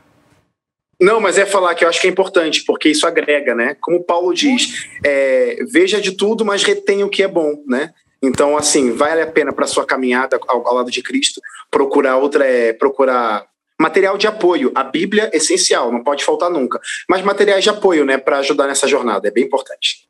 Não, 1.00 1.20
mas 1.20 1.38
é 1.38 1.46
falar 1.46 1.74
que 1.74 1.84
eu 1.84 1.88
acho 1.88 2.00
que 2.00 2.08
é 2.08 2.10
importante, 2.10 2.64
porque 2.64 2.88
isso 2.88 3.06
agrega, 3.06 3.54
né? 3.54 3.76
Como 3.80 4.02
Paulo 4.02 4.34
diz, 4.34 4.88
é, 5.04 5.58
veja 5.70 6.00
de 6.00 6.12
tudo, 6.12 6.44
mas 6.44 6.64
retenha 6.64 7.06
o 7.06 7.10
que 7.10 7.22
é 7.22 7.28
bom, 7.28 7.62
né? 7.66 7.92
Então, 8.20 8.56
assim, 8.56 8.92
vale 8.92 9.22
a 9.22 9.26
pena 9.26 9.52
para 9.52 9.66
sua 9.66 9.86
caminhada 9.86 10.40
ao, 10.48 10.66
ao, 10.66 10.74
lado 10.74 10.90
de 10.90 11.02
Cristo 11.02 11.40
procurar 11.70 12.16
outra, 12.16 12.44
é, 12.44 12.72
procurar 12.72 13.46
material 13.80 14.18
de 14.18 14.26
apoio. 14.26 14.72
A 14.74 14.82
Bíblia 14.82 15.30
é 15.32 15.36
essencial, 15.36 15.92
não 15.92 16.02
pode 16.02 16.24
faltar 16.24 16.50
nunca. 16.50 16.80
Mas 17.08 17.22
materiais 17.22 17.62
de 17.62 17.70
apoio, 17.70 18.04
né, 18.04 18.18
para 18.18 18.38
ajudar 18.38 18.66
nessa 18.66 18.88
jornada, 18.88 19.28
é 19.28 19.30
bem 19.30 19.44
importante. 19.44 20.08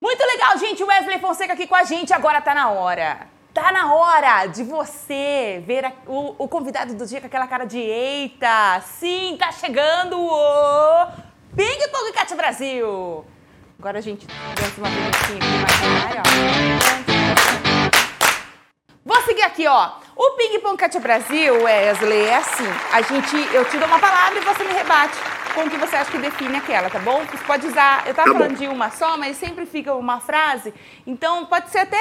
Muito 0.00 0.24
legal, 0.24 0.56
gente. 0.58 0.82
Wesley 0.82 1.18
Fonseca 1.18 1.52
aqui 1.52 1.66
com 1.66 1.74
a 1.74 1.82
gente. 1.82 2.12
Agora 2.12 2.40
tá 2.40 2.54
na 2.54 2.70
hora. 2.70 3.28
Tá 3.52 3.72
na 3.72 3.92
hora 3.92 4.46
de 4.46 4.62
você 4.62 5.60
ver 5.66 5.84
a, 5.84 5.92
o, 6.06 6.36
o, 6.38 6.48
convidado 6.48 6.94
do 6.94 7.04
dia 7.04 7.20
com 7.20 7.26
aquela 7.26 7.48
cara 7.48 7.64
de 7.64 7.78
eita, 7.78 8.80
sim, 8.80 9.36
tá 9.36 9.50
chegando 9.50 10.16
o 10.20 11.06
Ping 11.56 11.88
Pong 11.90 12.12
Cat 12.12 12.32
Brasil. 12.36 13.24
Agora 13.76 13.98
a 13.98 14.00
gente 14.00 14.24
dança 14.26 14.78
uma 14.78 14.86
aqui 14.86 15.38
mais 15.62 16.16
ó. 16.16 16.22
Vou 19.04 19.20
seguir 19.22 19.42
aqui, 19.42 19.66
ó. 19.66 19.94
O 20.14 20.30
Ping 20.36 20.60
Pong 20.60 20.76
Cat 20.76 20.96
Brasil, 21.00 21.64
Wesley, 21.64 22.26
é 22.26 22.36
assim. 22.36 22.68
A 22.92 23.02
gente, 23.02 23.36
eu 23.52 23.64
te 23.64 23.78
dou 23.78 23.88
uma 23.88 23.98
palavra 23.98 24.38
e 24.38 24.42
você 24.44 24.62
me 24.62 24.74
rebate 24.74 25.39
com 25.54 25.62
o 25.62 25.70
que 25.70 25.76
você 25.76 25.96
acha 25.96 26.10
que 26.10 26.18
define 26.18 26.56
aquela, 26.56 26.90
tá 26.90 26.98
bom? 26.98 27.24
Você 27.26 27.44
pode 27.44 27.66
usar, 27.66 28.06
eu 28.06 28.14
tava 28.14 28.32
tá 28.32 28.38
falando 28.38 28.56
de 28.56 28.66
uma 28.66 28.90
só, 28.90 29.16
mas 29.16 29.36
sempre 29.36 29.66
fica 29.66 29.94
uma 29.94 30.20
frase. 30.20 30.72
Então 31.06 31.46
pode 31.46 31.70
ser 31.70 31.78
até 31.78 31.98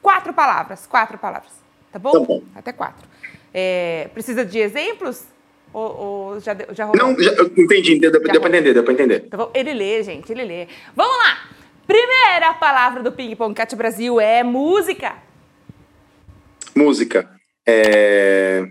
quatro 0.00 0.32
palavras, 0.32 0.86
quatro 0.86 1.18
palavras, 1.18 1.52
tá 1.92 1.98
bom? 1.98 2.12
Tá 2.12 2.20
bom. 2.20 2.42
Até 2.54 2.72
quatro. 2.72 3.08
É, 3.52 4.08
precisa 4.12 4.44
de 4.44 4.58
exemplos? 4.58 5.26
Ou, 5.72 5.96
ou 6.00 6.40
já, 6.40 6.56
já 6.72 6.84
rolou? 6.84 6.96
Não, 6.96 7.22
já, 7.22 7.32
entendi, 7.56 7.98
deu, 7.98 8.10
deu 8.10 8.40
para 8.40 8.48
entender, 8.48 8.74
deu 8.74 8.82
para 8.82 8.92
entender. 8.92 9.24
Então, 9.26 9.50
ele 9.54 9.72
lê, 9.72 10.02
gente, 10.02 10.30
ele 10.32 10.44
lê. 10.44 10.68
Vamos 10.94 11.16
lá! 11.18 11.48
Primeira 11.86 12.54
palavra 12.54 13.02
do 13.02 13.12
Ping 13.12 13.34
Pong 13.34 13.54
Cat 13.54 13.74
Brasil 13.74 14.20
é 14.20 14.42
música. 14.42 15.14
Música. 16.74 17.28
É... 17.66 18.64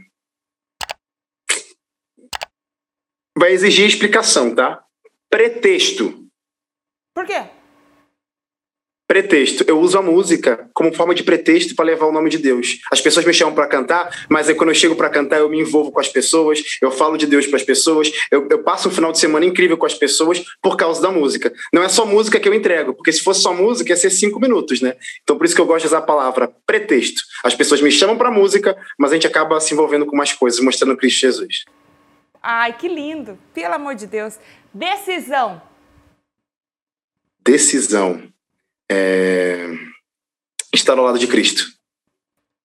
Vai 3.39 3.53
exigir 3.53 3.87
explicação, 3.87 4.53
tá? 4.53 4.81
Pretexto. 5.29 6.25
Por 7.15 7.25
quê? 7.25 7.41
Pretexto. 9.07 9.63
Eu 9.65 9.79
uso 9.79 9.97
a 9.97 10.01
música 10.01 10.69
como 10.73 10.93
forma 10.93 11.15
de 11.15 11.23
pretexto 11.23 11.73
para 11.73 11.85
levar 11.85 12.07
o 12.07 12.11
nome 12.11 12.29
de 12.29 12.37
Deus. 12.37 12.79
As 12.91 12.99
pessoas 12.99 13.25
me 13.25 13.33
chamam 13.33 13.55
para 13.55 13.65
cantar, 13.65 14.25
mas 14.27 14.49
aí 14.49 14.55
quando 14.55 14.71
eu 14.71 14.75
chego 14.75 14.93
para 14.93 15.09
cantar, 15.09 15.39
eu 15.39 15.47
me 15.47 15.57
envolvo 15.57 15.89
com 15.89 16.01
as 16.01 16.09
pessoas, 16.09 16.61
eu 16.81 16.91
falo 16.91 17.15
de 17.15 17.25
Deus 17.25 17.47
para 17.47 17.55
as 17.55 17.63
pessoas, 17.63 18.11
eu, 18.29 18.45
eu, 18.51 18.61
passo 18.61 18.89
um 18.89 18.91
final 18.91 19.13
de 19.13 19.19
semana 19.19 19.45
incrível 19.45 19.77
com 19.77 19.85
as 19.85 19.93
pessoas 19.93 20.43
por 20.61 20.75
causa 20.75 21.01
da 21.01 21.09
música. 21.09 21.53
Não 21.73 21.81
é 21.81 21.87
só 21.87 22.05
música 22.05 22.41
que 22.41 22.49
eu 22.49 22.53
entrego, 22.53 22.93
porque 22.93 23.13
se 23.13 23.21
fosse 23.21 23.41
só 23.41 23.53
música, 23.53 23.89
ia 23.89 23.95
ser 23.95 24.09
cinco 24.09 24.37
minutos, 24.37 24.81
né? 24.81 24.97
Então 25.23 25.37
por 25.37 25.45
isso 25.45 25.55
que 25.55 25.61
eu 25.61 25.65
gosto 25.65 25.83
de 25.83 25.87
usar 25.87 25.99
a 25.99 26.01
palavra 26.01 26.51
pretexto. 26.67 27.21
As 27.41 27.55
pessoas 27.55 27.81
me 27.81 27.89
chamam 27.89 28.17
para 28.17 28.29
música, 28.29 28.75
mas 28.97 29.11
a 29.11 29.13
gente 29.13 29.27
acaba 29.27 29.61
se 29.61 29.73
envolvendo 29.73 30.05
com 30.05 30.17
mais 30.17 30.33
coisas, 30.33 30.59
mostrando 30.59 30.97
Cristo 30.97 31.21
Jesus. 31.21 31.63
Ai, 32.41 32.77
que 32.77 32.87
lindo! 32.87 33.37
Pelo 33.53 33.75
amor 33.75 33.95
de 33.95 34.07
Deus. 34.07 34.39
Decisão. 34.73 35.61
Decisão 37.41 38.31
é, 38.89 39.67
estar 40.73 40.97
ao 40.97 41.05
lado 41.05 41.19
de 41.19 41.27
Cristo. 41.27 41.63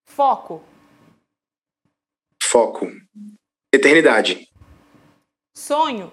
Foco. 0.05 0.63
Foco. 2.43 2.91
Eternidade. 3.73 4.49
Sonho. 5.57 6.13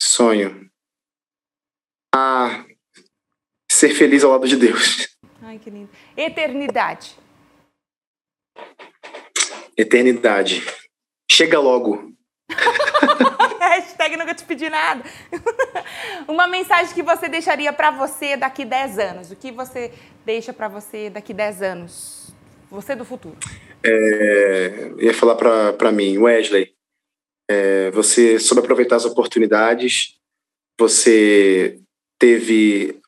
Sonho. 0.00 0.70
Ah, 2.14 2.64
ser 3.70 3.94
feliz 3.94 4.22
ao 4.24 4.32
lado 4.32 4.48
de 4.48 4.56
Deus. 4.56 5.16
Ai, 5.42 5.58
que 5.58 5.70
lindo. 5.70 5.90
Eternidade. 6.16 7.16
Eternidade. 9.76 10.62
Chega 11.36 11.60
logo. 11.60 12.14
Hashtag 13.60 14.16
nunca 14.16 14.34
te 14.34 14.42
pedi 14.44 14.70
nada. 14.70 15.04
Uma 16.26 16.48
mensagem 16.48 16.94
que 16.94 17.02
você 17.02 17.28
deixaria 17.28 17.74
para 17.74 17.90
você 17.90 18.38
daqui 18.38 18.64
10 18.64 18.98
anos. 18.98 19.30
O 19.30 19.36
que 19.36 19.52
você 19.52 19.92
deixa 20.24 20.54
para 20.54 20.66
você 20.66 21.10
daqui 21.10 21.34
10 21.34 21.60
anos? 21.60 22.34
Você 22.70 22.94
do 22.94 23.04
futuro. 23.04 23.36
É, 23.84 24.92
ia 24.98 25.12
falar 25.12 25.34
para 25.34 25.92
mim, 25.92 26.16
Wesley, 26.16 26.72
é, 27.50 27.90
você 27.90 28.38
soube 28.38 28.62
aproveitar 28.62 28.96
as 28.96 29.04
oportunidades, 29.04 30.14
você 30.80 31.78
teve 32.18 32.98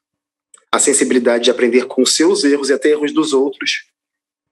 a 0.71 0.79
sensibilidade 0.79 1.45
de 1.45 1.51
aprender 1.51 1.87
com 1.87 2.03
os 2.03 2.15
seus 2.15 2.45
erros 2.45 2.69
e 2.69 2.75
até 2.75 2.91
erros 2.91 3.11
dos 3.11 3.33
outros. 3.33 3.88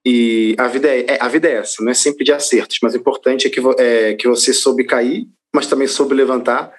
E 0.07 0.55
a 0.57 0.69
vida 0.69 0.89
é, 0.89 1.05
é, 1.09 1.19
a 1.21 1.27
vida 1.27 1.49
é 1.49 1.55
essa, 1.55 1.83
não 1.83 1.91
é 1.91 1.95
sempre 1.95 2.25
de 2.25 2.33
acertos, 2.33 2.79
mas 2.81 2.95
o 2.95 2.97
importante 2.97 3.49
é 3.49 3.51
que, 3.51 3.61
é 3.79 4.15
que 4.15 4.29
você 4.29 4.55
soube 4.55 4.85
cair 4.85 5.27
mas 5.57 5.67
também 5.67 5.89
soube 5.89 6.15
levantar. 6.15 6.71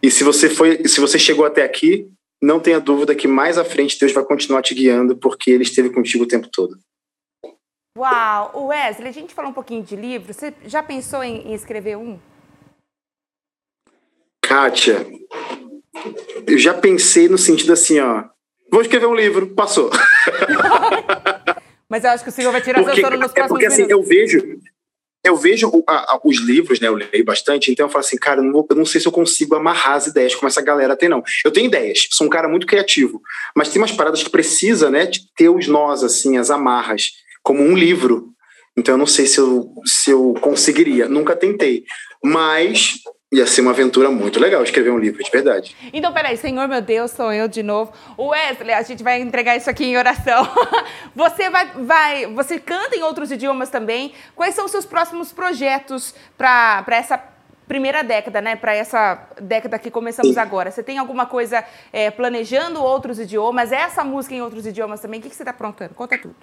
E 0.00 0.10
se 0.12 0.22
você 0.22 0.48
foi, 0.48 0.86
se 0.86 1.00
você 1.00 1.18
chegou 1.18 1.44
até 1.44 1.64
aqui, 1.64 2.08
não 2.40 2.60
tenha 2.60 2.78
dúvida 2.78 3.16
que 3.16 3.26
mais 3.26 3.58
à 3.58 3.64
frente 3.64 3.98
Deus 3.98 4.12
vai 4.12 4.24
continuar 4.24 4.62
te 4.62 4.74
guiando, 4.74 5.16
porque 5.16 5.50
Ele 5.50 5.64
esteve 5.64 5.90
contigo 5.90 6.22
o 6.22 6.28
tempo 6.28 6.48
todo. 6.52 6.78
Uau! 7.98 8.68
Wesley, 8.68 9.08
a 9.08 9.12
gente 9.12 9.34
falou 9.34 9.50
um 9.50 9.54
pouquinho 9.54 9.82
de 9.82 9.96
livro. 9.96 10.32
Você 10.32 10.54
já 10.66 10.84
pensou 10.84 11.24
em, 11.24 11.48
em 11.48 11.54
escrever 11.54 11.96
um? 11.96 12.20
Kátia, 14.40 15.04
eu 16.46 16.56
já 16.56 16.72
pensei 16.72 17.28
no 17.28 17.36
sentido 17.36 17.72
assim, 17.72 17.98
ó. 17.98 18.24
Vou 18.70 18.82
escrever 18.82 19.06
um 19.06 19.14
livro, 19.14 19.48
passou. 19.48 19.90
Mas 21.88 22.04
eu 22.04 22.10
acho 22.10 22.24
que 22.24 22.30
o 22.30 22.32
senhor 22.32 22.52
vai 22.52 22.60
tirar 22.60 22.82
porque, 22.82 23.00
sono 23.00 23.16
nos 23.16 23.32
próximos 23.32 23.44
é 23.44 23.48
porque, 23.48 23.66
assim, 23.66 23.86
minutos. 23.86 24.10
eu 24.10 24.16
vejo, 24.16 24.58
eu 25.24 25.36
vejo 25.36 25.84
a, 25.88 26.14
a, 26.14 26.20
os 26.24 26.38
livros, 26.38 26.80
né? 26.80 26.88
Eu 26.88 26.94
leio 26.94 27.24
bastante, 27.24 27.70
então 27.70 27.86
eu 27.86 27.90
falo 27.90 28.04
assim, 28.04 28.16
cara, 28.16 28.40
eu 28.40 28.44
não, 28.44 28.66
eu 28.68 28.76
não, 28.76 28.84
sei 28.84 29.00
se 29.00 29.06
eu 29.06 29.12
consigo 29.12 29.54
amarrar 29.54 29.94
as 29.94 30.06
ideias 30.06 30.34
como 30.34 30.48
essa 30.48 30.62
galera 30.62 30.96
tem, 30.96 31.08
não. 31.08 31.22
Eu 31.44 31.50
tenho 31.50 31.66
ideias, 31.66 32.08
sou 32.10 32.26
um 32.26 32.30
cara 32.30 32.48
muito 32.48 32.66
criativo, 32.66 33.20
mas 33.54 33.68
tem 33.68 33.80
umas 33.80 33.92
paradas 33.92 34.22
que 34.22 34.30
precisa, 34.30 34.90
né, 34.90 35.06
de 35.06 35.20
ter 35.34 35.48
os 35.48 35.66
nós, 35.66 36.02
assim, 36.02 36.36
as 36.36 36.50
amarras, 36.50 37.10
como 37.42 37.62
um 37.62 37.76
livro. 37.76 38.32
Então 38.76 38.94
eu 38.94 38.98
não 38.98 39.06
sei 39.06 39.26
se 39.26 39.38
eu, 39.38 39.72
se 39.84 40.10
eu 40.10 40.34
conseguiria, 40.40 41.08
nunca 41.08 41.34
tentei. 41.34 41.84
Mas 42.22 42.98
Ia 43.32 43.44
ser 43.44 43.60
uma 43.60 43.72
aventura 43.72 44.08
muito 44.08 44.38
legal 44.38 44.62
escrever 44.62 44.90
um 44.90 44.98
livro, 44.98 45.22
de 45.22 45.30
verdade. 45.30 45.76
Então, 45.92 46.12
peraí, 46.12 46.36
Senhor 46.36 46.68
meu 46.68 46.80
Deus, 46.80 47.10
sou 47.10 47.32
eu 47.32 47.48
de 47.48 47.60
novo. 47.60 47.92
Wesley, 48.16 48.72
a 48.72 48.82
gente 48.82 49.02
vai 49.02 49.20
entregar 49.20 49.56
isso 49.56 49.68
aqui 49.68 49.84
em 49.84 49.96
oração. 49.96 50.48
Você 51.12 51.50
vai, 51.50 51.72
vai, 51.72 52.26
você 52.26 52.60
canta 52.60 52.94
em 52.94 53.02
outros 53.02 53.32
idiomas 53.32 53.70
também. 53.70 54.12
Quais 54.34 54.54
são 54.54 54.66
os 54.66 54.70
seus 54.70 54.84
próximos 54.84 55.32
projetos 55.32 56.14
para 56.36 56.84
essa 56.88 57.18
primeira 57.66 58.04
década, 58.04 58.40
né? 58.40 58.54
Para 58.54 58.74
essa 58.74 59.28
década 59.40 59.78
que 59.78 59.90
começamos 59.90 60.34
Sim. 60.34 60.40
agora. 60.40 60.70
Você 60.70 60.82
tem 60.82 60.98
alguma 60.98 61.26
coisa 61.26 61.64
é, 61.92 62.10
planejando 62.10 62.80
outros 62.80 63.18
idiomas? 63.18 63.72
Essa 63.72 64.04
música 64.04 64.34
em 64.34 64.42
outros 64.42 64.66
idiomas 64.66 65.00
também? 65.00 65.18
O 65.18 65.22
que, 65.22 65.30
que 65.30 65.36
você 65.36 65.42
está 65.42 65.50
aprontando? 65.50 65.94
Conta 65.94 66.16
tudo. 66.18 66.36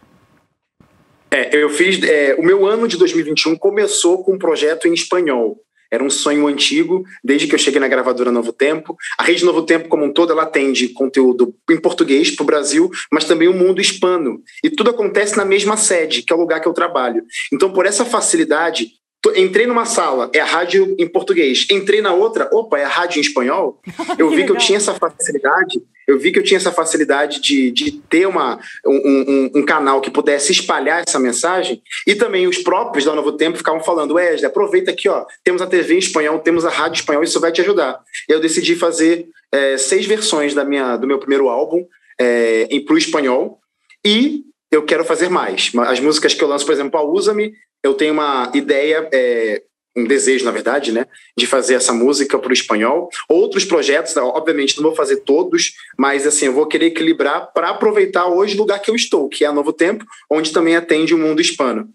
É, 1.31 1.55
eu 1.55 1.69
fiz. 1.69 2.03
É, 2.03 2.36
o 2.38 2.43
meu 2.43 2.65
ano 2.65 2.88
de 2.88 2.97
2021 2.97 3.55
começou 3.57 4.23
com 4.23 4.34
um 4.34 4.38
projeto 4.38 4.88
em 4.88 4.93
espanhol. 4.93 5.62
Era 5.93 6.03
um 6.03 6.09
sonho 6.09 6.47
antigo, 6.47 7.05
desde 7.23 7.45
que 7.45 7.53
eu 7.53 7.59
cheguei 7.59 7.79
na 7.79 7.87
gravadora 7.87 8.31
Novo 8.31 8.51
Tempo. 8.51 8.97
A 9.15 9.21
rede 9.21 9.45
Novo 9.45 9.61
Tempo, 9.61 9.87
como 9.87 10.03
um 10.03 10.11
todo, 10.11 10.31
ela 10.31 10.41
atende 10.41 10.89
conteúdo 10.89 11.53
em 11.69 11.79
português 11.79 12.35
para 12.35 12.41
o 12.41 12.47
Brasil, 12.47 12.89
mas 13.11 13.25
também 13.25 13.47
o 13.47 13.53
mundo 13.53 13.79
hispano. 13.79 14.41
E 14.63 14.71
tudo 14.71 14.89
acontece 14.89 15.37
na 15.37 15.45
mesma 15.45 15.77
sede, 15.77 16.23
que 16.23 16.33
é 16.33 16.35
o 16.35 16.39
lugar 16.39 16.59
que 16.59 16.67
eu 16.67 16.73
trabalho. 16.73 17.23
Então, 17.53 17.71
por 17.71 17.85
essa 17.85 18.03
facilidade, 18.03 18.87
Entrei 19.36 19.65
numa 19.65 19.86
sala, 19.86 20.30
é 20.34 20.39
a 20.39 20.45
rádio 20.45 20.95
em 20.99 21.07
português. 21.07 21.65
Entrei 21.71 22.01
na 22.01 22.13
outra, 22.13 22.49
opa, 22.51 22.78
é 22.78 22.84
a 22.84 22.89
rádio 22.89 23.19
em 23.19 23.21
espanhol. 23.21 23.80
Eu 24.19 24.30
vi 24.30 24.45
que 24.45 24.51
eu 24.51 24.57
tinha 24.57 24.78
essa 24.78 24.93
facilidade, 24.93 25.82
eu 26.07 26.19
vi 26.19 26.32
que 26.32 26.39
eu 26.39 26.43
tinha 26.43 26.57
essa 26.57 26.71
facilidade 26.71 27.41
de, 27.41 27.71
de 27.71 27.91
ter 27.91 28.28
uma, 28.28 28.59
um, 28.86 28.91
um, 28.95 29.51
um, 29.55 29.65
canal 29.65 30.01
que 30.01 30.11
pudesse 30.11 30.51
espalhar 30.51 31.03
essa 31.07 31.19
mensagem. 31.19 31.82
E 32.05 32.13
também 32.13 32.47
os 32.47 32.57
próprios 32.57 33.05
da 33.05 33.15
Novo 33.15 33.32
Tempo 33.34 33.57
ficavam 33.57 33.82
falando, 33.82 34.15
Wesley, 34.15 34.45
aproveita 34.45 34.91
aqui, 34.91 35.07
ó, 35.07 35.26
temos 35.43 35.61
a 35.61 35.67
TV 35.67 35.95
em 35.95 35.99
espanhol, 35.99 36.39
temos 36.39 36.65
a 36.65 36.69
rádio 36.69 36.97
em 36.97 36.99
espanhol, 36.99 37.24
isso 37.24 37.39
vai 37.39 37.51
te 37.51 37.61
ajudar. 37.61 37.99
Eu 38.28 38.39
decidi 38.39 38.76
fazer 38.76 39.28
é, 39.51 39.78
seis 39.78 40.05
versões 40.05 40.53
da 40.53 40.65
minha, 40.65 40.97
do 40.97 41.07
meu 41.07 41.19
primeiro 41.19 41.47
álbum 41.47 41.86
é, 42.19 42.67
em 42.69 42.84
pro 42.84 42.97
espanhol. 42.97 43.59
E 44.05 44.43
eu 44.71 44.84
quero 44.84 45.05
fazer 45.05 45.30
mais. 45.30 45.71
As 45.88 45.99
músicas 45.99 46.34
que 46.34 46.43
eu 46.43 46.47
lanço, 46.47 46.65
por 46.65 46.74
exemplo, 46.74 46.99
a 46.99 47.03
Usa-me, 47.03 47.53
eu 47.84 47.93
tenho 47.93 48.13
uma 48.13 48.51
ideia, 48.53 49.07
é, 49.13 49.61
um 49.95 50.05
desejo, 50.05 50.45
na 50.45 50.51
verdade, 50.51 50.91
né, 50.91 51.05
de 51.38 51.45
fazer 51.45 51.75
essa 51.75 51.93
música 51.93 52.39
para 52.39 52.49
o 52.49 52.53
espanhol. 52.53 53.09
Outros 53.29 53.65
projetos, 53.65 54.15
obviamente, 54.17 54.77
não 54.77 54.84
vou 54.84 54.95
fazer 54.95 55.17
todos, 55.17 55.73
mas 55.97 56.25
assim, 56.25 56.47
eu 56.47 56.53
vou 56.53 56.65
querer 56.65 56.88
equilibrar 56.88 57.51
para 57.53 57.69
aproveitar 57.69 58.27
hoje 58.27 58.55
o 58.55 58.59
lugar 58.59 58.79
que 58.79 58.89
eu 58.89 58.95
estou, 58.95 59.29
que 59.29 59.45
é 59.45 59.47
a 59.47 59.53
Novo 59.53 59.73
Tempo, 59.73 60.05
onde 60.31 60.51
também 60.51 60.75
atende 60.75 61.13
o 61.13 61.17
mundo 61.17 61.41
hispano. 61.41 61.88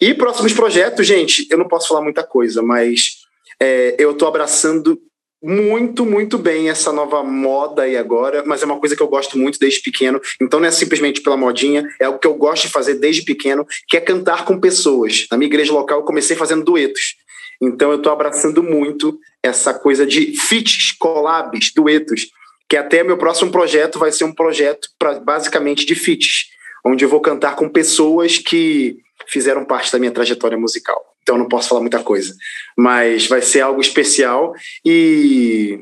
E 0.00 0.14
próximos 0.14 0.52
projetos, 0.52 1.06
gente, 1.06 1.46
eu 1.50 1.58
não 1.58 1.68
posso 1.68 1.88
falar 1.88 2.02
muita 2.02 2.24
coisa, 2.24 2.62
mas 2.62 3.24
é, 3.60 3.94
eu 3.98 4.12
estou 4.12 4.26
abraçando 4.26 4.98
muito, 5.46 6.06
muito 6.06 6.38
bem 6.38 6.70
essa 6.70 6.90
nova 6.90 7.22
moda 7.22 7.82
aí 7.82 7.98
agora, 7.98 8.42
mas 8.46 8.62
é 8.62 8.64
uma 8.64 8.80
coisa 8.80 8.96
que 8.96 9.02
eu 9.02 9.08
gosto 9.08 9.36
muito 9.36 9.58
desde 9.58 9.82
pequeno. 9.82 10.18
Então 10.40 10.58
não 10.58 10.66
é 10.66 10.70
simplesmente 10.70 11.20
pela 11.20 11.36
modinha, 11.36 11.86
é 12.00 12.08
o 12.08 12.18
que 12.18 12.26
eu 12.26 12.32
gosto 12.32 12.62
de 12.62 12.72
fazer 12.72 12.94
desde 12.94 13.22
pequeno, 13.22 13.66
que 13.86 13.98
é 13.98 14.00
cantar 14.00 14.46
com 14.46 14.58
pessoas. 14.58 15.26
Na 15.30 15.36
minha 15.36 15.46
igreja 15.46 15.70
local 15.70 16.00
eu 16.00 16.04
comecei 16.04 16.34
fazendo 16.34 16.64
duetos. 16.64 17.16
Então 17.60 17.90
eu 17.90 17.98
estou 17.98 18.10
abraçando 18.10 18.62
muito 18.62 19.18
essa 19.42 19.74
coisa 19.74 20.06
de 20.06 20.34
feats, 20.34 20.92
collabs, 20.92 21.72
duetos, 21.74 22.28
que 22.66 22.76
até 22.78 23.04
meu 23.04 23.18
próximo 23.18 23.50
projeto 23.50 23.98
vai 23.98 24.10
ser 24.10 24.24
um 24.24 24.32
projeto 24.32 24.88
pra, 24.98 25.20
basicamente 25.20 25.84
de 25.84 25.94
feats, 25.94 26.46
onde 26.82 27.04
eu 27.04 27.08
vou 27.08 27.20
cantar 27.20 27.54
com 27.54 27.68
pessoas 27.68 28.38
que 28.38 28.96
fizeram 29.28 29.66
parte 29.66 29.92
da 29.92 29.98
minha 29.98 30.10
trajetória 30.10 30.56
musical. 30.56 31.13
Então 31.24 31.38
não 31.38 31.48
posso 31.48 31.70
falar 31.70 31.80
muita 31.80 32.02
coisa. 32.02 32.34
Mas 32.76 33.26
vai 33.26 33.40
ser 33.40 33.62
algo 33.62 33.80
especial 33.80 34.52
e. 34.84 35.80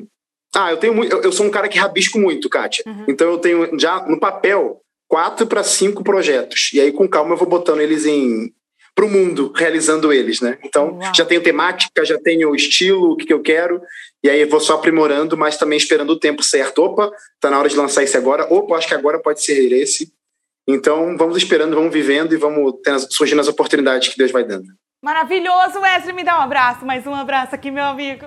Ah, 0.55 0.71
eu 0.71 0.77
tenho 0.77 0.95
muito. 0.95 1.17
Eu 1.17 1.33
sou 1.33 1.45
um 1.45 1.51
cara 1.51 1.69
que 1.69 1.79
rabisco 1.79 2.19
muito, 2.19 2.49
Kátia. 2.49 2.85
Uhum. 2.87 3.05
Então 3.09 3.29
eu 3.29 3.39
tenho 3.39 3.79
já 3.79 4.07
no 4.07 4.21
papel 4.21 4.81
quatro 5.09 5.47
para 5.47 5.65
cinco 5.65 6.05
projetos. 6.05 6.71
E 6.73 6.81
aí, 6.81 6.93
com 6.93 7.09
calma, 7.09 7.35
eu 7.35 7.39
vou 7.39 7.49
botando 7.49 7.81
eles 7.81 8.07
em 8.07 8.53
para 8.95 9.07
o 9.07 9.11
mundo, 9.11 9.53
realizando 9.57 10.13
eles, 10.13 10.41
né? 10.41 10.59
Então, 10.63 10.99
Uau. 10.99 11.15
já 11.15 11.25
tenho 11.25 11.43
temática, 11.43 12.05
já 12.05 12.19
tenho 12.19 12.55
estilo, 12.55 13.13
o 13.13 13.17
que, 13.17 13.25
que 13.25 13.33
eu 13.33 13.41
quero, 13.41 13.81
e 14.23 14.29
aí 14.29 14.41
eu 14.41 14.49
vou 14.49 14.61
só 14.61 14.75
aprimorando, 14.75 15.37
mas 15.37 15.57
também 15.57 15.79
esperando 15.79 16.11
o 16.11 16.19
tempo 16.19 16.43
certo. 16.43 16.83
Opa, 16.83 17.11
tá 17.41 17.51
na 17.51 17.59
hora 17.59 17.71
de 17.71 17.77
lançar 17.77 18.03
esse 18.03 18.17
agora. 18.17 18.47
Opa, 18.53 18.77
acho 18.77 18.89
que 18.89 18.95
agora 18.95 19.19
pode 19.19 19.43
ser 19.43 19.73
esse. 19.73 20.13
Então, 20.69 21.17
vamos 21.17 21.37
esperando, 21.37 21.75
vamos 21.75 21.93
vivendo 21.93 22.33
e 22.33 22.37
vamos 22.37 22.75
surgindo 23.11 23.41
as 23.41 23.49
oportunidades 23.49 24.09
que 24.09 24.19
Deus 24.19 24.31
vai 24.31 24.45
dando. 24.45 24.67
Maravilhoso, 25.05 25.81
Wesley, 25.81 26.15
me 26.15 26.23
dá 26.23 26.39
um 26.39 26.43
abraço, 26.43 26.87
mais 26.87 27.05
um 27.09 27.13
abraço 27.13 27.53
aqui, 27.53 27.73
meu 27.73 27.83
amigo. 27.83 28.25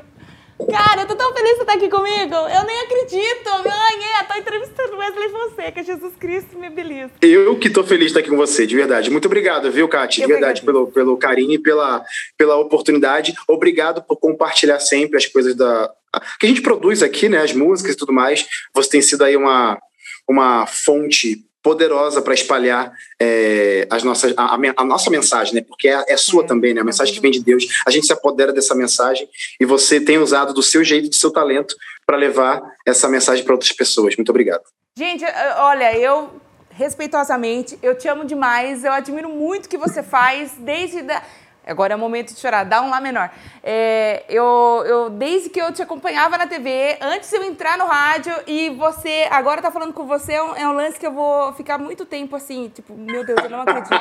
Cara, 0.69 1.03
eu 1.03 1.07
tô 1.07 1.15
tão 1.15 1.33
feliz 1.33 1.53
de 1.53 1.61
estar 1.61 1.71
aqui 1.71 1.87
comigo. 1.87 2.35
Eu 2.35 2.65
nem 2.65 2.81
acredito. 2.81 3.49
Ganhei, 3.63 4.27
tô 4.27 4.37
entrevistando 4.37 4.97
Wesley 4.97 5.29
Fonseca. 5.29 5.81
Jesus 5.81 6.13
Cristo, 6.17 6.59
me 6.59 6.69
beleza. 6.69 7.13
Eu 7.21 7.57
que 7.57 7.69
tô 7.69 7.81
feliz 7.81 8.07
de 8.07 8.07
estar 8.07 8.19
aqui 8.19 8.29
com 8.29 8.35
você, 8.35 8.67
de 8.67 8.75
verdade. 8.75 9.09
Muito 9.09 9.23
obrigado, 9.23 9.71
viu, 9.71 9.87
Kátia? 9.87 10.27
De 10.27 10.33
verdade, 10.33 10.63
pelo, 10.63 10.87
pelo 10.87 11.15
carinho 11.15 11.53
e 11.53 11.59
pela, 11.59 12.03
pela 12.37 12.57
oportunidade. 12.57 13.33
Obrigado 13.47 14.03
por 14.03 14.17
compartilhar 14.17 14.81
sempre 14.81 15.15
as 15.15 15.25
coisas 15.25 15.55
da 15.55 15.89
que 16.37 16.45
a 16.45 16.49
gente 16.49 16.61
produz 16.61 17.01
aqui, 17.01 17.29
né? 17.29 17.37
As 17.37 17.53
músicas 17.53 17.93
e 17.93 17.97
tudo 17.97 18.11
mais. 18.11 18.45
Você 18.73 18.89
tem 18.89 19.01
sido 19.01 19.23
aí 19.23 19.37
uma, 19.37 19.79
uma 20.27 20.67
fonte 20.67 21.37
poderosa 21.65 22.21
para 22.21 22.35
espalhar 22.35 22.93
é, 23.19 23.87
as 23.89 24.03
nossas, 24.03 24.35
a, 24.37 24.53
a, 24.53 24.85
nossa 24.85 25.09
mensagem, 25.09 25.55
né? 25.55 25.61
Porque 25.67 25.89
é, 25.89 26.05
é 26.09 26.15
sua 26.15 26.43
é, 26.43 26.45
também, 26.45 26.75
né? 26.75 26.81
A 26.81 26.83
mensagem 26.83 27.11
que 27.11 27.19
vem 27.19 27.31
de 27.31 27.43
Deus. 27.43 27.65
A 27.87 27.89
gente 27.89 28.05
se 28.05 28.13
apodera 28.13 28.53
dessa 28.53 28.75
mensagem 28.75 29.27
e 29.59 29.65
você 29.65 29.99
tem 29.99 30.19
usado 30.19 30.53
do 30.53 30.61
seu 30.61 30.83
jeito, 30.83 31.09
do 31.09 31.15
seu 31.15 31.31
talento 31.31 31.75
para 32.05 32.17
levar 32.17 32.61
essa 32.85 33.09
mensagem 33.09 33.43
para 33.43 33.55
outras 33.55 33.71
pessoas. 33.71 34.15
Muito 34.15 34.29
obrigado. 34.29 34.61
Gente, 34.95 35.25
olha, 35.57 35.97
eu 35.97 36.39
respeitosamente, 36.69 37.79
eu 37.81 37.97
te 37.97 38.07
amo 38.07 38.25
demais, 38.25 38.83
eu 38.83 38.91
admiro 38.91 39.29
muito 39.29 39.65
o 39.65 39.69
que 39.69 39.77
você 39.77 40.03
faz 40.03 40.51
desde 40.59 41.01
da 41.01 41.23
Agora 41.65 41.93
é 41.93 41.95
o 41.95 41.99
momento 41.99 42.33
de 42.33 42.39
chorar, 42.39 42.63
dá 42.63 42.81
um 42.81 42.89
lá 42.89 43.01
menor. 43.01 43.31
É, 43.63 44.23
eu, 44.29 44.83
eu, 44.85 45.09
desde 45.09 45.49
que 45.49 45.59
eu 45.59 45.73
te 45.73 45.81
acompanhava 45.81 46.37
na 46.37 46.45
TV, 46.45 46.97
antes 47.01 47.29
de 47.29 47.35
eu 47.35 47.43
entrar 47.43 47.77
no 47.77 47.85
rádio, 47.85 48.33
e 48.45 48.69
você 48.69 49.27
agora 49.31 49.61
tá 49.61 49.71
falando 49.71 49.91
com 49.91 50.05
você, 50.05 50.33
é 50.33 50.43
um, 50.43 50.55
é 50.55 50.67
um 50.67 50.73
lance 50.73 50.99
que 50.99 51.07
eu 51.07 51.11
vou 51.11 51.53
ficar 51.53 51.77
muito 51.79 52.05
tempo 52.05 52.35
assim, 52.35 52.69
tipo, 52.69 52.93
meu 52.93 53.25
Deus, 53.25 53.39
eu 53.43 53.49
não 53.49 53.61
acredito. 53.61 53.95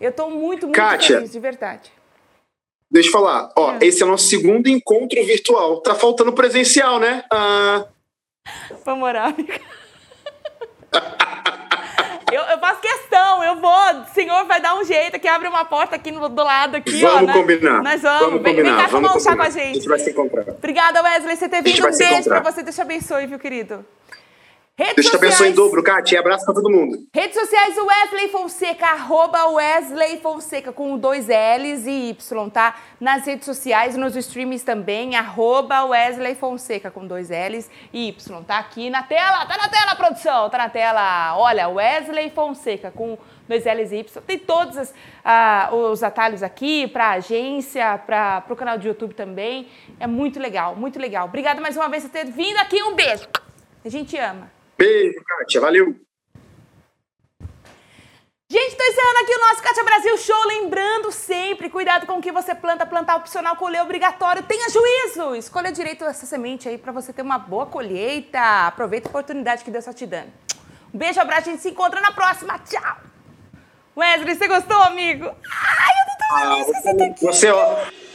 Eu 0.00 0.12
tô 0.12 0.30
muito, 0.30 0.66
muito 0.66 0.72
Kátia, 0.72 1.16
feliz, 1.16 1.32
de 1.32 1.40
verdade. 1.40 1.90
Deixa 2.90 3.08
eu 3.08 3.12
falar, 3.12 3.50
ó, 3.56 3.72
é. 3.72 3.78
esse 3.80 4.02
é 4.02 4.06
o 4.06 4.08
nosso 4.08 4.26
segundo 4.26 4.68
encontro 4.68 5.24
virtual. 5.24 5.80
Tá 5.80 5.94
faltando 5.94 6.32
presencial, 6.32 7.00
né? 7.00 7.24
Ah... 7.32 7.86
Vamos 8.84 9.08
orar, 9.08 9.34
amiga. 9.34 9.60
Eu, 12.32 12.42
eu, 12.42 12.58
faço 12.58 12.80
questão, 12.80 13.35
eu 13.46 13.56
vou. 13.56 14.02
O 14.02 14.14
senhor 14.14 14.44
vai 14.44 14.60
dar 14.60 14.74
um 14.76 14.84
jeito 14.84 15.16
aqui, 15.16 15.28
abre 15.28 15.48
uma 15.48 15.64
porta 15.64 15.96
aqui 15.96 16.10
no, 16.10 16.28
do 16.28 16.42
lado 16.42 16.76
aqui, 16.76 17.00
vamos 17.00 17.04
ó. 17.04 17.14
Vamos 17.14 17.26
né? 17.26 17.32
combinar. 17.32 17.82
Nós 17.82 18.02
vamos. 18.02 18.20
vamos 18.20 18.42
vem, 18.42 18.56
combinar, 18.56 18.76
vem 18.76 18.84
cá 18.84 18.90
tomar 18.90 19.16
um 19.16 19.20
chá 19.20 19.36
com 19.36 19.42
a 19.42 19.50
gente. 19.50 19.70
A 19.70 19.74
gente 19.74 19.88
vai 19.88 19.98
se 19.98 20.10
encontrar. 20.10 20.44
Obrigada, 20.48 21.02
Wesley, 21.02 21.36
você 21.36 21.48
ter 21.48 21.62
vindo. 21.62 21.86
Um 21.86 21.96
beijo 21.96 22.28
pra 22.28 22.40
você, 22.40 22.62
Deus 22.62 22.74
te 22.74 22.82
abençoe, 22.82 23.26
viu, 23.26 23.38
querido? 23.38 23.84
Redes 24.78 24.94
Deus 24.96 25.08
te 25.08 25.16
abençoe 25.16 25.48
em 25.48 25.52
dobro, 25.52 25.82
Kátia. 25.82 26.20
Abraço 26.20 26.44
pra 26.44 26.52
todo 26.52 26.68
mundo. 26.68 27.08
Redes 27.14 27.40
sociais 27.40 27.74
Wesley 27.78 28.28
Fonseca, 28.28 28.84
arroba 28.88 29.46
Wesley 29.46 30.20
Fonseca, 30.20 30.70
com 30.70 30.98
dois 30.98 31.28
L's 31.28 31.86
e 31.86 32.10
Y, 32.10 32.50
tá? 32.50 32.76
Nas 33.00 33.24
redes 33.24 33.46
sociais, 33.46 33.96
nos 33.96 34.14
streamings 34.14 34.62
também, 34.62 35.16
arroba 35.16 35.82
Wesley 35.86 36.34
Fonseca, 36.34 36.90
com 36.90 37.06
dois 37.06 37.30
L's 37.30 37.70
e 37.90 38.08
Y, 38.08 38.44
tá? 38.44 38.58
Aqui 38.58 38.90
na 38.90 39.02
tela, 39.02 39.46
tá 39.46 39.56
na 39.56 39.68
tela, 39.70 39.94
produção, 39.94 40.50
tá 40.50 40.58
na 40.58 40.68
tela. 40.68 41.38
Olha, 41.38 41.70
Wesley 41.70 42.28
Fonseca, 42.28 42.90
com 42.90 43.16
dois 43.48 43.64
L's 43.64 43.92
e 43.92 43.96
Y. 43.96 44.22
Tem 44.26 44.38
todos 44.38 44.76
as, 44.76 44.94
ah, 45.24 45.70
os 45.72 46.02
atalhos 46.02 46.42
aqui 46.42 46.86
para 46.88 47.10
agência, 47.10 47.98
para 47.98 48.44
o 48.48 48.56
canal 48.56 48.78
de 48.78 48.88
YouTube 48.88 49.14
também. 49.14 49.68
É 49.98 50.06
muito 50.06 50.38
legal, 50.38 50.74
muito 50.76 50.98
legal. 50.98 51.26
Obrigada 51.26 51.60
mais 51.60 51.76
uma 51.76 51.88
vez 51.88 52.04
por 52.04 52.10
ter 52.10 52.26
vindo 52.26 52.58
aqui. 52.58 52.82
Um 52.82 52.94
beijo. 52.94 53.28
A 53.84 53.88
gente 53.88 54.16
ama. 54.16 54.50
Beijo, 54.76 55.22
Kátia. 55.24 55.60
Valeu. 55.60 55.96
Gente, 58.48 58.68
estou 58.68 58.86
encerrando 58.86 59.18
aqui 59.22 59.34
o 59.34 59.40
nosso 59.40 59.62
Kátia 59.62 59.84
Brasil 59.84 60.18
Show. 60.18 60.46
Lembrando 60.46 61.10
sempre, 61.10 61.68
cuidado 61.68 62.06
com 62.06 62.18
o 62.18 62.22
que 62.22 62.30
você 62.30 62.54
planta. 62.54 62.86
Plantar 62.86 63.16
opcional, 63.16 63.56
colher 63.56 63.82
obrigatório. 63.82 64.42
Tenha 64.44 64.68
juízo. 64.70 65.34
Escolha 65.34 65.72
direito 65.72 66.04
essa 66.04 66.26
semente 66.26 66.68
aí 66.68 66.78
para 66.78 66.92
você 66.92 67.12
ter 67.12 67.22
uma 67.22 67.38
boa 67.38 67.66
colheita. 67.66 68.66
Aproveita 68.68 69.08
a 69.08 69.10
oportunidade 69.10 69.64
que 69.64 69.70
Deus 69.70 69.82
está 69.82 69.92
te 69.92 70.06
dando. 70.06 70.32
Um 70.94 70.98
beijo, 70.98 71.20
abraço. 71.20 71.48
A 71.48 71.52
gente 71.52 71.62
se 71.62 71.70
encontra 71.70 72.00
na 72.00 72.12
próxima. 72.12 72.56
Tchau. 72.60 73.15
Wesley, 74.16 74.34
você 74.34 74.48
gostou, 74.48 74.80
amigo? 74.82 75.26
Ai, 75.26 75.92
eu 76.00 76.06
tô 76.06 76.16
tão 76.18 76.38
feliz 76.38 76.68
ah, 76.68 76.80
você, 76.80 76.96
tá 76.96 77.14
você, 77.20 77.50
ó... 77.50 78.05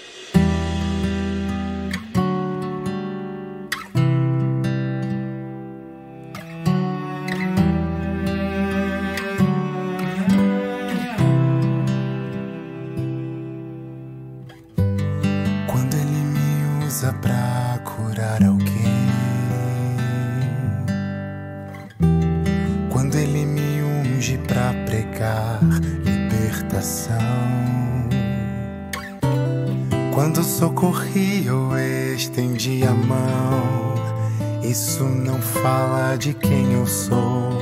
fala 35.62 36.18
de 36.18 36.34
quem 36.34 36.74
eu 36.74 36.86
sou, 36.88 37.58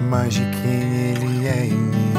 mas 0.00 0.34
de 0.34 0.40
quem 0.40 0.82
Ele 1.10 1.46
é 1.46 1.66
em 1.66 1.72
mim. 1.72 2.14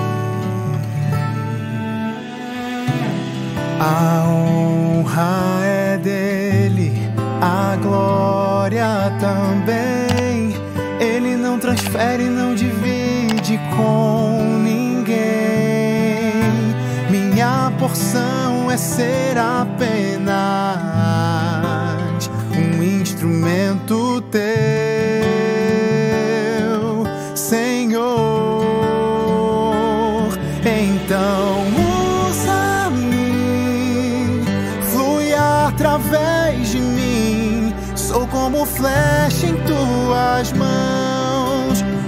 A 3.79 4.27
honra 4.27 5.65
é 5.65 5.97
dele, 5.97 6.93
a 7.41 7.75
glória 7.77 9.11
também. 9.19 10.55
Ele 10.99 11.35
não 11.35 11.59
transfere, 11.59 12.25
não 12.25 12.53
divide 12.55 13.59
com 13.75 14.05
porção 17.85 18.71
é 18.71 18.77
ser 18.77 19.37
apenas 19.37 19.84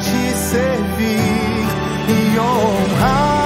te 0.00 0.36
servir 0.36 1.66
e 2.08 2.38
honrar. 2.38 3.42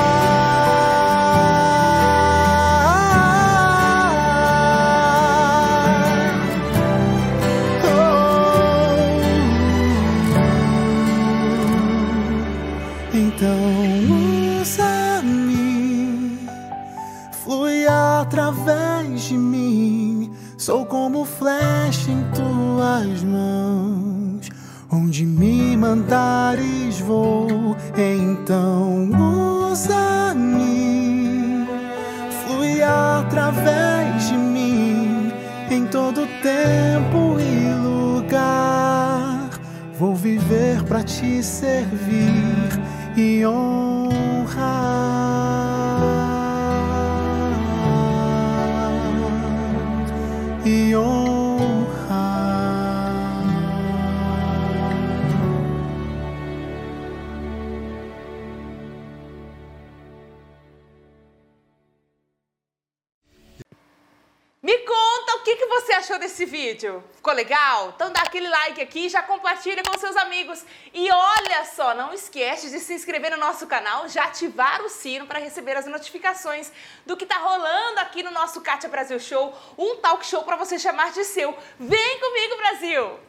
Então 13.13 14.61
usa-me, 14.61 16.39
flui 17.45 17.87
através 17.87 19.23
de 19.23 19.37
mim. 19.37 20.31
Sou 20.59 20.85
como 20.85 21.25
flecha 21.25 22.11
em 22.11 22.23
tuas 22.33 23.23
mãos. 23.23 24.49
Onde 24.91 25.25
mandares 25.77 26.99
vou, 27.01 27.77
então 27.97 29.11
usa-me, 29.71 31.67
flui 32.45 32.83
através 32.83 34.29
de 34.29 34.35
mim, 34.35 35.33
em 35.71 35.87
todo 35.87 36.27
tempo 36.43 37.39
e 37.39 37.73
lugar. 37.83 39.51
Vou 39.99 40.15
viver 40.15 40.83
para 40.85 41.03
te 41.03 41.43
servir 41.43 42.71
e 43.17 43.47
honrar. 43.47 43.96
Vídeo. 66.67 67.03
Ficou 67.15 67.33
legal? 67.33 67.93
Então 67.95 68.13
dá 68.13 68.23
aquele 68.23 68.49
like 68.49 68.81
aqui, 68.81 69.09
já 69.09 69.23
compartilha 69.23 69.83
com 69.85 69.97
seus 69.99 70.17
amigos. 70.17 70.65
E 70.93 71.11
olha 71.11 71.65
só, 71.65 71.95
não 71.95 72.13
esquece 72.13 72.71
de 72.71 72.81
se 72.81 72.95
inscrever 72.95 73.31
no 73.31 73.37
nosso 73.37 73.67
canal, 73.67 74.09
já 74.09 74.25
ativar 74.25 74.83
o 74.83 74.89
sino 74.89 75.27
para 75.27 75.39
receber 75.39 75.77
as 75.77 75.87
notificações 75.87 76.73
do 77.05 77.17
que 77.17 77.27
tá 77.27 77.39
rolando 77.39 78.01
aqui 78.01 78.23
no 78.23 78.31
nosso 78.31 78.61
Kátia 78.61 78.89
Brasil 78.89 79.21
Show, 79.21 79.55
um 79.79 79.97
talk 79.97 80.25
show 80.27 80.43
para 80.43 80.57
você 80.57 80.79
chamar 80.79 81.13
de 81.13 81.25
seu. 81.25 81.57
Vem 81.79 82.21
comigo, 82.21 82.57
Brasil! 82.57 83.26